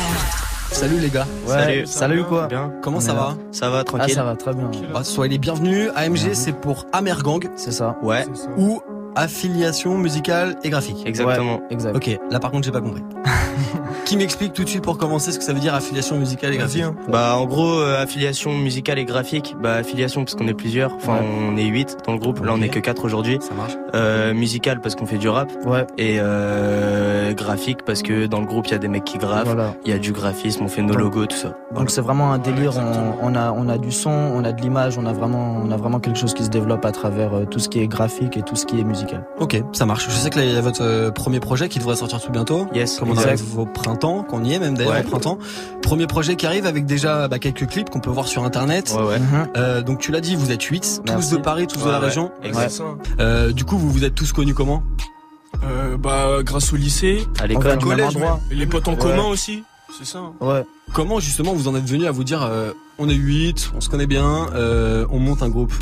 Salut 0.71 0.99
les 0.99 1.11
gars. 1.11 1.27
Ouais, 1.47 1.85
salut 1.85 2.25
quoi 2.25 2.47
Bien. 2.47 2.73
Comment 2.83 3.01
ça 3.01 3.13
va. 3.13 3.37
Ça 3.53 3.69
va, 3.69 3.85
tranquille. 3.85 4.09
Ah, 4.13 4.15
ça 4.15 4.25
va 4.25 4.37
très 4.37 4.55
bien. 4.55 4.71
Bah, 4.93 5.05
soyez 5.05 5.33
les 5.33 5.39
bienvenus. 5.39 5.91
AMG, 5.95 6.33
c'est 6.33 6.53
pour 6.53 6.87
Amergang. 6.93 7.49
C'est 7.57 7.73
ça. 7.73 7.97
Ouais. 8.03 8.25
Ou 8.57 8.81
affiliation 9.17 9.99
musicale 9.99 10.57
et 10.63 10.71
graphique. 10.71 11.03
Exactement. 11.05 11.61
Exact. 11.71 11.97
Ok, 11.97 12.19
là 12.31 12.39
par 12.41 12.51
contre, 12.51 12.65
j'ai 12.65 12.73
pas 12.73 12.81
compris. 12.81 13.03
Qui 14.11 14.17
m'explique 14.17 14.55
tout 14.55 14.65
de 14.65 14.69
suite 14.69 14.83
pour 14.83 14.99
commencer 14.99 15.31
ce 15.31 15.39
que 15.39 15.45
ça 15.45 15.53
veut 15.53 15.61
dire 15.61 15.73
affiliation 15.73 16.17
musicale 16.17 16.53
et 16.53 16.57
graphique 16.57 16.83
Bah 17.09 17.37
en 17.37 17.47
gros 17.47 17.79
euh, 17.79 18.03
affiliation 18.03 18.53
musicale 18.53 18.99
et 18.99 19.05
graphique. 19.05 19.55
Bah 19.63 19.75
affiliation 19.75 20.25
parce 20.25 20.35
qu'on 20.35 20.49
est 20.49 20.55
plusieurs. 20.55 20.93
Enfin 20.97 21.19
Ouais. 21.19 21.29
on 21.53 21.57
est 21.57 21.65
8 21.67 21.99
dans 22.09 22.15
le 22.15 22.19
groupe. 22.19 22.45
Là 22.45 22.51
on 22.57 22.61
est 22.61 22.71
que 22.71 22.81
4 22.81 23.05
aujourd'hui. 23.05 23.39
Ça 23.41 23.55
marche. 23.55 23.75
Euh, 23.95 24.35
musical 24.35 24.81
parce 24.81 24.97
qu'on 24.97 25.07
fait 25.07 25.17
du 25.19 25.29
rap. 25.29 25.53
Ouais. 25.65 25.87
Et 25.97 26.17
euh, 26.19 27.33
graphique 27.35 27.85
parce 27.87 28.03
que 28.03 28.27
dans 28.27 28.41
le 28.41 28.47
groupe 28.47 28.67
il 28.67 28.73
y 28.73 28.75
a 28.75 28.79
des 28.79 28.89
mecs 28.89 29.05
qui 29.05 29.17
graffent. 29.17 29.45
Voilà. 29.45 29.75
Il 29.85 29.93
y 29.93 29.95
a 29.95 29.99
du 29.99 30.11
graphisme, 30.11 30.65
on 30.65 30.69
fait 30.69 30.83
nos 30.83 30.97
logos, 30.97 31.27
tout 31.27 31.37
ça. 31.37 31.55
Donc 31.73 31.93
c'est 31.93 32.01
vraiment 32.01 32.33
un 32.33 32.39
délire. 32.39 32.73
On, 32.79 33.29
on 33.31 33.37
a 33.37 33.53
on 33.53 33.69
a 33.69 33.79
du 33.79 33.93
son, 33.93 34.11
on 34.11 34.43
a 34.43 34.51
de 34.51 34.61
l'image, 34.61 34.99
on 34.99 35.07
a 35.07 35.13
vraiment 35.13 35.63
on 35.65 35.71
a 35.71 35.77
vraiment 35.77 36.01
quelque 36.01 36.19
chose 36.19 36.35
qui 36.35 36.43
se 36.43 36.51
développe 36.51 36.85
à 36.85 36.91
travers 36.91 37.33
euh, 37.33 37.45
tout 37.45 37.61
ce 37.61 37.69
qui 37.69 37.79
est 37.79 37.87
graphique 37.87 38.37
et 38.37 38.43
tout 38.43 38.57
ce 38.57 38.67
qui 38.67 38.81
est 38.81 38.85
musical. 38.85 39.25
Ok, 39.39 39.63
ça 39.73 39.87
marche. 39.87 40.07
Je 40.09 40.15
sais 40.17 40.31
que 40.31 40.39
là, 40.41 40.45
il 40.45 40.53
y 40.53 40.57
a 40.57 40.61
votre 40.61 40.83
euh, 40.83 41.13
premier 41.13 41.39
projet 41.39 41.69
qui 41.69 41.79
devrait 41.79 41.95
sortir 41.95 42.21
tout 42.21 42.33
bientôt. 42.33 42.67
Yes. 42.75 42.99
Comme 42.99 43.11
on 43.13 43.17
arrive 43.17 43.57
au 43.57 43.67
printemps, 43.67 44.00
qu'on 44.01 44.45
y 44.45 44.53
est 44.55 44.59
même 44.59 44.77
d'ailleurs 44.77 44.93
Ouais. 44.95 45.05
au 45.05 45.09
printemps. 45.09 45.39
Premier 45.83 46.07
projet 46.07 46.37
qui 46.37 46.47
arrive 46.47 46.67
avec 46.67 46.87
déjà 46.87 47.29
bah, 47.29 47.39
quelques 47.39 47.67
clips 47.69 47.91
qu'on 47.91 48.01
peut 48.01 48.11
voir 48.11 48.27
sur 48.27 48.45
internet. 48.45 48.95
Ouais 48.97 49.03
ouais. 49.05 49.19
Mhm. 49.19 49.49
Euh, 49.57 49.83
donc 49.83 49.99
tu 49.99 50.11
l'as 50.13 50.21
dit, 50.21 50.35
vous 50.37 50.51
êtes 50.53 50.63
8, 50.63 51.03
tous 51.07 51.31
de 51.31 51.37
Paris, 51.37 51.67
tous 51.67 51.81
de 51.85 51.89
la 51.91 51.99
ouais. 52.01 52.07
région. 52.07 52.31
Exact. 52.43 52.83
Euh, 53.21 53.53
du 53.53 53.65
coup, 53.65 53.77
vous 53.79 53.91
vous 53.91 54.05
êtes 54.05 54.15
tous 54.15 54.33
connus 54.33 54.55
comment? 54.55 54.83
Euh, 55.65 55.97
bah, 55.97 56.39
grâce 56.43 56.73
au 56.73 56.77
lycée, 56.77 57.27
À 57.41 57.47
l'école. 57.47 57.67
même 57.67 57.79
collège, 57.83 58.19
les 58.51 58.67
potes 58.67 58.89
en 58.89 58.93
Ouais. 58.93 58.99
commun 58.99 59.25
aussi. 59.25 59.63
C'est 59.99 60.07
ça. 60.07 60.19
hein. 60.19 60.33
Ouais. 60.41 60.65
Comment 60.95 61.19
justement 61.21 61.53
vous 61.53 61.67
en 61.69 61.75
êtes 61.75 61.85
venu 61.85 62.07
à 62.07 62.11
vous 62.13 62.25
dire 62.25 62.43
euh, 62.43 62.73
on 62.99 63.09
est 63.09 63.15
8, 63.15 63.73
on 63.77 63.81
se 63.81 63.89
connaît 63.89 64.07
bien, 64.07 64.47
euh, 64.55 65.05
on 65.11 65.19
monte 65.19 65.43
un 65.43 65.49
groupe? 65.49 65.73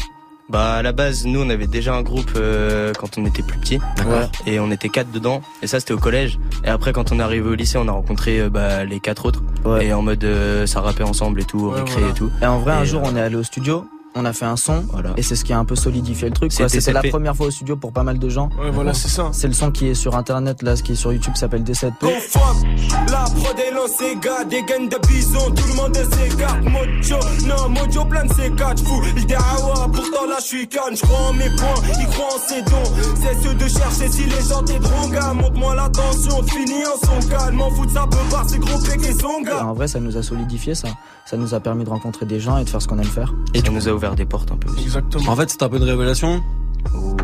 Bah 0.49 0.74
à 0.76 0.82
la 0.82 0.92
base 0.92 1.26
nous 1.26 1.40
on 1.42 1.51
avait 1.51 1.66
déjà 1.66 1.94
un 1.94 2.01
groupe 2.03 2.30
euh, 2.36 2.92
quand 2.99 3.18
on 3.18 3.26
était 3.26 3.42
plus 3.42 3.59
petit. 3.59 3.78
D'accord. 3.96 4.30
Et 4.46 4.59
on 4.61 4.70
était 4.70 4.88
quatre 4.88 5.11
dedans. 5.12 5.42
Et 5.62 5.66
ça 5.66 5.78
c'était 5.78 5.92
au 5.92 5.99
collège. 5.99 6.38
Et 6.64 6.68
après 6.68 6.92
quand 6.92 7.12
on 7.12 7.18
est 7.18 7.22
arrivé 7.22 7.49
au 7.49 7.55
lycée 7.55 7.76
on 7.78 7.86
a 7.88 7.92
rencontré 7.92 8.40
euh, 8.40 8.49
bah, 8.49 8.84
les 8.84 8.99
quatre 9.01 9.26
autres. 9.26 9.42
Ouais. 9.64 9.86
Et 9.86 9.92
en 9.92 10.01
mode 10.03 10.24
euh, 10.24 10.66
ça 10.66 10.80
rappait 10.80 11.03
ensemble 11.05 11.40
et 11.42 11.44
tout, 11.44 11.59
au 11.66 11.72
Ouais, 11.72 11.80
récré 11.80 11.92
voilà. 11.99 12.09
et 12.09 12.14
tout. 12.14 12.30
Et 12.40 12.46
en 12.46 12.59
vrai, 12.61 12.72
un 12.72 12.84
jour, 12.84 13.03
euh, 13.05 13.11
on 13.12 13.16
est 13.16 13.20
allé 13.20 13.36
au 13.36 13.42
studio, 13.42 13.86
on 14.14 14.24
a 14.24 14.32
fait 14.32 14.44
un 14.46 14.56
son, 14.56 14.84
Voilà. 14.92 15.11
et 15.16 15.22
c'est 15.22 15.36
ce 15.36 15.44
qui 15.44 15.52
a 15.52 15.59
un 15.59 15.64
peu 15.64 15.76
solidifié 15.76 16.28
le 16.28 16.34
truc. 16.34 16.52
C'était 16.52 16.92
la 16.92 17.02
première 17.02 17.36
fois 17.36 17.46
au 17.46 17.50
studio 17.50 17.76
pour 17.76 17.92
pas 17.92 18.02
mal 18.02 18.18
de 18.18 18.28
gens. 18.28 18.48
Ouais, 18.61 18.70
voilà, 18.70 18.92
c'est 18.94 19.09
ça. 19.09 19.28
C'est 19.32 19.46
le 19.48 19.52
son 19.54 19.70
qui 19.70 19.86
est 19.88 19.94
sur 19.94 20.16
internet, 20.16 20.62
là, 20.62 20.76
ce 20.76 20.82
qui 20.82 20.92
est 20.92 20.96
sur 20.96 21.12
YouTube 21.12 21.34
s'appelle 21.36 21.62
D7P. 21.62 21.92
Conforme, 22.00 22.64
la 23.11 23.24
prod 23.24 23.59
est 23.59 23.72
lancée, 23.72 24.16
gars, 24.20 24.44
des 24.44 24.62
gaines 24.64 24.88
de 24.88 24.98
bison, 25.06 25.50
tout 25.54 25.68
le 25.68 25.74
monde 25.74 25.94
s'écarte, 25.96 26.62
mojo, 26.64 27.18
non, 27.46 27.68
mojo 27.68 28.04
plein 28.06 28.24
de 28.24 28.32
ses 28.32 28.50
quatre 28.52 28.82
fous, 28.84 29.02
il 29.16 29.26
dit 29.26 29.34
ah 29.36 29.86
pourtant 29.92 30.26
là 30.28 30.36
je 30.40 30.44
suis 30.46 30.68
calme, 30.68 30.96
je 30.96 31.02
crois 31.02 31.28
en 31.28 31.32
mes 31.34 31.50
points, 31.50 31.82
il 32.00 32.06
croit 32.09 32.34
en 32.34 32.38
ses 32.48 32.62
dons, 32.62 33.14
c'est 33.22 33.42
ceux 33.42 33.54
de 33.54 33.68
chercher 33.68 34.09
si 34.11 34.24
les 34.24 34.42
gens 34.48 34.62
t'aideront, 34.64 35.09
gars, 35.11 35.32
montre-moi 35.34 35.74
l'attention, 35.74 36.42
finis 36.44 36.82
en 36.86 37.06
son 37.06 37.28
calme, 37.28 37.56
m'en 37.56 37.70
fous 37.70 37.86
de 37.86 37.90
ça 37.92 38.06
peut 38.11 38.16
par 38.30 38.48
ces 38.48 38.59
gros 38.59 38.78
péqués 38.80 39.12
son 39.12 39.40
Et 39.40 39.44
gars. 39.44 39.64
en 39.66 39.74
vrai, 39.74 39.86
ça 39.88 40.00
nous 40.00 40.16
a 40.16 40.22
solidifié 40.22 40.74
ça. 40.74 40.88
Ça 41.26 41.36
nous 41.36 41.52
a 41.52 41.61
permis 41.61 41.84
de 41.84 41.90
rencontrer 41.90 42.24
des 42.24 42.40
gens 42.40 42.56
et 42.56 42.64
de 42.64 42.70
faire 42.70 42.80
ce 42.80 42.88
qu'on 42.88 42.98
aime 42.98 43.04
faire. 43.04 43.34
Et 43.52 43.61
ça 43.61 43.70
nous 43.70 43.86
a 43.86 43.92
ouvert 43.92 44.07
des 44.14 44.24
portes 44.26 44.50
un 44.52 44.56
peu 44.56 44.70
aussi. 44.70 44.82
Exactement. 44.84 45.30
En 45.32 45.36
fait, 45.36 45.50
c'est 45.50 45.62
un 45.62 45.68
peu 45.68 45.76
une 45.78 45.84
révélation 45.84 46.42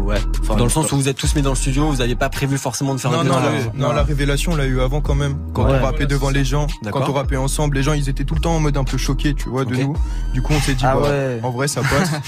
Ouais. 0.00 0.16
Enfin, 0.42 0.56
dans 0.56 0.64
le 0.64 0.70
sens 0.70 0.90
où 0.92 0.96
vous 0.96 1.08
êtes 1.08 1.16
tous 1.16 1.34
mis 1.36 1.40
dans 1.40 1.50
le 1.50 1.56
studio, 1.56 1.86
vous 1.88 1.96
n'aviez 1.98 2.16
pas 2.16 2.28
prévu 2.28 2.58
forcément 2.58 2.94
de 2.94 3.00
faire 3.00 3.10
Non, 3.12 3.20
un 3.20 3.24
non, 3.24 3.36
la, 3.38 3.50
non, 3.88 3.92
la 3.92 4.02
révélation, 4.02 4.52
on 4.52 4.56
l'a 4.56 4.66
eu 4.66 4.80
avant 4.80 5.00
quand 5.00 5.14
même. 5.14 5.36
Quand 5.54 5.64
Ouais. 5.64 5.78
on 5.80 5.84
rappait 5.84 6.06
devant 6.06 6.28
les 6.30 6.44
gens, 6.44 6.66
quand 6.90 7.08
on 7.08 7.12
rappait 7.12 7.36
ensemble, 7.36 7.76
les 7.76 7.82
gens, 7.82 7.94
ils 7.94 8.08
étaient 8.08 8.24
tout 8.24 8.34
le 8.34 8.40
temps 8.40 8.56
en 8.56 8.60
mode 8.60 8.76
un 8.76 8.84
peu 8.84 8.98
choqués, 8.98 9.32
tu 9.34 9.48
vois, 9.48 9.64
de 9.64 9.74
nous. 9.74 9.94
Du 10.34 10.42
coup, 10.42 10.52
on 10.52 10.60
s'est 10.60 10.74
dit, 10.74 10.84
Ah 10.86 10.96
bah, 10.96 11.02
ouais. 11.08 11.40
en 11.42 11.50
vrai, 11.50 11.68
ça 11.68 11.80
passe. 11.82 12.10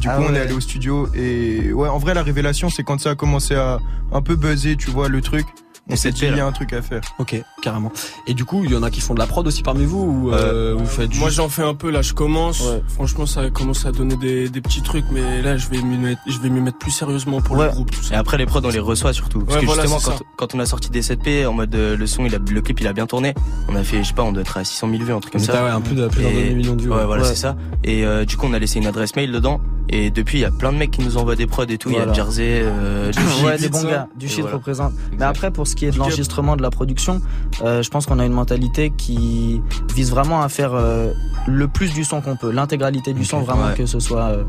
Du 0.00 0.08
Ah 0.08 0.16
coup, 0.16 0.22
on 0.26 0.32
ouais. 0.32 0.38
est 0.38 0.40
allé 0.40 0.52
au 0.54 0.60
studio 0.60 1.06
et 1.14 1.70
ouais, 1.72 1.88
en 1.88 1.98
vrai, 1.98 2.14
la 2.14 2.22
révélation, 2.22 2.70
c'est 2.70 2.82
quand 2.82 2.98
ça 2.98 3.10
a 3.10 3.14
commencé 3.14 3.54
à 3.54 3.78
un 4.10 4.22
peu 4.22 4.36
buzzer, 4.36 4.76
tu 4.76 4.90
vois, 4.90 5.08
le 5.08 5.20
truc. 5.20 5.46
On 5.90 5.94
Et 5.94 5.96
s'est 5.96 6.12
dit, 6.12 6.22
il 6.26 6.36
y 6.36 6.40
a 6.40 6.46
un 6.46 6.52
truc 6.52 6.72
à 6.74 6.80
faire. 6.80 7.00
Ok, 7.18 7.34
carrément. 7.60 7.90
Et 8.28 8.34
du 8.34 8.44
coup, 8.44 8.62
il 8.64 8.70
y 8.70 8.76
en 8.76 8.84
a 8.84 8.90
qui 8.90 9.00
font 9.00 9.14
de 9.14 9.18
la 9.18 9.26
prod 9.26 9.44
aussi 9.44 9.62
parmi 9.64 9.84
vous 9.84 9.98
ou 10.28 10.32
euh, 10.32 10.74
vous 10.78 10.86
faites 10.86 11.12
Moi 11.16 11.26
juste- 11.28 11.38
j'en 11.38 11.48
fais 11.48 11.64
un 11.64 11.74
peu 11.74 11.90
là, 11.90 12.02
je 12.02 12.12
commence. 12.12 12.60
Ouais. 12.60 12.80
Franchement, 12.86 13.26
ça 13.26 13.50
commence 13.50 13.84
à 13.84 13.90
donner 13.90 14.14
des, 14.16 14.48
des 14.48 14.60
petits 14.60 14.82
trucs, 14.82 15.04
mais 15.10 15.42
là 15.42 15.56
je 15.56 15.68
vais 15.68 15.82
m'y 15.82 15.98
mettre, 15.98 16.20
je 16.28 16.38
vais 16.38 16.50
m'y 16.50 16.60
mettre 16.60 16.78
plus 16.78 16.92
sérieusement 16.92 17.40
pour 17.40 17.56
Ouais. 17.56 17.66
le 17.66 17.72
groupe. 17.72 17.90
Tout 17.90 18.00
Et 18.00 18.10
ça. 18.10 18.18
après 18.18 18.38
les 18.38 18.46
prods 18.46 18.60
on 18.64 18.68
les 18.68 18.78
reçoit 18.78 19.12
surtout. 19.12 19.40
Parce 19.40 19.56
Ouais, 19.56 19.60
que 19.62 19.66
voilà, 19.66 19.82
justement 19.82 20.00
quand, 20.16 20.24
quand 20.36 20.54
on 20.54 20.60
a 20.60 20.66
sorti 20.66 20.88
des 20.90 21.02
7P 21.02 21.46
en 21.46 21.52
mode 21.52 21.74
euh, 21.74 21.96
le 21.96 22.06
son, 22.06 22.24
il 22.26 22.34
a, 22.36 22.38
le 22.38 22.60
clip 22.62 22.80
il 22.80 22.86
a 22.86 22.92
bien 22.92 23.06
tourné. 23.06 23.34
On 23.68 23.74
a 23.74 23.82
fait 23.82 24.02
je 24.04 24.08
sais 24.08 24.14
pas, 24.14 24.22
on 24.22 24.30
doit 24.32 24.42
être 24.42 24.56
à 24.56 24.64
600 24.64 24.88
000 24.88 25.02
vues, 25.02 25.12
un 25.12 25.18
truc 25.18 25.32
comme 25.32 25.42
ça. 25.42 25.64
ouais, 25.64 25.70
un 25.70 25.80
peu 25.80 25.96
de 25.96 26.06
plus 26.06 26.22
d'un 26.22 26.28
Et- 26.28 26.44
demi-million 26.44 26.76
de 26.76 26.82
vues. 26.82 26.90
Ouais, 26.90 26.98
ouais. 26.98 27.06
voilà 27.06 27.22
Ouais. 27.22 27.28
c'est 27.28 27.34
ça. 27.34 27.56
Et 27.82 28.06
euh, 28.06 28.24
du 28.24 28.36
coup 28.36 28.46
on 28.48 28.52
a 28.54 28.58
laissé 28.60 28.78
une 28.78 28.86
adresse 28.86 29.16
mail 29.16 29.32
dedans. 29.32 29.60
Et 29.88 30.10
depuis 30.10 30.38
il 30.38 30.40
y 30.42 30.44
a 30.44 30.50
plein 30.50 30.72
de 30.72 30.78
mecs 30.78 30.90
qui 30.90 31.02
nous 31.02 31.16
envoient 31.16 31.36
des 31.36 31.46
prods 31.46 31.64
et 31.64 31.78
tout. 31.78 31.90
Il 31.90 31.96
y 31.96 31.98
a 31.98 32.12
Jersey, 32.12 32.62
euh, 32.62 33.10
du 33.10 33.18
ouais, 33.44 33.58
Shit. 33.58 33.60
des 33.60 33.68
bons 33.68 33.84
gars. 33.84 34.08
Du 34.16 34.28
shit 34.28 34.40
voilà. 34.40 34.56
représente. 34.56 34.92
Mais 35.18 35.24
après, 35.24 35.50
pour 35.50 35.66
ce 35.66 35.76
qui 35.76 35.86
est 35.86 35.90
de 35.90 35.98
l'enregistrement, 35.98 36.56
de 36.56 36.62
la 36.62 36.70
production, 36.70 37.20
euh, 37.62 37.82
je 37.82 37.90
pense 37.90 38.06
qu'on 38.06 38.18
a 38.18 38.24
une 38.24 38.32
mentalité 38.32 38.90
qui 38.96 39.60
vise 39.94 40.10
vraiment 40.10 40.42
à 40.42 40.48
faire 40.48 40.72
euh, 40.74 41.12
le 41.46 41.68
plus 41.68 41.92
du 41.92 42.04
son 42.04 42.20
qu'on 42.20 42.36
peut, 42.36 42.50
l'intégralité 42.50 43.12
du 43.12 43.24
son, 43.24 43.40
vraiment 43.40 43.66
ouais. 43.66 43.74
que 43.74 43.86
ce 43.86 44.00
soit 44.00 44.24
euh, 44.24 44.44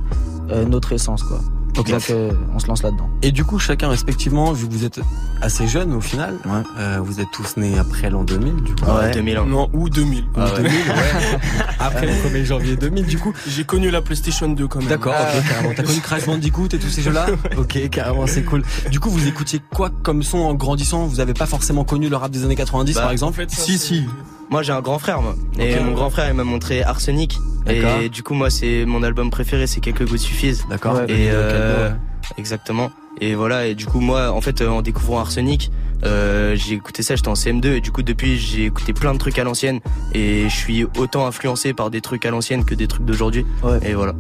euh, 0.52 0.66
notre 0.66 0.94
essence, 0.94 1.24
quoi. 1.24 1.40
Ok. 1.78 1.90
Donc, 1.90 2.10
euh, 2.12 2.32
on 2.54 2.60
se 2.60 2.68
lance 2.68 2.84
là-dedans. 2.84 3.10
Et 3.24 3.32
du 3.32 3.44
coup, 3.44 3.58
chacun 3.60 3.90
respectivement, 3.90 4.52
vu 4.54 4.68
que 4.68 4.74
vous 4.74 4.86
êtes 4.86 5.00
assez 5.42 5.68
jeunes 5.68 5.94
au 5.94 6.02
final, 6.02 6.36
Ouais. 6.46 6.52
euh, 6.78 7.00
vous 7.04 7.20
êtes 7.20 7.32
tous 7.32 7.58
nés 7.58 7.78
après 7.80 8.10
l'an 8.10 8.24
2000 8.24 8.56
du 8.64 8.76
coup. 8.76 8.86
Ouais, 8.86 8.98
Ouais. 9.06 9.12
2001. 9.12 9.46
Non, 9.46 9.70
ou 9.74 9.90
2000. 9.90 10.26
Ah 10.36 10.46
ouais. 10.46 10.52
2000, 10.58 10.72
ouais. 10.72 11.40
Après 11.80 12.06
le 12.06 12.14
1er 12.14 12.46
janvier 12.46 12.76
2000 12.76 13.06
du 13.06 13.18
coup. 13.18 13.34
J'ai 13.48 13.64
connu 13.64 13.90
la 13.92 14.02
PlayStation 14.02 14.48
2 14.50 14.68
quand 14.68 14.80
même. 14.80 14.88
D'accord, 14.88 15.14
ok, 15.16 15.44
carrément. 15.50 15.74
T'as 15.76 15.84
connu 15.84 16.00
Crash 16.00 16.26
Bandicoot 16.26 16.68
et 16.74 16.80
tous 16.80 16.90
ces 16.90 17.02
jeux-là 17.02 17.26
Ok, 17.58 17.90
carrément, 17.90 18.28
c'est 18.28 18.44
cool. 18.44 18.64
Du 18.92 19.00
coup, 19.00 19.10
vous 19.10 19.28
écoutiez 19.28 19.60
quoi 19.74 19.90
comme 20.04 20.24
son 20.24 20.40
en 20.40 20.54
grandissant? 20.54 21.06
Vous 21.08 21.20
avez 21.20 21.34
pas 21.34 21.46
forcément 21.48 21.84
connu 21.84 22.08
le 22.10 22.16
rap 22.16 22.32
des 22.32 22.44
années 22.46 22.56
90 22.56 22.94
Bah, 22.94 23.02
par 23.02 23.10
En 23.10 23.14
exemple 23.14 23.36
fait, 23.36 23.50
ça, 23.52 23.62
Si, 23.64 23.78
si. 23.78 24.06
Moi 24.54 24.62
j'ai 24.62 24.72
un 24.72 24.82
grand 24.82 25.00
frère 25.00 25.20
moi. 25.20 25.34
Et 25.58 25.80
mon 25.80 25.94
grand 25.94 26.12
frère 26.12 26.28
il 26.30 26.36
m'a 26.36 26.44
montré 26.44 26.84
Arsenic. 26.84 27.40
Et 27.68 28.08
du 28.10 28.22
coup 28.22 28.36
moi 28.36 28.52
c'est 28.52 28.86
mon 28.86 29.02
album 29.02 29.32
préféré, 29.32 29.66
c'est 29.66 29.80
Quelques 29.80 30.08
gouttes 30.08 30.20
suffisent. 30.20 30.68
D'accord. 30.70 30.94
Ouais. 30.94 31.06
Et 31.10 31.32
euh, 31.32 31.90
ouais. 31.90 31.96
exactement. 32.38 32.92
Et 33.20 33.34
voilà, 33.34 33.66
et 33.66 33.74
du 33.74 33.88
coup 33.88 34.00
moi 34.00 34.30
en 34.30 34.42
fait 34.42 34.62
euh, 34.62 34.70
en 34.70 34.84
découvrant 34.84 35.22
Arsenic, 35.22 35.72
euh, 36.06 36.56
j'ai 36.56 36.76
écouté 36.76 37.02
ça, 37.02 37.16
j'étais 37.16 37.30
en 37.30 37.34
CM2 37.34 37.66
et 37.78 37.82
du 37.82 37.92
coup 37.92 38.04
depuis 38.04 38.38
j'ai 38.38 38.66
écouté 38.66 38.94
plein 38.94 39.14
de 39.14 39.18
trucs 39.18 39.40
à 39.40 39.44
l'ancienne 39.44 39.80
et 40.14 40.44
je 40.44 40.56
suis 40.56 40.86
autant 41.00 41.26
influencé 41.26 41.74
par 41.74 41.90
des 41.90 42.02
trucs 42.02 42.24
à 42.24 42.30
l'ancienne 42.30 42.64
que 42.64 42.76
des 42.76 42.86
trucs 42.86 43.06
d'aujourd'hui. 43.06 43.48
Ouais. 43.64 43.80
Et 43.82 43.96
voilà. 43.96 44.14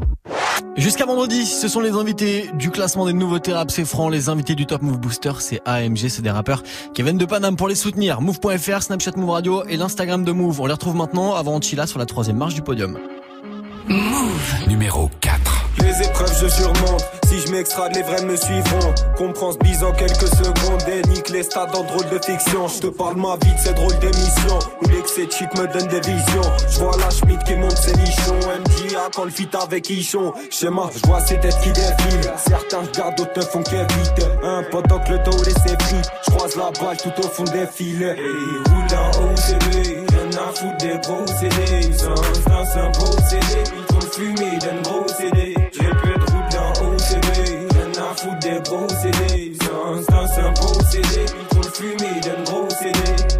Jusqu'à 0.75 1.05
vendredi, 1.05 1.45
ce 1.45 1.67
sont 1.67 1.81
les 1.81 1.91
invités 1.91 2.49
du 2.55 2.71
classement 2.71 3.05
des 3.05 3.13
nouveautés 3.13 3.53
rap, 3.53 3.69
c'est 3.69 3.85
franc. 3.85 4.09
Les 4.09 4.29
invités 4.29 4.55
du 4.55 4.65
Top 4.65 4.81
Move 4.81 4.99
Booster, 4.99 5.33
c'est 5.39 5.61
AMG, 5.65 6.07
c'est 6.09 6.23
des 6.23 6.31
rappeurs 6.31 6.63
qui 6.93 7.03
viennent 7.03 7.19
de 7.19 7.25
Paname 7.25 7.55
pour 7.55 7.67
les 7.67 7.75
soutenir. 7.75 8.21
Move.fr, 8.21 8.81
Snapchat 8.81 9.11
Move 9.15 9.29
Radio 9.29 9.63
et 9.65 9.77
l'Instagram 9.77 10.23
de 10.23 10.31
Move. 10.31 10.61
On 10.61 10.65
les 10.65 10.73
retrouve 10.73 10.95
maintenant 10.95 11.35
avant 11.35 11.55
Anchila 11.55 11.85
sur 11.85 11.99
la 11.99 12.07
troisième 12.07 12.37
marche 12.37 12.55
du 12.55 12.63
podium. 12.63 12.97
Numéro 14.67 15.11
4. 15.21 15.52
Les 15.93 16.07
épreuves 16.07 16.33
je 16.41 16.47
surmonte. 16.47 17.05
Si 17.27 17.39
je 17.39 17.51
m'extrade 17.51 17.95
les 17.95 18.01
vrais 18.01 18.23
me 18.23 18.35
suivront. 18.35 18.93
Comprends 19.15 19.51
ce 19.51 19.57
bise 19.59 19.83
en 19.83 19.91
quelques 19.91 20.27
secondes 20.27 20.81
Et 20.87 21.07
nique 21.09 21.29
les 21.29 21.43
stades 21.43 21.75
en 21.75 21.83
drôle 21.83 22.09
de 22.09 22.19
fiction. 22.23 22.67
Je 22.67 22.79
te 22.79 22.87
parle 22.87 23.15
ma 23.17 23.35
vie 23.43 23.53
de 23.53 23.59
ces 23.59 23.73
drôles 23.73 23.97
d'émissions 23.99 24.59
Où 24.81 24.87
l'excès 24.89 25.27
de 25.27 25.31
shit 25.31 25.53
me 25.57 25.67
donne 25.67 25.87
des 25.87 25.99
visions. 25.99 26.51
Je 26.69 26.79
vois 26.79 26.97
la 26.97 27.09
Schmidt 27.09 27.43
qui 27.45 27.55
monte 27.55 27.77
ses 27.77 27.95
nichons. 27.95 28.39
MJA 28.39 29.09
quand 29.15 29.25
le 29.25 29.29
fit 29.29 29.49
avec 29.61 29.89
Ichon. 29.89 30.33
Schéma, 30.49 30.89
je 30.95 31.07
vois 31.07 31.21
ces 31.21 31.39
têtes 31.39 31.59
qui 31.61 31.71
défilent. 31.71 32.31
Certains 32.37 32.81
regardent, 32.81 33.17
d'autres 33.17 33.37
ne 33.37 33.43
font 33.43 33.63
qu'éviter. 33.63 34.25
Un 34.43 34.63
pendant 34.71 34.99
que 34.99 35.11
le 35.11 35.19
dos 35.19 35.43
laissé 35.43 35.75
frites. 35.79 36.11
Je 36.25 36.31
croise 36.31 36.55
la 36.55 36.71
balle 36.71 36.97
tout 36.97 37.19
au 37.19 37.27
fond 37.27 37.43
des 37.43 37.67
filets. 37.67 38.15
Et 38.17 38.69
roule 38.69 38.97
en 38.97 39.31
OCD 39.31 40.05
Rien 40.09 40.41
à 40.41 40.53
foutre 40.53 40.77
des 40.77 40.97
gros 41.03 41.27
CD 41.27 41.93
Sans, 41.93 42.79
un 42.79 42.89
beau 42.89 43.15
CD 43.29 43.63
Ils 43.77 43.93
font 43.93 44.11
fumer 44.11 44.57
d'un 44.59 44.81
gros 44.81 45.07
CD 45.07 45.42
des 48.43 48.59
gros 48.63 48.87
CD. 48.89 49.53
Sans, 49.61 50.03
sans 50.03 50.39
un 50.39 50.51
beau 50.53 50.81
CD. 50.91 51.25
Ils 51.25 51.55
font 51.55 51.61
le 51.61 51.69
fumer 51.69 52.19
d'un 52.21 52.43
gros 52.43 52.69
CD 52.69 53.32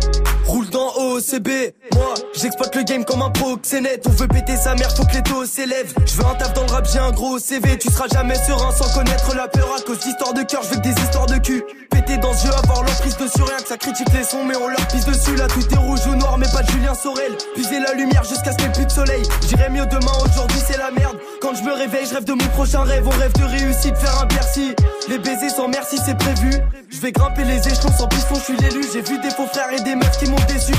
OCB, 1.13 1.47
moi 1.93 2.13
j'exploite 2.33 2.75
le 2.75 2.83
game 2.83 3.05
comme 3.05 3.21
un 3.21 3.29
proxénète. 3.29 4.05
On 4.07 4.11
veut 4.11 4.27
péter 4.27 4.55
sa 4.57 4.73
mère, 4.73 4.89
faut 4.95 5.05
que 5.05 5.13
les 5.13 5.21
taux 5.21 5.45
s'élèvent. 5.45 5.93
Je 6.05 6.13
veux 6.13 6.25
un 6.25 6.33
taf 6.33 6.53
dans 6.53 6.63
le 6.65 6.71
rap, 6.71 6.87
j'ai 6.91 6.99
un 6.99 7.11
gros 7.11 7.37
CV 7.37 7.77
Tu 7.77 7.91
seras 7.91 8.07
jamais 8.07 8.35
serein 8.35 8.71
sans 8.71 8.91
connaître 8.93 9.35
la 9.35 9.47
peur. 9.47 9.69
À 9.77 9.81
cause 9.81 9.99
d'histoires 9.99 10.33
de 10.33 10.41
cœur, 10.41 10.61
je 10.63 10.69
veux 10.69 10.75
que 10.77 10.81
des 10.81 11.01
histoires 11.01 11.27
de 11.27 11.37
cul. 11.37 11.63
Péter 11.91 12.17
dans 12.17 12.33
ce 12.33 12.47
jeu, 12.47 12.53
avoir 12.63 12.83
l'emprise 12.83 13.15
dessus 13.17 13.43
Rien 13.43 13.57
que 13.57 13.67
ça 13.67 13.77
critique 13.77 14.11
les 14.13 14.23
sons, 14.23 14.43
mais 14.43 14.55
on 14.55 14.67
leur 14.67 14.87
pisse 14.87 15.05
dessus. 15.05 15.35
Là 15.35 15.47
tout 15.47 15.61
est 15.71 15.77
rouge 15.77 15.99
ou 16.07 16.15
noir, 16.15 16.37
mais 16.39 16.47
pas 16.51 16.63
de 16.63 16.71
Julien 16.71 16.95
Sorel. 16.95 17.37
Puiser 17.53 17.79
la 17.79 17.93
lumière 17.93 18.23
jusqu'à 18.23 18.51
ce 18.51 18.57
qu'il 18.57 18.65
n'y 18.65 18.71
ait 18.71 18.75
plus 18.75 18.85
de 18.85 18.91
soleil. 18.91 19.23
J'irai 19.47 19.69
mieux 19.69 19.85
demain, 19.85 20.13
aujourd'hui 20.25 20.59
c'est 20.67 20.77
la 20.77 20.89
merde. 20.91 21.17
Quand 21.41 21.53
je 21.53 21.63
me 21.63 21.73
réveille, 21.73 22.07
je 22.09 22.15
rêve 22.15 22.25
de 22.25 22.33
mon 22.33 22.47
prochain 22.49 22.81
rêve 22.81 23.07
On 23.07 23.19
rêve 23.19 23.33
de 23.33 23.43
réussite, 23.43 23.95
faire 23.97 24.19
un 24.21 24.25
Bercy. 24.25 24.73
Les 25.09 25.19
baisers 25.19 25.49
sans 25.49 25.67
merci, 25.67 25.99
c'est 26.03 26.17
prévu. 26.17 26.51
Je 26.89 26.99
vais 26.99 27.11
grimper 27.11 27.43
les 27.43 27.59
échelons 27.67 27.91
sans 27.97 28.07
piston, 28.07 28.35
je 28.47 28.53
l'élu. 28.53 28.83
J'ai 28.91 29.01
vu 29.01 29.19
des 29.19 29.29
faux 29.29 29.47
frères 29.47 29.71
et 29.71 29.81
des 29.81 29.95
meufs 29.95 30.17
qui 30.17 30.29
m'ont 30.29 30.45
déçu 30.47 30.73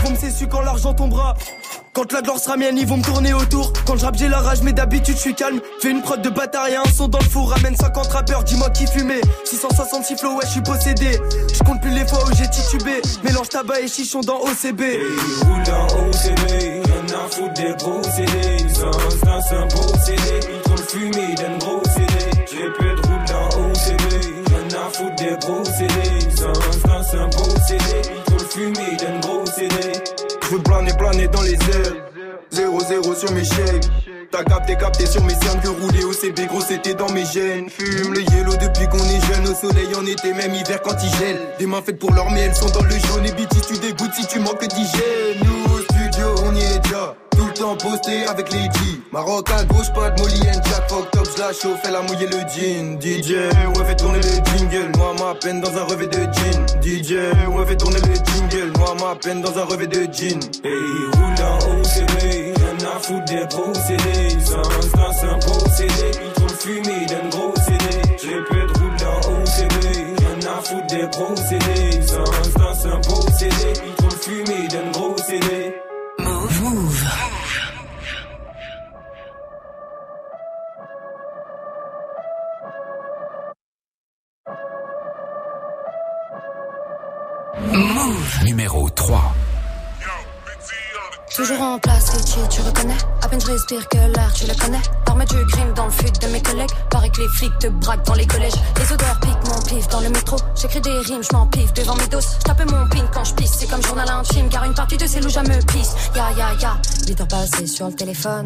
quand 0.50 0.60
l'argent 0.60 0.94
tombera 0.94 1.34
Quand 1.92 2.10
la 2.12 2.22
gloire 2.22 2.38
sera 2.38 2.56
mienne, 2.56 2.76
ils 2.78 2.86
vont 2.86 2.96
me 2.96 3.02
tourner 3.02 3.34
autour. 3.34 3.72
Quand 3.86 3.96
je 3.96 4.04
rappe, 4.04 4.16
j'ai 4.16 4.28
la 4.28 4.40
rage, 4.40 4.62
mais 4.62 4.72
d'habitude, 4.72 5.16
je 5.16 5.20
suis 5.20 5.34
calme. 5.34 5.60
Fais 5.80 5.90
une 5.90 6.02
prod 6.02 6.20
de 6.20 6.30
bâtard 6.30 6.68
et 6.68 6.76
un 6.76 6.84
son 6.84 7.08
dans 7.08 7.18
le 7.18 7.24
four. 7.24 7.50
Ramène 7.50 7.76
50 7.76 8.06
rappeurs, 8.08 8.42
dis-moi 8.44 8.70
qui 8.70 8.86
fumait. 8.86 9.20
666 9.44 10.16
flow, 10.16 10.34
ouais, 10.34 10.44
je 10.44 10.50
suis 10.50 10.60
possédé. 10.62 11.18
Je 11.52 11.58
compte 11.62 11.80
plus 11.80 11.90
les 11.90 12.06
fois 12.06 12.18
où 12.24 12.34
j'ai 12.34 12.48
titubé. 12.48 13.00
Mélange 13.22 13.48
tabac 13.48 13.80
et 13.80 13.88
chichon 13.88 14.20
dans 14.20 14.40
OCB. 14.40 14.80
roule 15.44 15.62
dans 15.64 15.86
OCB, 15.86 16.50
rien 16.50 17.18
à 17.24 17.28
foutre 17.30 17.54
des 17.54 17.74
gros 17.78 18.02
CD. 18.02 18.58
Ça, 18.68 18.90
c'est 19.48 19.56
un 19.56 19.66
beau 19.66 19.88
CD, 20.04 20.40
ils 20.52 20.62
trop 20.62 20.76
le 20.76 20.82
fumer 20.82 21.34
d'un 21.34 21.58
gros 21.58 21.82
CD. 21.94 22.14
J'ai 22.50 22.70
plus 22.78 22.94
de 22.94 23.06
roule 23.06 23.24
dans 23.28 23.48
OCB, 23.60 24.46
rien 24.48 24.80
à 24.80 24.90
foutre 24.90 25.16
des 25.16 25.36
gros 25.46 25.64
CD. 25.64 26.20
Ça, 26.34 26.52
c'est 27.10 27.18
un 27.18 27.28
beau 27.28 27.50
CD, 27.66 27.84
ils 28.16 28.22
trop 28.24 28.38
le 28.38 28.44
fumer 28.48 28.96
planer 31.14 31.28
dans 31.28 31.42
les 31.42 31.52
airs. 31.52 31.94
0-0 32.52 33.16
sur 33.16 33.32
mes 33.32 33.44
chèques. 33.44 33.88
T'as 34.30 34.44
capté, 34.44 34.76
capté 34.76 35.06
sur 35.06 35.22
mes 35.24 35.34
cernes 35.34 35.60
que 35.60 35.68
rouler 35.68 36.04
au 36.04 36.12
CB, 36.12 36.46
gros 36.46 36.60
c'était 36.60 36.94
dans 36.94 37.10
mes 37.12 37.24
gènes. 37.24 37.68
Fume 37.68 38.14
le 38.14 38.20
yellow 38.20 38.56
depuis 38.56 38.88
qu'on 38.88 39.04
est 39.04 39.24
jeune, 39.32 39.46
au 39.48 39.54
soleil 39.54 39.94
en 39.96 40.04
été, 40.06 40.32
même 40.32 40.54
hiver 40.54 40.80
quand 40.82 40.96
il 41.02 41.10
gèle. 41.18 41.40
Des 41.58 41.66
mains 41.66 41.82
faites 41.82 41.98
pour 41.98 42.12
l'or, 42.12 42.30
mais 42.32 42.40
elles 42.40 42.54
sont 42.54 42.70
dans 42.70 42.82
le 42.82 42.90
jaune. 42.90 43.26
Et 43.26 43.32
BT, 43.32 43.60
tu 43.66 43.78
dégoûtes 43.78 44.14
si 44.14 44.26
tu 44.26 44.40
manques 44.40 44.66
d'hygiène. 44.66 45.38
Nous 45.44 45.64
Tout 47.30 47.46
le 47.46 47.52
temps 47.54 47.76
posté 47.76 48.26
avec 48.26 48.52
les 48.52 48.62
G. 48.62 49.00
Maroc 49.12 49.50
à 49.50 49.64
gauche, 49.64 49.92
pas 49.94 50.10
de 50.10 50.20
Molly 50.20 50.40
and 50.48 50.60
Jack. 50.64 50.88
Fuck 50.88 51.10
top, 51.10 51.26
je 51.34 51.40
la 51.40 51.52
chauffe, 51.52 51.80
elle 51.84 51.96
a 51.96 52.02
mouillé 52.02 52.26
le 52.26 52.38
jean. 52.48 53.00
DJ, 53.00 53.30
ouais, 53.30 53.84
fais 53.86 53.96
tourner 53.96 54.18
le 54.18 54.58
jingle. 54.58 54.96
Moi, 54.96 55.14
ma 55.18 55.34
peine 55.34 55.60
dans 55.60 55.76
un 55.76 55.84
revêt 55.84 56.06
de 56.06 56.18
jean. 56.18 56.66
DJ, 56.82 57.12
ouais, 57.48 57.66
fais 57.66 57.76
tourner 57.76 57.98
le 58.00 58.14
jingle. 58.14 58.78
Moi, 58.78 58.94
ma 59.00 59.14
peine 59.16 59.40
dans 59.40 59.58
un 59.58 59.64
revêt 59.64 59.86
de 59.86 60.04
jean. 60.12 60.40
Hey, 60.62 60.72
roule 61.14 61.34
dans 61.36 61.58
OCB, 61.72 62.54
rien 62.56 62.90
à 62.94 63.00
foutre 63.00 63.24
des. 63.24 63.40
Ça, 64.44 64.62
ça, 64.62 65.10
c'est 65.20 65.26
un 65.26 65.40
CD, 65.70 66.10
ils 66.24 66.32
trop 66.32 66.48
fumer 66.48 67.06
d'un 67.06 67.28
gros 67.30 67.54
CD. 67.56 68.16
Plus 68.18 68.66
de 68.66 68.78
roule 68.78 68.96
dans 68.98 69.18
OCB, 69.30 69.74
rien 70.18 70.52
à 70.52 70.62
foutre 70.62 70.86
des 70.86 71.08
gros 71.12 71.34
Respire 93.66 93.88
que 93.88 93.96
l'air, 93.96 94.30
tu 94.34 94.46
le 94.46 94.54
connais. 94.60 94.82
L'armée 95.06 95.24
du 95.24 95.46
crime 95.46 95.72
dans 95.74 95.86
le 95.86 95.90
fut 95.90 96.10
de 96.20 96.26
mes 96.26 96.42
collègues 96.42 96.68
les 97.18 97.28
flics 97.28 97.58
te 97.58 97.68
braquent 97.68 98.06
dans 98.06 98.14
les 98.14 98.26
collèges. 98.26 98.54
Les 98.78 98.92
odeurs 98.92 99.18
piquent 99.20 99.48
mon 99.48 99.62
pif 99.62 99.88
dans 99.88 100.00
le 100.00 100.08
métro. 100.08 100.36
J'écris 100.60 100.80
des 100.80 100.98
rimes, 100.98 101.22
je 101.22 101.36
m'en 101.36 101.46
pif 101.46 101.72
devant 101.74 101.96
mes 101.96 102.06
doses. 102.08 102.26
Je 102.38 102.44
tape 102.44 102.70
mon 102.70 102.88
pin 102.88 103.04
quand 103.12 103.24
je 103.24 103.34
pisse, 103.34 103.52
c'est 103.58 103.68
comme 103.68 103.82
journal 103.82 104.08
intime 104.08 104.48
Car 104.48 104.64
une 104.64 104.74
partie 104.74 104.96
de 104.96 105.06
ces 105.06 105.20
loups 105.20 105.28
me 105.28 105.72
pisse. 105.72 105.94
Ya 106.14 106.30
ya 106.36 106.54
ya, 106.60 106.76
8 107.06 107.20
heures 107.20 107.28
passées 107.28 107.66
sur 107.66 107.86
le 107.86 107.94
téléphone. 107.94 108.44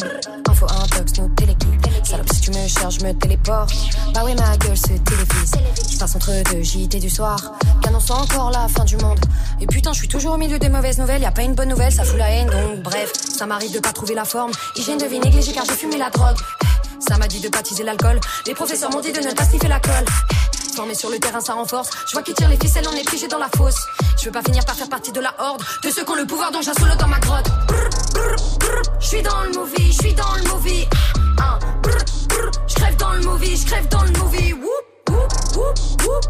Info 0.49 0.67
intox, 0.67 1.19
nous 1.19 1.29
téléguide 1.29 1.69
Salope 2.05 2.33
si 2.33 2.41
tu 2.41 2.51
me 2.51 2.67
cherches, 2.69 2.99
je 3.01 3.05
me 3.05 3.13
téléporte. 3.13 3.73
Bah 4.15 4.23
oui 4.25 4.35
ma 4.35 4.57
gueule 4.57 4.77
se 4.77 4.87
télévise. 4.87 5.53
Je 5.93 5.99
passe 5.99 6.17
entre 6.17 6.31
deux 6.51 6.63
JT 6.63 6.99
du 7.01 7.11
soir. 7.11 7.39
Qu'annonce 7.83 8.11
encore 8.11 8.51
la 8.51 8.67
fin 8.69 8.85
du 8.85 8.97
monde. 8.97 9.21
Et 9.61 9.67
putain 9.67 9.93
je 9.93 9.99
suis 9.99 10.09
toujours 10.09 10.35
au 10.35 10.39
milieu 10.39 10.59
des 10.59 10.69
mauvaises 10.69 10.99
nouvelles. 10.99 11.23
Y 11.23 11.27
a 11.27 11.33
pas 11.33 11.43
une 11.43 11.55
bonne 11.55 11.69
nouvelle, 11.69 11.93
ça 11.93 12.05
fout 12.05 12.19
la 12.19 12.31
haine. 12.31 12.49
Donc 12.49 12.83
bref 12.83 13.13
Ça 13.37 13.47
m'arrive 13.47 13.73
de 13.73 13.81
pas 13.81 13.93
trouver 13.93 14.15
la 14.15 14.25
forme. 14.25 14.53
Hygiène 14.77 14.99
de 14.99 15.07
vie 15.07 15.21
négligée 15.21 15.53
car 15.53 15.65
j'ai 15.65 15.75
fumé 15.75 15.99
la 15.99 16.11
drogue 16.11 16.37
Ça 17.01 17.17
m'a 17.17 17.29
dit 17.29 17.41
de 17.41 17.49
baptiser 17.49 17.85
l'alcool. 17.85 18.21
Les 18.47 18.55
professeurs 18.55 18.91
m'ont 18.91 19.01
dit 19.01 19.13
de 19.13 19.21
ne 19.21 19.33
pas 19.33 19.45
sniffer 19.45 19.69
la 19.69 19.81
colle. 19.81 20.05
Formé 20.75 20.95
sur 20.95 21.11
le 21.11 21.19
terrain 21.19 21.41
ça 21.41 21.55
renforce. 21.55 21.91
Je 22.07 22.13
vois 22.13 22.23
qui 22.23 22.35
tire 22.35 22.49
les 22.49 22.57
ficelles 22.57 22.87
on 22.89 22.97
est 22.97 23.09
piégé 23.09 23.29
dans 23.29 23.39
la 23.39 23.49
fosse. 23.57 23.79
Je 24.19 24.27
veux 24.27 24.33
pas 24.33 24.43
finir 24.43 24.65
par 24.65 24.75
faire 24.75 24.89
partie 24.89 25.13
de 25.13 25.21
la 25.21 25.35
horde 25.39 25.63
De 25.83 25.91
ceux 25.91 26.05
qui 26.05 26.11
ont 26.11 26.17
le 26.17 26.27
pouvoir 26.27 26.51
dont 26.51 26.63
j'assole 26.63 26.97
dans 26.99 27.09
ma 27.09 27.19
grotte. 27.19 27.47
Je 29.01 29.07
suis 29.07 29.23
dans 29.23 29.43
le 29.43 29.51
movie, 29.59 29.93
je 29.93 29.99
suis 29.99 30.15
dans 30.15 30.35
le 30.35 30.43
movie. 30.51 30.87
Je 32.67 32.75
crève 32.75 32.97
dans 32.97 33.13
le 33.13 33.21
movie, 33.21 33.57
je 33.57 33.67
crève 33.67 33.89
dans 33.89 34.03
le 34.03 34.11
movie. 34.13 34.55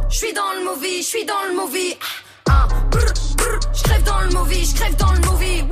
Je 0.09 0.17
suis 0.17 0.33
dans 0.33 0.53
le 0.57 0.65
movie, 0.65 1.03
je 1.03 1.07
suis 1.07 1.25
dans 1.25 1.45
le 1.49 1.55
movie. 1.55 1.99
Je 3.75 3.83
crève 3.83 4.03
dans 4.05 4.21
le 4.21 4.31
movie, 4.31 4.65
je 4.65 4.75
crève 4.75 4.97
dans 4.97 5.13
le 5.13 5.21
movie 5.21 5.65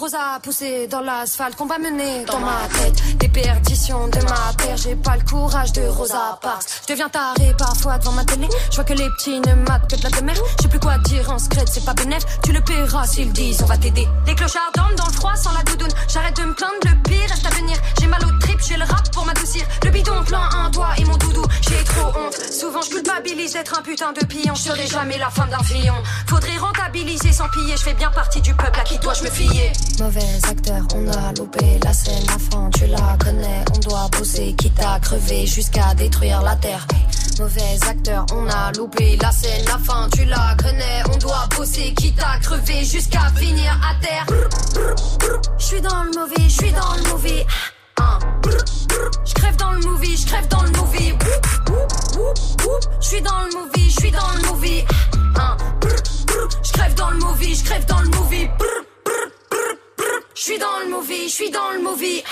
Rosa 0.00 0.40
poussé 0.42 0.86
dans 0.86 1.02
l'asphalte 1.02 1.56
qu'on 1.56 1.66
va 1.66 1.78
mener 1.78 2.24
dans 2.24 2.40
ma 2.40 2.60
tête. 2.72 3.18
Des 3.18 3.28
perditions 3.28 4.08
de 4.08 4.18
ma 4.22 4.54
terre 4.56 4.76
J'ai 4.78 4.96
pas 4.96 5.14
le 5.14 5.22
courage 5.28 5.72
de 5.72 5.82
Rosa 5.82 6.38
Parks. 6.40 6.64
Je 6.86 6.94
deviens 6.94 7.10
taré 7.10 7.54
parfois 7.58 7.98
devant 7.98 8.12
ma 8.12 8.24
télé. 8.24 8.48
Je 8.70 8.76
vois 8.76 8.84
que 8.84 8.94
les 8.94 9.08
petits 9.18 9.40
ne 9.40 9.54
matent 9.68 9.90
que 9.90 9.96
de 9.96 10.02
la 10.02 10.08
demeure. 10.08 10.42
Je 10.62 10.68
plus 10.68 10.80
quoi 10.80 10.96
dire 11.04 11.30
en 11.30 11.38
secret 11.38 11.66
c'est 11.70 11.84
pas 11.84 11.92
bénéf. 11.92 12.24
Tu 12.42 12.50
le 12.50 12.62
paieras 12.62 13.06
s'ils 13.08 13.30
disent 13.30 13.60
on 13.62 13.66
va 13.66 13.76
t'aider. 13.76 14.08
Les 14.26 14.34
clochards 14.34 14.72
dorment 14.74 14.94
dans 14.94 15.06
le 15.06 15.12
froid 15.12 15.36
sans 15.36 15.52
la 15.52 15.62
doudoune. 15.64 15.92
J'arrête 16.08 16.36
de 16.38 16.44
me 16.44 16.54
plaindre 16.54 16.80
le 16.86 17.02
pire 17.02 17.28
reste 17.28 17.46
à 17.46 17.50
venir. 17.50 17.76
J'ai 18.00 18.06
mal 18.06 18.24
au 18.24 18.38
trip 18.40 18.58
j'ai 18.66 18.78
le 18.78 18.84
rap 18.84 19.10
pour 19.12 19.26
m'adoucir. 19.26 19.66
Le 19.84 19.90
bidon 19.90 20.24
plein 20.24 20.48
un 20.56 20.70
doigt 20.70 20.94
et 20.96 21.04
mon 21.04 21.16
doudou. 21.18 21.44
J'ai 21.60 21.84
je 22.82 22.90
culpabilise 22.90 23.52
d'être 23.52 23.78
un 23.78 23.82
putain 23.82 24.12
de 24.12 24.24
pion 24.26 24.54
Je 24.54 24.62
serai 24.62 24.86
jamais 24.86 25.18
la 25.18 25.30
femme 25.30 25.50
d'un 25.50 25.62
fillon 25.62 25.94
Faudrait 26.26 26.56
rentabiliser 26.56 27.32
sans 27.32 27.48
piller 27.48 27.76
Je 27.76 27.82
fais 27.82 27.94
bien 27.94 28.10
partie 28.10 28.40
du 28.40 28.54
peuple 28.54 28.78
à 28.80 28.84
qui 28.84 28.98
dois-je 28.98 29.24
me 29.24 29.30
fier? 29.30 29.72
Mauvais 29.98 30.20
acteur, 30.48 30.82
on 30.94 31.06
a 31.08 31.32
loupé 31.32 31.78
la 31.84 31.92
scène, 31.92 32.24
la 32.26 32.38
fin, 32.38 32.70
tu 32.70 32.86
la 32.86 33.16
connais. 33.22 33.64
On 33.74 33.78
doit 33.80 34.08
bosser, 34.16 34.54
quitte 34.56 34.80
à 34.80 34.98
crever 34.98 35.46
jusqu'à 35.46 35.94
détruire 35.94 36.42
la 36.42 36.56
terre. 36.56 36.86
Mauvais 37.38 37.78
acteur, 37.88 38.24
on 38.32 38.48
a 38.48 38.72
loupé 38.72 39.16
la 39.20 39.30
scène, 39.30 39.64
la 39.66 39.78
fin, 39.78 40.08
tu 40.12 40.24
la 40.24 40.56
connais. 40.62 41.02
On 41.12 41.16
doit 41.18 41.48
bosser, 41.56 41.92
quitte 41.94 42.20
à 42.22 42.38
crever 42.38 42.84
jusqu'à 42.84 43.30
finir 43.36 43.78
à 43.82 43.94
terre. 44.02 44.26
Je 45.58 45.64
suis 45.64 45.80
dans 45.80 46.04
le 46.04 46.10
mauvais, 46.18 46.48
je 46.48 46.62
suis 46.62 46.72
dans 46.72 46.94
le 46.94 47.10
mauvais. 47.10 47.46
Je 49.24 49.34
crève 49.34 49.56
dans 49.56 49.72
le 49.72 49.80
movie, 49.80 50.16
je 50.16 50.26
crève 50.26 50.48
dans 50.48 50.62
le 50.62 50.70
movie. 50.70 51.14
Je 53.00 53.06
suis 53.08 53.22
dans 53.22 53.42
le 53.44 53.58
movie, 53.58 53.90
je 53.90 54.00
suis 54.00 54.10
dans 54.10 54.32
le 54.34 54.42
movie. 54.52 54.84
Je 56.62 56.72
crève 56.72 56.94
dans 56.94 57.10
le 57.10 57.18
movie, 57.18 57.54
je 57.54 57.64
crève 57.64 57.84
dans 57.86 58.00
le 58.00 58.08
movie. 58.08 58.48
Je 60.34 60.42
suis 60.42 60.58
dans 60.58 60.78
le 60.84 60.90
movie, 60.90 61.28
je 61.28 61.34
suis 61.34 61.50
dans 61.50 61.70
le 61.72 61.82
movie. 61.82 62.22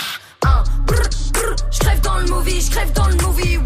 Je 1.71 1.79
crève 1.79 2.01
dans 2.01 2.19
le 2.19 2.27
movie, 2.27 2.61
je 2.61 2.71
crève 2.71 2.93
dans 2.93 3.09
le 3.09 3.17
movie. 3.17 3.59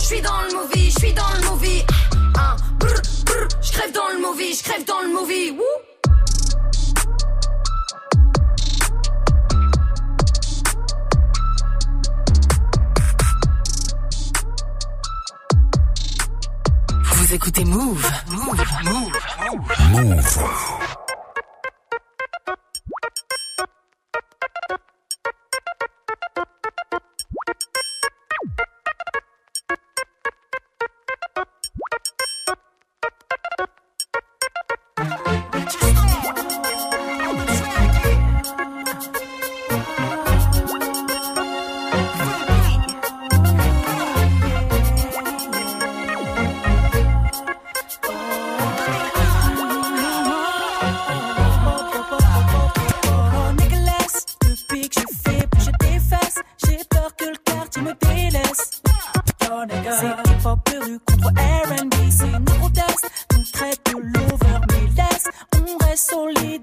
Je 0.00 0.06
suis 0.06 0.20
dans 0.22 0.40
le 0.42 0.54
movie, 0.54 0.90
je 0.90 0.98
suis 0.98 1.12
dans 1.12 1.32
le 1.40 1.50
movie. 1.50 1.84
Je 3.62 3.72
crève 3.72 3.92
dans 3.92 4.08
le 4.12 4.18
movie, 4.20 4.54
je 4.54 4.62
crève 4.62 4.84
dans 4.84 5.00
le 5.00 5.08
movie. 5.08 5.56
Écoutez 17.32 17.64
Move. 17.64 18.06
Move. 18.28 18.62
Move. 18.84 19.12
Move. 19.92 20.91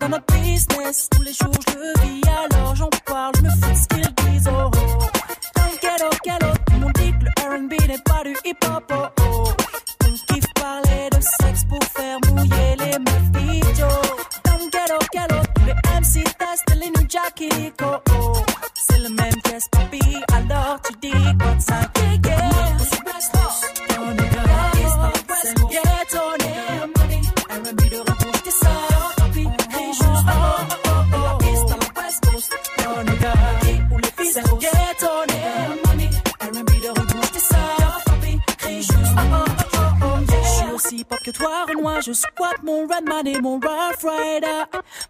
Notre 0.10 0.34
business. 0.34 1.08
Tous 1.12 1.22
les 1.22 1.34
jours 1.34 1.69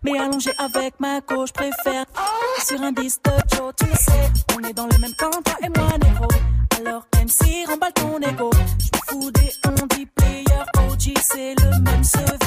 Mais 0.04 0.18
allongé 0.18 0.52
avec 0.58 1.00
ma 1.00 1.20
gauche, 1.22 1.52
préfère 1.52 2.06
sur 2.66 2.82
un 2.82 2.92
disque 2.92 3.24
de 3.26 3.56
Joe, 3.56 3.74
tu 3.78 3.86
le 3.86 3.96
sais. 3.96 4.32
On 4.56 4.68
est 4.68 4.74
dans 4.74 4.88
le 4.88 4.98
même 5.00 5.14
camp, 5.16 5.30
toi 5.44 5.56
et 5.62 5.70
moi, 5.70 5.90
négro. 5.98 6.28
Alors 6.80 7.06
MC, 7.22 7.66
remballe 7.68 7.94
ton 7.94 8.20
ego. 8.20 8.50
Je 8.80 9.00
fous 9.08 9.32
des 9.32 9.52
on 9.66 9.86
dit 9.96 10.06
player 10.06 10.64
OG, 10.90 11.14
c'est 11.22 11.56
le 11.62 11.82
même 11.82 12.04
sevi. 12.04 12.39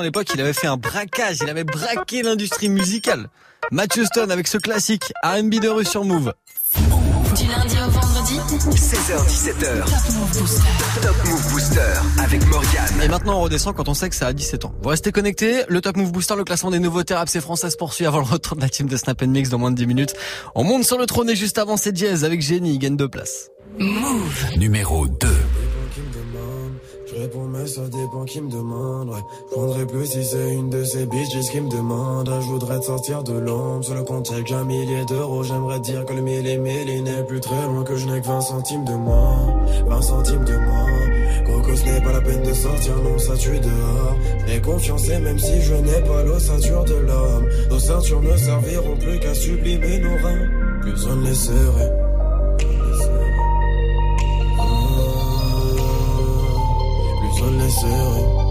À 0.00 0.04
l'époque, 0.04 0.28
il 0.34 0.40
avait 0.40 0.52
fait 0.52 0.66
un 0.66 0.76
braquage. 0.76 1.38
Il 1.42 1.48
avait 1.48 1.64
braqué 1.64 2.22
l'industrie 2.22 2.68
musicale. 2.68 3.28
Matthew 3.70 4.04
Stone 4.04 4.30
avec 4.30 4.48
ce 4.48 4.58
classique 4.58 5.12
R&B 5.22 5.60
de 5.60 5.68
rue 5.68 5.84
sur 5.84 6.04
Move. 6.04 6.32
Du 7.36 7.46
lundi 7.46 7.76
au 7.86 7.90
vendredi 7.90 8.38
16h17h. 8.70 9.84
Top 11.02 11.16
Move 11.26 11.50
Booster 11.50 11.80
avec 12.18 12.46
Morgane. 12.48 13.02
Et 13.02 13.08
maintenant, 13.08 13.38
on 13.38 13.42
redescend 13.42 13.74
quand 13.74 13.88
on 13.88 13.94
sait 13.94 14.08
que 14.08 14.16
ça 14.16 14.28
a 14.28 14.32
17 14.32 14.64
ans. 14.64 14.74
Vous 14.82 14.88
restez 14.88 15.12
connectés. 15.12 15.62
Le 15.68 15.80
Top 15.80 15.96
Move 15.96 16.12
Booster, 16.12 16.34
le 16.36 16.44
classement 16.44 16.70
des 16.70 16.78
nouveautés 16.78 17.14
rap 17.14 17.28
c'est 17.28 17.40
français 17.40 17.70
se 17.70 17.76
poursuit 17.76 18.06
avant 18.06 18.18
le 18.18 18.24
retour 18.24 18.56
de 18.56 18.62
la 18.62 18.68
team 18.68 18.86
de 18.86 18.96
Snap 18.96 19.22
Mix 19.22 19.50
dans 19.50 19.58
moins 19.58 19.70
de 19.70 19.76
10 19.76 19.86
minutes. 19.86 20.14
On 20.54 20.64
monte 20.64 20.84
sur 20.84 20.98
le 20.98 21.06
trône 21.06 21.28
et 21.30 21.36
juste 21.36 21.58
avant, 21.58 21.76
c'est 21.76 21.96
Jazz 21.96 22.24
avec 22.24 22.40
Jenny. 22.40 22.74
Il 22.74 22.78
gagne 22.78 22.96
deux 22.96 23.08
places. 23.08 23.50
Move. 23.78 24.56
Numéro 24.56 25.06
2. 25.06 25.28
Réponds 27.20 27.48
mais 27.48 27.66
ça 27.66 27.80
dépend 27.88 28.24
qui 28.24 28.40
me 28.40 28.48
demande 28.48 29.08
ouais. 29.08 29.24
Je 29.48 29.54
prendrai 29.54 29.86
plus 29.86 30.06
si 30.06 30.24
c'est 30.24 30.54
une 30.54 30.70
de 30.70 30.84
ces 30.84 31.04
bitches 31.06 31.50
qui 31.50 31.60
me 31.60 31.68
demande. 31.68 32.30
Je 32.40 32.46
voudrais 32.46 32.78
te 32.78 32.84
sortir 32.84 33.24
de 33.24 33.32
l'ombre 33.32 33.84
Sur 33.84 33.94
le 33.94 34.04
compte 34.04 34.30
y'a 34.30 34.40
qu'un 34.42 34.64
millier 34.64 35.04
d'euros. 35.04 35.42
J'aimerais 35.42 35.80
dire 35.80 36.04
que 36.04 36.12
le 36.12 36.20
mille 36.20 36.46
et 36.46 36.58
mille 36.58 36.88
il 36.88 37.02
n'est 37.02 37.24
plus 37.24 37.40
très 37.40 37.66
loin 37.66 37.82
Que 37.82 37.96
je 37.96 38.06
n'ai 38.06 38.20
que 38.20 38.26
20 38.26 38.40
centimes 38.40 38.84
de 38.84 38.94
moins 38.94 39.64
20 39.88 40.00
centimes 40.00 40.44
de 40.44 40.56
moins 40.56 41.44
Coco 41.46 41.74
ce 41.74 41.84
n'est 41.86 42.00
pas 42.02 42.12
la 42.12 42.20
peine 42.20 42.42
de 42.42 42.52
sortir 42.52 42.94
Non 43.02 43.18
ça 43.18 43.36
tue 43.36 43.58
dehors. 43.58 44.16
J'ai 44.46 44.60
confiance 44.60 45.08
même 45.08 45.38
si 45.40 45.60
je 45.60 45.74
n'ai 45.74 46.00
pas 46.02 46.22
l'ossature 46.22 46.84
de 46.84 46.94
l'homme 46.94 47.48
Nos 47.68 47.80
ceintures 47.80 48.22
ne 48.22 48.36
serviront 48.36 48.96
plus 48.96 49.18
qu'à 49.18 49.34
sublimer 49.34 49.98
nos 49.98 50.14
reins. 50.22 50.48
Plus 50.82 50.92
besoin 50.92 51.16
de 51.16 51.26
les 51.26 51.34
serrer 51.34 51.97
serrer 57.70 58.48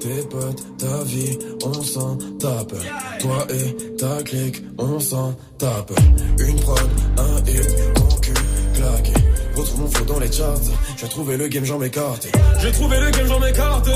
Tes 0.00 0.22
potes, 0.28 0.62
ta 0.78 1.02
vie, 1.04 1.38
on 1.64 1.82
s'en 1.82 2.16
tape. 2.38 2.74
Toi 3.18 3.46
et 3.50 3.96
ta 3.96 4.22
clique, 4.22 4.62
on 4.78 5.00
s'en 5.00 5.34
tape. 5.58 5.90
Une 6.38 6.60
prod, 6.60 6.78
un 7.18 7.38
hit, 7.50 7.98
mon 7.98 8.16
cul 8.20 8.34
claqué 8.74 9.12
Retrouve 9.56 9.80
mon 9.80 9.86
flow 9.88 10.04
dans 10.04 10.20
les 10.20 10.30
charts. 10.30 10.60
J'ai 10.98 11.08
trouvé 11.08 11.36
le 11.38 11.48
game, 11.48 11.64
j'en 11.64 11.78
m'écarte. 11.78 12.28
J'ai 12.60 12.72
trouvé 12.72 13.00
le 13.00 13.10
game, 13.10 13.26
j'en 13.26 13.40
m'écarte. 13.40 13.88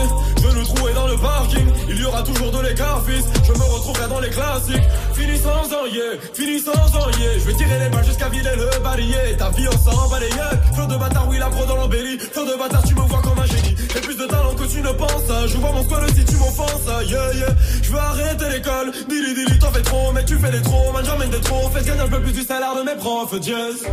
Je 0.43 0.59
le 0.59 0.65
trouve 0.65 0.95
dans 0.95 1.07
le 1.07 1.17
parking. 1.19 1.67
Il 1.91 2.01
y 2.01 2.05
aura 2.05 2.23
toujours 2.23 2.51
de 2.51 2.63
l'écart, 2.67 3.05
fils. 3.05 3.25
Je 3.45 3.53
me 3.53 3.65
retrouverai 3.65 4.09
dans 4.09 4.21
les 4.21 4.31
classiques 4.31 4.89
Fini 5.21 5.37
sans 5.37 5.51
un 5.51 5.87
yeah, 5.89 6.19
fini 6.33 6.59
sans 6.59 6.73
yeah 6.73 7.39
Je 7.39 7.45
vais 7.45 7.53
tirer 7.53 7.79
les 7.79 7.91
balles 7.91 8.05
jusqu'à 8.07 8.31
vider 8.31 8.57
le 8.57 8.83
balayé 8.83 9.37
Ta 9.37 9.51
vie 9.51 9.69
on 9.69 9.79
s'en 9.79 10.09
bat 10.09 10.19
les 10.19 10.29
yeux 10.29 10.57
Flow 10.75 10.87
de 10.87 10.97
bâtard, 10.97 11.29
oui 11.29 11.37
la 11.39 11.51
pro 11.51 11.67
dans 11.67 11.77
l'embellie. 11.77 12.19
Flow 12.19 12.47
de 12.47 12.57
bâtard, 12.57 12.83
tu 12.85 12.95
me 12.95 13.01
vois 13.03 13.21
comme 13.21 13.39
un 13.39 13.45
génie. 13.45 13.77
J'ai 13.93 14.01
plus 14.01 14.17
de 14.17 14.25
talent 14.25 14.55
que 14.55 14.65
tu 14.65 14.81
ne 14.81 14.93
penses. 14.93 15.31
Je 15.47 15.57
vois 15.59 15.73
mon 15.73 15.83
squad 15.83 16.09
si 16.15 16.25
tu 16.25 16.37
m'offenses. 16.37 16.89
Yeah 17.07 17.35
yeah. 17.35 17.55
Je 17.83 17.91
veux 17.93 17.99
arrêter 17.99 18.49
l'école. 18.49 18.93
Dili 19.11 19.35
dili 19.35 19.59
t'en 19.59 19.71
fais 19.73 19.83
trop 19.83 20.11
Mais 20.15 20.25
tu 20.25 20.39
fais 20.39 20.51
des 20.51 20.63
trop. 20.63 20.91
Man 20.93 21.05
j'emmène 21.05 21.31
des 21.31 21.41
trop 21.41 21.69
Fais 21.69 21.85
gagner 21.85 22.01
un 22.01 22.09
peu 22.09 22.21
plus 22.23 22.33
du 22.33 22.43
salaire 22.43 22.75
de 22.77 22.83
mes 22.83 22.97
profs. 22.97 23.35
Jazz 23.43 23.85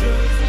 J'ai 0.00 0.45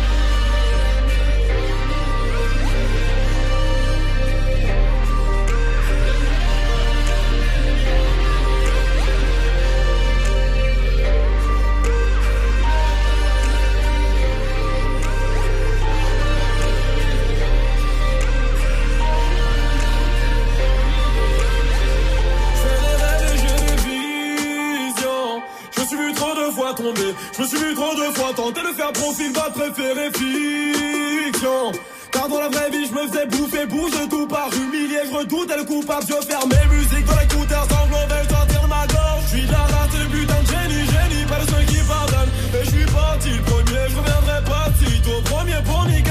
Je 26.79 27.41
me 27.41 27.47
suis 27.47 27.57
vu 27.57 27.73
trop 27.73 27.95
de 27.95 28.13
fois 28.15 28.33
tenter 28.35 28.61
de 28.61 28.75
faire 28.75 28.91
profil, 28.91 29.31
va 29.33 29.49
préférer 29.49 30.11
fiction. 30.13 31.71
Car 32.11 32.29
dans 32.29 32.39
la 32.39 32.49
vraie 32.49 32.69
vie, 32.69 32.85
je 32.85 32.93
me 32.93 33.07
faisais 33.07 33.25
bouffer, 33.25 33.65
bouge 33.65 34.07
tout 34.09 34.27
par 34.27 34.49
humilié, 34.53 34.99
je 35.09 35.17
redoutais 35.17 35.57
le 35.57 35.63
coupable, 35.63 36.05
je 36.07 36.27
fermais 36.27 36.67
musique 36.69 37.05
dans 37.05 37.17
l'écouteur, 37.19 37.65
sanglant 37.67 38.07
veulent 38.07 38.29
sortir 38.29 38.67
ma 38.67 38.85
gorge. 38.85 39.23
Je 39.23 39.37
suis 39.37 39.47
la 39.47 39.57
race, 39.57 39.89
c'est 39.91 40.03
le 40.03 40.09
putain 40.09 40.41
de 40.41 40.47
génie, 40.47 40.85
génie, 40.85 41.25
pas 41.25 41.39
le 41.39 41.47
seul 41.47 41.65
qui 41.65 41.81
pardonne. 41.87 42.29
Et 42.53 42.63
je 42.63 42.69
suis 42.69 42.85
parti 42.85 43.29
le 43.29 43.41
premier, 43.41 43.83
je 43.89 43.95
reviendrai 43.97 44.43
pas 44.45 44.67
si 44.77 45.01
tôt. 45.01 45.21
Premier 45.25 45.61
pour 45.65 45.85
niquer 45.87 46.06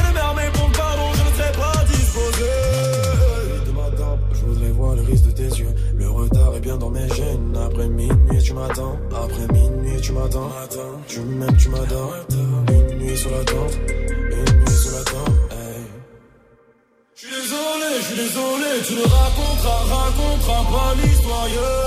dans 6.74 6.90
mes 6.90 7.08
gènes. 7.08 7.56
Après 7.64 7.88
minuit, 7.88 8.42
tu 8.42 8.52
m'attends. 8.54 8.98
Après 9.10 9.46
minuit, 9.52 10.00
tu 10.00 10.12
m'attends. 10.12 10.50
Tu 11.06 11.20
m'aimes, 11.20 11.56
tu 11.56 11.68
m'adores. 11.68 12.14
Une 12.68 12.98
nuit 12.98 13.16
sur 13.16 13.30
la 13.30 13.44
tente, 13.44 13.78
une 13.88 14.58
nuit 14.58 14.70
sur 14.70 14.92
la 14.92 15.04
tente. 15.04 15.34
Hey. 15.52 15.84
Je 17.14 17.26
suis 17.26 17.30
désolé, 17.30 17.88
je 17.98 18.04
suis 18.04 18.16
désolé, 18.16 18.70
tu 18.86 18.94
ne 18.94 19.02
raconteras, 19.02 19.80
raconteras 19.94 20.64
pas 20.72 20.94
l'histoire. 21.02 21.85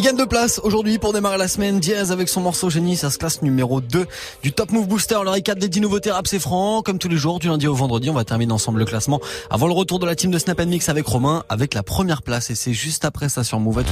Il 0.00 0.04
gagne 0.04 0.16
de 0.16 0.24
place 0.24 0.58
aujourd'hui 0.64 0.98
pour 0.98 1.12
démarrer 1.12 1.36
la 1.36 1.46
semaine. 1.46 1.78
Diaz 1.78 2.10
avec 2.10 2.30
son 2.30 2.40
morceau 2.40 2.70
Génie, 2.70 2.96
ça 2.96 3.10
se 3.10 3.18
classe 3.18 3.42
numéro 3.42 3.82
2 3.82 4.06
du 4.42 4.50
Top 4.50 4.72
Move 4.72 4.88
Booster. 4.88 5.18
Le 5.22 5.28
récap 5.28 5.58
des 5.58 5.68
10 5.68 5.82
nouveautés 5.82 6.10
rap, 6.10 6.26
c'est 6.26 6.38
franc. 6.38 6.80
Comme 6.80 6.98
tous 6.98 7.10
les 7.10 7.18
jours, 7.18 7.38
du 7.38 7.48
lundi 7.48 7.66
au 7.66 7.74
vendredi, 7.74 8.08
on 8.08 8.14
va 8.14 8.24
terminer 8.24 8.50
ensemble 8.54 8.78
le 8.78 8.86
classement. 8.86 9.20
Avant 9.50 9.66
le 9.66 9.74
retour 9.74 9.98
de 9.98 10.06
la 10.06 10.16
team 10.16 10.30
de 10.30 10.38
Snap 10.38 10.58
Mix 10.62 10.88
avec 10.88 11.06
Romain, 11.06 11.44
avec 11.50 11.74
la 11.74 11.82
première 11.82 12.22
place. 12.22 12.48
Et 12.48 12.54
c'est 12.54 12.72
juste 12.72 13.04
après 13.04 13.28
ça 13.28 13.44
sur 13.44 13.60
Move. 13.60 13.80
À. 13.80 13.82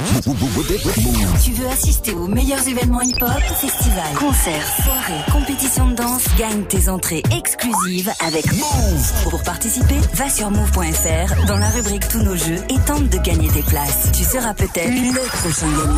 Tu 1.44 1.52
veux 1.52 1.66
assister 1.66 2.14
aux 2.14 2.26
meilleurs 2.26 2.66
événements 2.66 3.02
hip-hop, 3.02 3.42
festivals, 3.60 4.14
concerts, 4.18 4.66
soirées, 4.82 5.30
compétitions 5.30 5.88
de 5.88 5.94
danse, 5.94 6.24
gagne 6.38 6.62
tes 6.70 6.88
entrées 6.88 7.22
exclusives 7.36 8.10
avec 8.26 8.50
Move. 8.54 9.24
Pour 9.24 9.42
participer, 9.42 9.98
va 10.14 10.30
sur 10.30 10.50
move.fr 10.50 11.46
dans 11.46 11.58
la 11.58 11.68
rubrique 11.68 12.08
Tous 12.08 12.22
nos 12.22 12.34
jeux 12.34 12.62
et 12.70 12.78
tente 12.86 13.10
de 13.10 13.18
gagner 13.18 13.48
tes 13.48 13.62
places. 13.62 14.10
Tu 14.16 14.24
seras 14.24 14.54
peut-être 14.54 14.88
le 14.88 15.28
prochain 15.42 15.66
gagnant. 15.66 15.97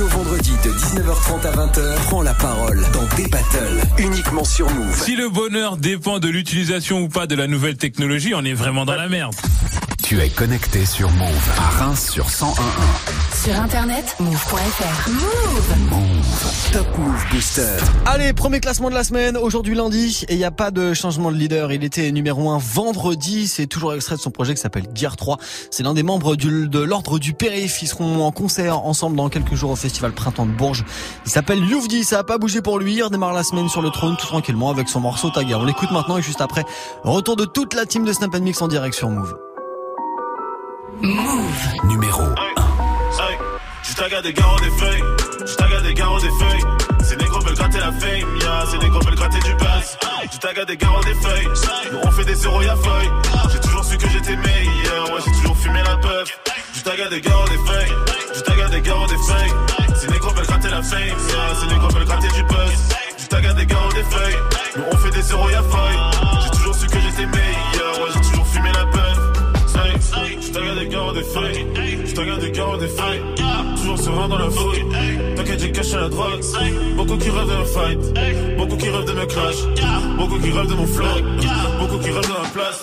au 0.01 0.07
vendredi 0.07 0.51
de 0.63 0.69
19h30 0.69 1.45
à 1.45 1.51
20h, 1.51 1.95
prends 2.03 2.21
la 2.23 2.33
parole 2.33 2.83
dans 2.93 3.15
des 3.15 3.27
battles 3.27 3.81
uniquement 3.99 4.43
sur 4.43 4.69
Move. 4.69 4.95
Si 4.95 5.15
le 5.15 5.29
bonheur 5.29 5.77
dépend 5.77 6.19
de 6.19 6.27
l'utilisation 6.27 7.01
ou 7.01 7.07
pas 7.07 7.27
de 7.27 7.35
la 7.35 7.47
nouvelle 7.47 7.77
technologie, 7.77 8.33
on 8.33 8.43
est 8.43 8.53
vraiment 8.53 8.85
dans 8.85 8.95
la 8.95 9.07
merde. 9.07 9.35
Tu 10.11 10.19
es 10.19 10.27
connecté 10.27 10.85
sur 10.85 11.09
Move 11.09 11.49
à 11.57 11.69
Reims 11.85 12.09
sur 12.11 12.27
101.1. 12.27 13.45
Sur 13.45 13.55
internet, 13.55 14.13
move.fr. 14.19 15.09
Move 15.09 16.73
Top 16.73 16.97
Move 16.97 17.25
Booster. 17.31 17.77
Allez, 18.05 18.33
premier 18.33 18.59
classement 18.59 18.89
de 18.89 18.93
la 18.93 19.05
semaine, 19.05 19.37
aujourd'hui 19.37 19.73
lundi, 19.73 20.25
et 20.27 20.33
il 20.33 20.37
n'y 20.37 20.43
a 20.43 20.51
pas 20.51 20.69
de 20.69 20.93
changement 20.93 21.31
de 21.31 21.37
leader. 21.37 21.71
Il 21.71 21.85
était 21.85 22.11
numéro 22.11 22.49
1 22.49 22.57
vendredi, 22.57 23.47
c'est 23.47 23.67
toujours 23.67 23.93
extrait 23.93 24.17
de 24.17 24.19
son 24.19 24.31
projet 24.31 24.53
qui 24.53 24.59
s'appelle 24.59 24.87
Gear 24.93 25.15
3. 25.15 25.37
C'est 25.69 25.83
l'un 25.83 25.93
des 25.93 26.03
membres 26.03 26.35
du- 26.35 26.67
de 26.67 26.79
l'ordre 26.79 27.17
du 27.17 27.31
périph'. 27.31 27.81
Ils 27.81 27.87
seront 27.87 28.25
en 28.25 28.33
concert 28.33 28.79
ensemble 28.79 29.15
dans 29.15 29.29
quelques 29.29 29.55
jours 29.55 29.71
au 29.71 29.75
festival 29.77 30.11
Printemps 30.11 30.45
de 30.45 30.51
Bourges. 30.51 30.83
Il 31.25 31.31
s'appelle 31.31 31.63
Youvdi, 31.63 32.03
ça 32.03 32.19
a 32.19 32.23
pas 32.25 32.37
bougé 32.37 32.61
pour 32.61 32.79
lui. 32.79 32.95
Il 32.95 33.03
redémarre 33.03 33.31
la 33.31 33.43
semaine 33.43 33.69
sur 33.69 33.81
le 33.81 33.91
trône 33.91 34.17
tout 34.19 34.27
tranquillement 34.27 34.71
avec 34.71 34.89
son 34.89 34.99
morceau 34.99 35.29
Taga. 35.29 35.57
On 35.57 35.63
l'écoute 35.63 35.91
maintenant 35.91 36.17
et 36.17 36.21
juste 36.21 36.41
après, 36.41 36.65
retour 37.05 37.37
de 37.37 37.45
toute 37.45 37.73
la 37.75 37.85
team 37.85 38.03
de 38.03 38.11
Snap 38.11 38.35
Mix 38.41 38.61
en 38.61 38.67
direction 38.67 39.09
Move. 39.09 39.33
Move. 41.03 41.73
Numéro 41.85 42.21
Hey, 42.21 43.37
J'suis 43.83 43.95
taga 43.95 44.21
des 44.21 44.33
garros 44.33 44.59
des 44.59 44.69
feuilles, 44.69 45.03
j'suis 45.45 45.55
taga 45.57 45.81
des 45.81 45.93
garros 45.95 46.19
des 46.19 46.29
feuilles. 46.29 46.63
Ces 47.03 47.15
négros 47.15 47.39
veulent 47.39 47.55
gratter 47.55 47.79
la 47.79 47.91
fame, 47.91 48.37
ya, 48.39 48.65
ces 48.69 48.77
négros 48.77 48.99
veulent 48.99 49.15
gratter 49.15 49.39
du 49.39 49.53
buzz. 49.55 49.97
J'suis 50.27 50.39
taga 50.39 50.65
des 50.65 50.77
garros 50.77 51.03
des 51.03 51.15
feuilles, 51.15 51.47
nous 51.91 51.99
on 52.03 52.11
fait 52.11 52.25
des 52.25 52.35
zéros 52.35 52.61
y'a 52.61 52.75
feuille. 52.75 53.09
J'ai 53.51 53.59
toujours 53.59 53.83
su 53.83 53.97
que 53.97 54.07
j'étais 54.09 54.35
meilleur, 54.35 55.11
ouais 55.13 55.21
j'ai 55.25 55.31
toujours 55.41 55.57
fumé 55.57 55.79
la 55.83 55.97
puff. 55.97 56.39
J'suis 56.73 56.83
taga 56.83 57.09
des 57.09 57.21
garros 57.21 57.47
des 57.47 57.57
feuilles, 57.71 57.93
j'suis 58.31 58.43
taga 58.43 58.67
des 58.69 58.81
garros 58.81 59.07
des 59.07 59.17
feuilles. 59.17 59.95
Ces 59.95 60.07
négros 60.07 60.31
veulent 60.33 60.45
gratter 60.47 60.69
la 60.69 60.81
fame, 60.83 60.99
ya, 61.07 61.55
ces 61.59 61.67
négros 61.67 61.89
veulent 61.89 62.05
gratter 62.05 62.27
du 62.29 62.43
buzz. 62.43 62.73
J'suis 63.17 63.27
taga 63.27 63.53
des 63.53 63.65
garros 63.65 63.91
des 63.93 64.03
feuilles, 64.03 64.37
nous 64.77 64.83
on 64.91 64.97
fait 64.97 65.11
des 65.11 65.21
zéros 65.23 65.49
y'a 65.49 65.63
feuille. 65.63 65.97
J'ai 66.43 66.49
toujours 66.57 66.75
su 66.75 66.85
que 66.87 66.99
j'étais 66.99 67.25
meilleur, 67.25 67.50
des 70.81 70.87
gars 70.87 71.13
je 72.05 72.13
te 72.13 72.19
regarde 72.19 72.41
des 72.41 72.51
gars 72.51 72.77
des 72.79 72.87
feuilles, 72.87 73.21
toujours 73.75 73.99
serein 73.99 74.27
dans 74.27 74.37
la 74.37 74.49
fouille. 74.49 74.85
T'inquiète, 75.35 75.59
j'ai 75.59 75.71
caché 75.71 75.95
la 75.95 76.09
drogue. 76.09 76.41
Beaucoup 76.95 77.17
qui 77.17 77.29
rêvent 77.29 77.47
de 77.47 77.65
fight, 77.65 78.57
beaucoup 78.57 78.77
qui 78.77 78.89
rêvent 78.89 79.05
de 79.05 79.13
me 79.13 79.25
crash, 79.25 79.55
beaucoup 80.17 80.39
qui 80.39 80.51
rêvent 80.51 80.69
de 80.69 80.73
mon 80.73 80.87
flow, 80.87 81.05
beaucoup 81.79 81.97
qui 81.99 82.09
rêvent 82.09 82.23
de 82.23 82.33
ma 82.33 82.49
place. 82.53 82.81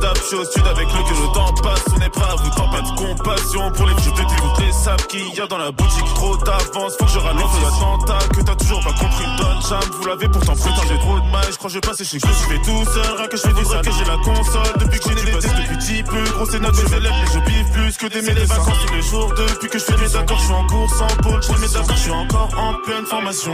Je 0.00 0.26
suis 0.26 0.36
au 0.36 0.44
sud 0.44 0.66
avec 0.66 0.86
le 0.86 1.02
que 1.02 1.20
le 1.20 1.32
temps 1.34 1.52
passe. 1.62 1.84
On 1.94 2.00
est 2.00 2.08
prêt 2.08 2.24
à 2.24 2.36
vous 2.36 2.50
pas 2.50 2.80
de 2.80 2.96
compassion 2.96 3.70
pour 3.72 3.86
les 3.86 3.94
vieux 3.94 4.12
de 4.12 4.22
toutes 4.22 4.64
les 4.64 4.72
sables 4.72 5.02
qu'il 5.06 5.34
y 5.34 5.40
a 5.40 5.46
dans 5.46 5.58
la 5.58 5.70
boutique. 5.70 6.14
Trop 6.14 6.36
d'avance, 6.38 6.96
faut 6.98 7.04
que 7.04 7.10
je 7.10 7.18
ralente 7.18 7.50
l'attentat 7.62 8.28
que 8.34 8.40
t'as 8.40 8.54
toujours 8.54 8.80
pas 8.82 8.92
compris. 8.92 9.26
Donne 9.36 9.62
charme, 9.68 9.90
vous 9.92 10.06
l'avez 10.06 10.28
pourtant 10.28 10.54
putain, 10.54 10.82
j'ai 10.88 10.98
trop 10.98 11.20
de 11.20 11.30
mal. 11.30 11.44
Je 11.50 11.56
crois 11.56 11.68
que 11.68 11.74
je 11.74 11.74
vais 11.74 11.80
passer 11.86 12.04
chez 12.04 12.18
je 12.18 12.26
me 12.26 12.32
suis 12.32 12.48
fait 12.48 12.62
tout 12.62 12.84
seul, 12.92 13.16
rien 13.16 13.26
que 13.28 13.36
je 13.36 13.42
fais 13.42 13.52
du 13.52 13.64
sale, 13.64 13.84
que 13.84 13.92
j'ai 13.92 14.04
la 14.04 14.16
console. 14.16 14.72
Depuis 14.78 15.00
que 15.00 15.08
j'ai 15.08 15.14
des 15.14 15.32
tests 15.32 15.56
depuis 15.56 15.76
petit 15.76 16.02
peu, 16.02 16.24
gros 16.30 16.46
c'est 16.46 16.60
notre 16.60 16.88
je 16.88 16.96
élève, 16.96 17.12
mais 17.20 17.32
je 17.32 17.38
biffe 17.40 17.72
plus 17.72 17.96
que 17.96 18.06
des 18.06 18.22
mes 18.22 18.44
vacances 18.44 18.78
tous 18.86 18.94
les 18.94 19.02
jours. 19.02 19.32
Depuis 19.36 19.68
que 19.68 19.78
je 19.78 19.84
fais 19.84 19.96
mes 19.98 20.16
accords, 20.16 20.38
je 20.38 20.44
suis 20.44 20.54
en 20.54 20.66
course 20.66 21.00
en 21.00 21.22
pôle. 21.22 21.42
Je 21.42 21.52
fais 21.52 21.60
mes 21.60 21.76
accords, 21.76 21.96
je 21.96 22.02
suis 22.02 22.10
encore 22.10 22.48
en 22.56 22.74
pleine 22.86 23.06
formation. 23.06 23.52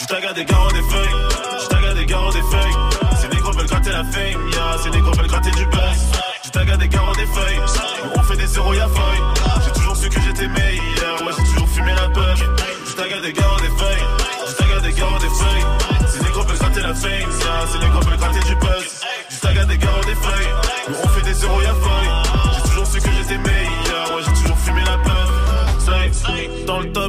Je 0.00 0.06
taga 0.06 0.32
des 0.32 0.44
garros 0.44 0.72
des 0.72 0.82
feuilles, 0.82 1.16
je 1.62 1.66
taga 1.68 1.94
des 1.94 2.06
garros 2.06 2.32
des 2.32 2.42
feuilles. 2.42 2.99
Gratter 3.80 3.96
la 3.96 4.04
fame, 4.04 4.50
ya, 4.52 4.78
ces 4.82 4.90
négros 4.90 5.12
veulent 5.12 5.26
gratter 5.26 5.50
du 5.52 5.64
buzz. 5.64 6.12
Je 6.44 6.50
taga 6.50 6.76
des 6.76 6.88
garros 6.88 7.14
des 7.14 7.24
feuilles, 7.24 7.60
on 8.14 8.22
fait 8.24 8.36
des 8.36 8.46
zéros 8.46 8.74
y'a 8.74 8.86
feuille. 8.88 9.22
J'ai 9.64 9.72
toujours 9.72 9.96
su 9.96 10.10
que 10.10 10.20
j'étais 10.20 10.48
meilleur, 10.48 11.22
ouais 11.22 11.32
j'ai 11.38 11.44
toujours 11.44 11.68
fumé 11.68 11.92
la 11.94 12.08
puff. 12.10 12.44
Je 12.86 12.92
taga 12.94 13.20
des 13.22 13.32
garros 13.32 13.58
des 13.60 13.68
feuilles, 13.68 14.04
je 14.48 14.52
taga 14.52 14.80
des 14.80 14.92
garros 14.92 15.18
des 15.18 15.30
feuilles. 15.30 15.64
Ces 16.12 16.22
négros 16.22 16.42
veulent 16.42 16.58
gratter 16.58 16.80
la 16.82 16.94
fame, 16.94 17.10
ya, 17.10 17.66
ces 17.72 17.78
négros 17.78 18.00
veulent 18.02 18.09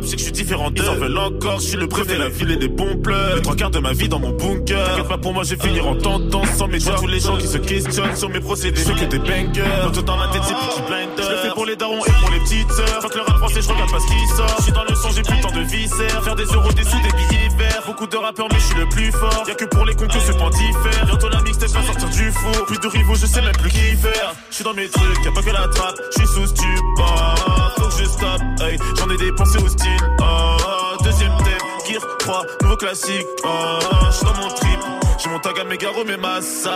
top, 0.02 0.10
c'est 0.10 0.16
que 0.16 0.20
je 0.20 0.24
suis 0.26 0.34
différent 0.34 0.72
d'eux. 0.72 0.84
Ils 0.84 0.90
en 0.90 0.96
veulent 0.96 1.18
encore, 1.18 1.60
je 1.60 1.68
suis 1.68 1.78
le 1.78 1.88
préfet, 1.88 2.18
la 2.18 2.30
ville 2.30 2.52
et 2.52 2.58
des 2.58 2.68
bons 2.68 2.98
pleurs. 2.98 3.36
Les 3.36 3.42
trois 3.42 3.56
quarts 3.56 3.72
de 3.72 3.80
ma 3.80 3.94
vie 3.94 4.10
dans 4.10 4.20
mon 4.20 4.32
bunker. 4.32 4.88
T'inquiète 4.90 5.08
pas 5.08 5.18
pour 5.18 5.34
moi, 5.34 5.44
j'ai 5.44 5.58
finir 5.58 5.88
en 5.88 5.96
tendance 5.96 6.50
sans 6.58 6.68
médias. 6.68 6.96
Tous 6.96 7.08
les 7.08 7.20
gens 7.20 7.38
qui 7.38 7.48
se 7.48 7.58
questionnent 7.58 8.16
sur 8.16 8.30
mes 8.30 8.40
procédés, 8.40 8.82
je 8.82 8.94
que 8.94 9.06
des 9.06 9.20
bangers. 9.20 9.64
Tout 9.94 10.02
dans 10.02 10.18
ma 10.18 10.28
tête, 10.30 10.42
c'est 10.46 10.56
petit 10.56 10.82
blinder. 10.88 11.24
Je 11.24 11.32
le 11.32 11.38
fais 11.38 11.54
pour 11.54 11.66
les 11.66 11.76
darons 11.76 12.04
et 12.06 12.12
pour 12.12 12.32
les 12.32 12.40
petites 12.40 12.72
sœurs. 12.72 13.02
Fuck 13.02 13.16
le 13.16 13.22
rap 13.22 13.38
français, 13.38 13.62
je 13.62 13.70
regarde 13.70 13.92
pas 13.92 14.00
ce 14.00 14.08
qui 14.08 14.28
sort. 14.36 14.56
Je 14.58 14.64
suis 14.64 14.72
dans 14.72 14.84
le 14.84 14.96
son, 14.96 15.10
j'ai 15.12 15.22
plus 15.22 15.40
temps 15.40 15.52
de 15.52 15.62
viscères. 15.62 16.24
Faire 16.24 16.36
des 16.36 16.46
euros, 16.46 16.72
des 16.72 16.84
sous, 16.84 17.02
des 17.02 17.10
billets 17.10 17.50
verts. 17.58 17.84
Beaucoup 17.86 18.08
de 18.08 18.18
rappeurs, 18.18 18.48
mais 18.52 18.60
je 18.60 18.66
suis 18.66 18.80
le 18.80 18.90
plus 18.90 19.12
fort. 19.12 19.44
Y'a 19.48 19.56
que 19.56 19.66
pour 19.66 19.86
les 19.86 19.96
concours, 19.96 20.22
ce 20.22 20.32
point 20.32 20.50
diffère. 20.50 21.06
Bientôt 21.06 21.30
la 21.30 21.42
mixtape 21.42 21.70
va 21.70 21.84
sortir 21.84 22.10
du 22.10 22.32
four. 22.32 22.66
Plus 22.66 22.80
de 22.80 22.88
rivaux, 22.88 23.16
je 23.16 23.26
sais 23.26 23.42
même 23.42 23.56
plus 23.58 23.70
qui 23.70 23.96
faire. 23.96 24.34
Je 24.50 24.56
suis 24.56 24.64
dans 24.64 24.74
mes 24.74 24.88
trucs, 24.88 25.26
y'a 25.26 25.32
pas 25.32 25.42
que 25.42 25.50
la 25.50 25.68
trappe. 25.68 25.96
Je 26.12 26.20
suis 26.20 26.28
sous 26.28 26.48
stupor. 26.48 27.81
Je 28.22 28.64
hey. 28.64 28.78
J'en 29.00 29.10
ai 29.10 29.18
dépensé 29.18 29.58
au 29.58 29.68
style. 29.68 29.98
Oh, 30.20 31.04
deuxième 31.04 31.36
thème, 31.38 31.58
Gear 31.90 32.18
3, 32.20 32.44
nouveau 32.62 32.78
classique. 32.78 33.26
Oh, 33.44 33.80
je 34.12 34.16
suis 34.16 34.26
dans 34.26 34.36
mon 34.36 34.50
trip. 34.50 34.80
J'ai 35.18 35.30
mon 35.30 35.40
tag 35.40 35.60
à 35.60 35.64
mes 35.64 35.78
garros, 35.78 36.04
mes 36.06 36.18
massas. 36.18 36.70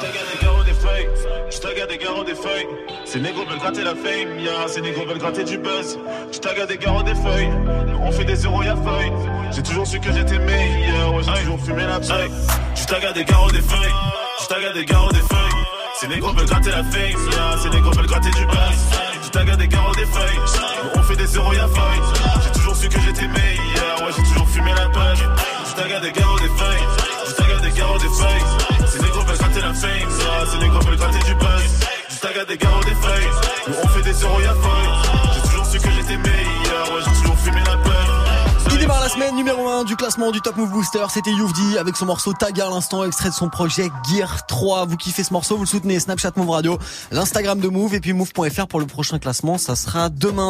J'tag 0.00 0.10
à 0.20 0.36
des 0.36 0.44
garros 0.44 0.62
des 0.62 0.74
feuilles. 0.74 1.08
J'tag 1.50 1.80
à 1.80 1.86
des 1.86 1.98
garros 1.98 2.24
des 2.24 2.34
feuilles. 2.34 2.68
Ces 3.04 3.20
négros 3.20 3.44
veulent 3.44 3.58
gratter 3.58 3.82
la 3.82 3.94
fame, 3.96 4.38
ya. 4.38 4.68
Ces 4.68 4.80
négros 4.80 5.04
veulent 5.04 5.18
gratter 5.18 5.42
du 5.42 5.58
buzz. 5.58 5.98
J'tag 6.30 6.60
à 6.60 6.66
des 6.66 6.76
garros 6.78 7.02
des 7.02 7.14
feuilles. 7.14 7.50
On 8.00 8.12
fait 8.12 8.24
des 8.24 8.36
zéros, 8.36 8.62
y'a 8.62 8.76
feuille. 8.76 9.12
J'ai 9.50 9.62
toujours 9.62 9.86
su 9.86 9.98
que 9.98 10.12
j'étais 10.12 10.38
meilleur. 10.38 11.14
Ouais, 11.14 11.22
j'ai 11.24 11.42
toujours 11.42 11.60
fumé 11.60 11.86
la 11.86 11.98
paille. 11.98 12.30
J'tag 12.76 13.04
à 13.04 13.12
des 13.12 13.24
garros 13.24 13.50
des 13.50 13.62
feuilles. 13.62 13.94
J'tag 14.42 14.64
à 14.64 14.72
des 14.72 14.84
garros 14.84 15.10
des 15.10 15.18
feuilles. 15.18 15.64
Ces 16.00 16.06
négros 16.06 16.32
veulent 16.32 16.46
gratter 16.46 16.70
la 16.70 16.84
fame, 16.84 17.32
ya. 17.32 17.58
Ces 17.62 17.70
négros 17.70 17.90
veulent 17.90 18.06
gratter 18.06 18.30
du 18.30 18.46
buzz. 18.46 19.17
À 19.38 19.56
des 19.56 19.68
garros 19.68 19.94
des 19.94 20.04
feuilles. 20.04 20.40
On 20.96 21.02
fait 21.02 21.16
des 21.16 21.26
zéros, 21.26 21.52
y'a 21.52 21.68
feuille. 21.68 22.02
J'ai 22.42 22.50
toujours 22.58 22.76
su 22.76 22.88
que 22.88 23.00
j'étais 23.00 23.28
meilleur. 23.28 24.02
Ouais, 24.02 24.12
j'ai 24.16 24.22
toujours 24.24 24.48
fumé 24.48 24.72
la 24.74 24.88
paille. 24.88 25.16
J'tag 25.70 25.92
à 25.92 26.00
des 26.00 26.12
garros 26.12 26.38
des 26.38 26.48
feuilles. 26.48 26.86
J'tag 27.28 27.50
à 27.56 27.60
des 27.60 27.70
garros 27.70 27.98
des 27.98 28.08
feuilles. 28.08 28.88
Ces 28.90 29.00
négros 29.00 29.22
veulent 29.22 29.38
gratter 29.38 29.60
la 29.60 29.74
fame, 29.74 29.90
ya. 29.90 30.46
Ces 30.50 30.58
négros 30.58 30.80
veulent 30.80 30.96
gratter 30.96 31.24
du 31.24 31.34
buzz. 31.36 31.62
J'tag 32.10 32.36
à 32.36 32.44
des 32.44 32.56
garros 32.58 32.84
des 32.84 32.94
feuilles. 32.96 33.30
On 33.84 33.88
fait 33.88 34.02
des 34.02 34.12
zéros, 34.12 34.40
y'a 34.40 34.54
feuille. 34.54 34.90
J'ai 35.34 35.48
toujours 35.48 35.66
su 35.66 35.78
que 35.78 35.90
j'étais 35.92 36.16
meilleur. 36.18 36.92
Ouais, 36.92 37.02
démarre 38.88 39.02
la 39.02 39.08
semaine 39.10 39.36
numéro 39.36 39.68
1 39.68 39.84
du 39.84 39.96
classement 39.96 40.30
du 40.30 40.40
Top 40.40 40.56
Move 40.56 40.70
Booster. 40.70 41.04
C'était 41.10 41.30
Youvdi 41.30 41.76
avec 41.76 41.94
son 41.94 42.06
morceau 42.06 42.32
Tag 42.32 42.58
à 42.58 42.70
l'instant, 42.70 43.04
extrait 43.04 43.28
de 43.28 43.34
son 43.34 43.50
projet 43.50 43.90
Gear 44.08 44.46
3. 44.46 44.86
Vous 44.86 44.96
kiffez 44.96 45.24
ce 45.24 45.32
morceau, 45.34 45.56
vous 45.56 45.64
le 45.64 45.68
soutenez. 45.68 46.00
Snapchat 46.00 46.32
Move 46.36 46.48
Radio, 46.48 46.78
l'Instagram 47.10 47.60
de 47.60 47.68
Move 47.68 47.94
et 47.96 48.00
puis 48.00 48.14
Move.fr 48.14 48.66
pour 48.66 48.80
le 48.80 48.86
prochain 48.86 49.18
classement. 49.18 49.58
Ça 49.58 49.76
sera 49.76 50.08
demain. 50.08 50.46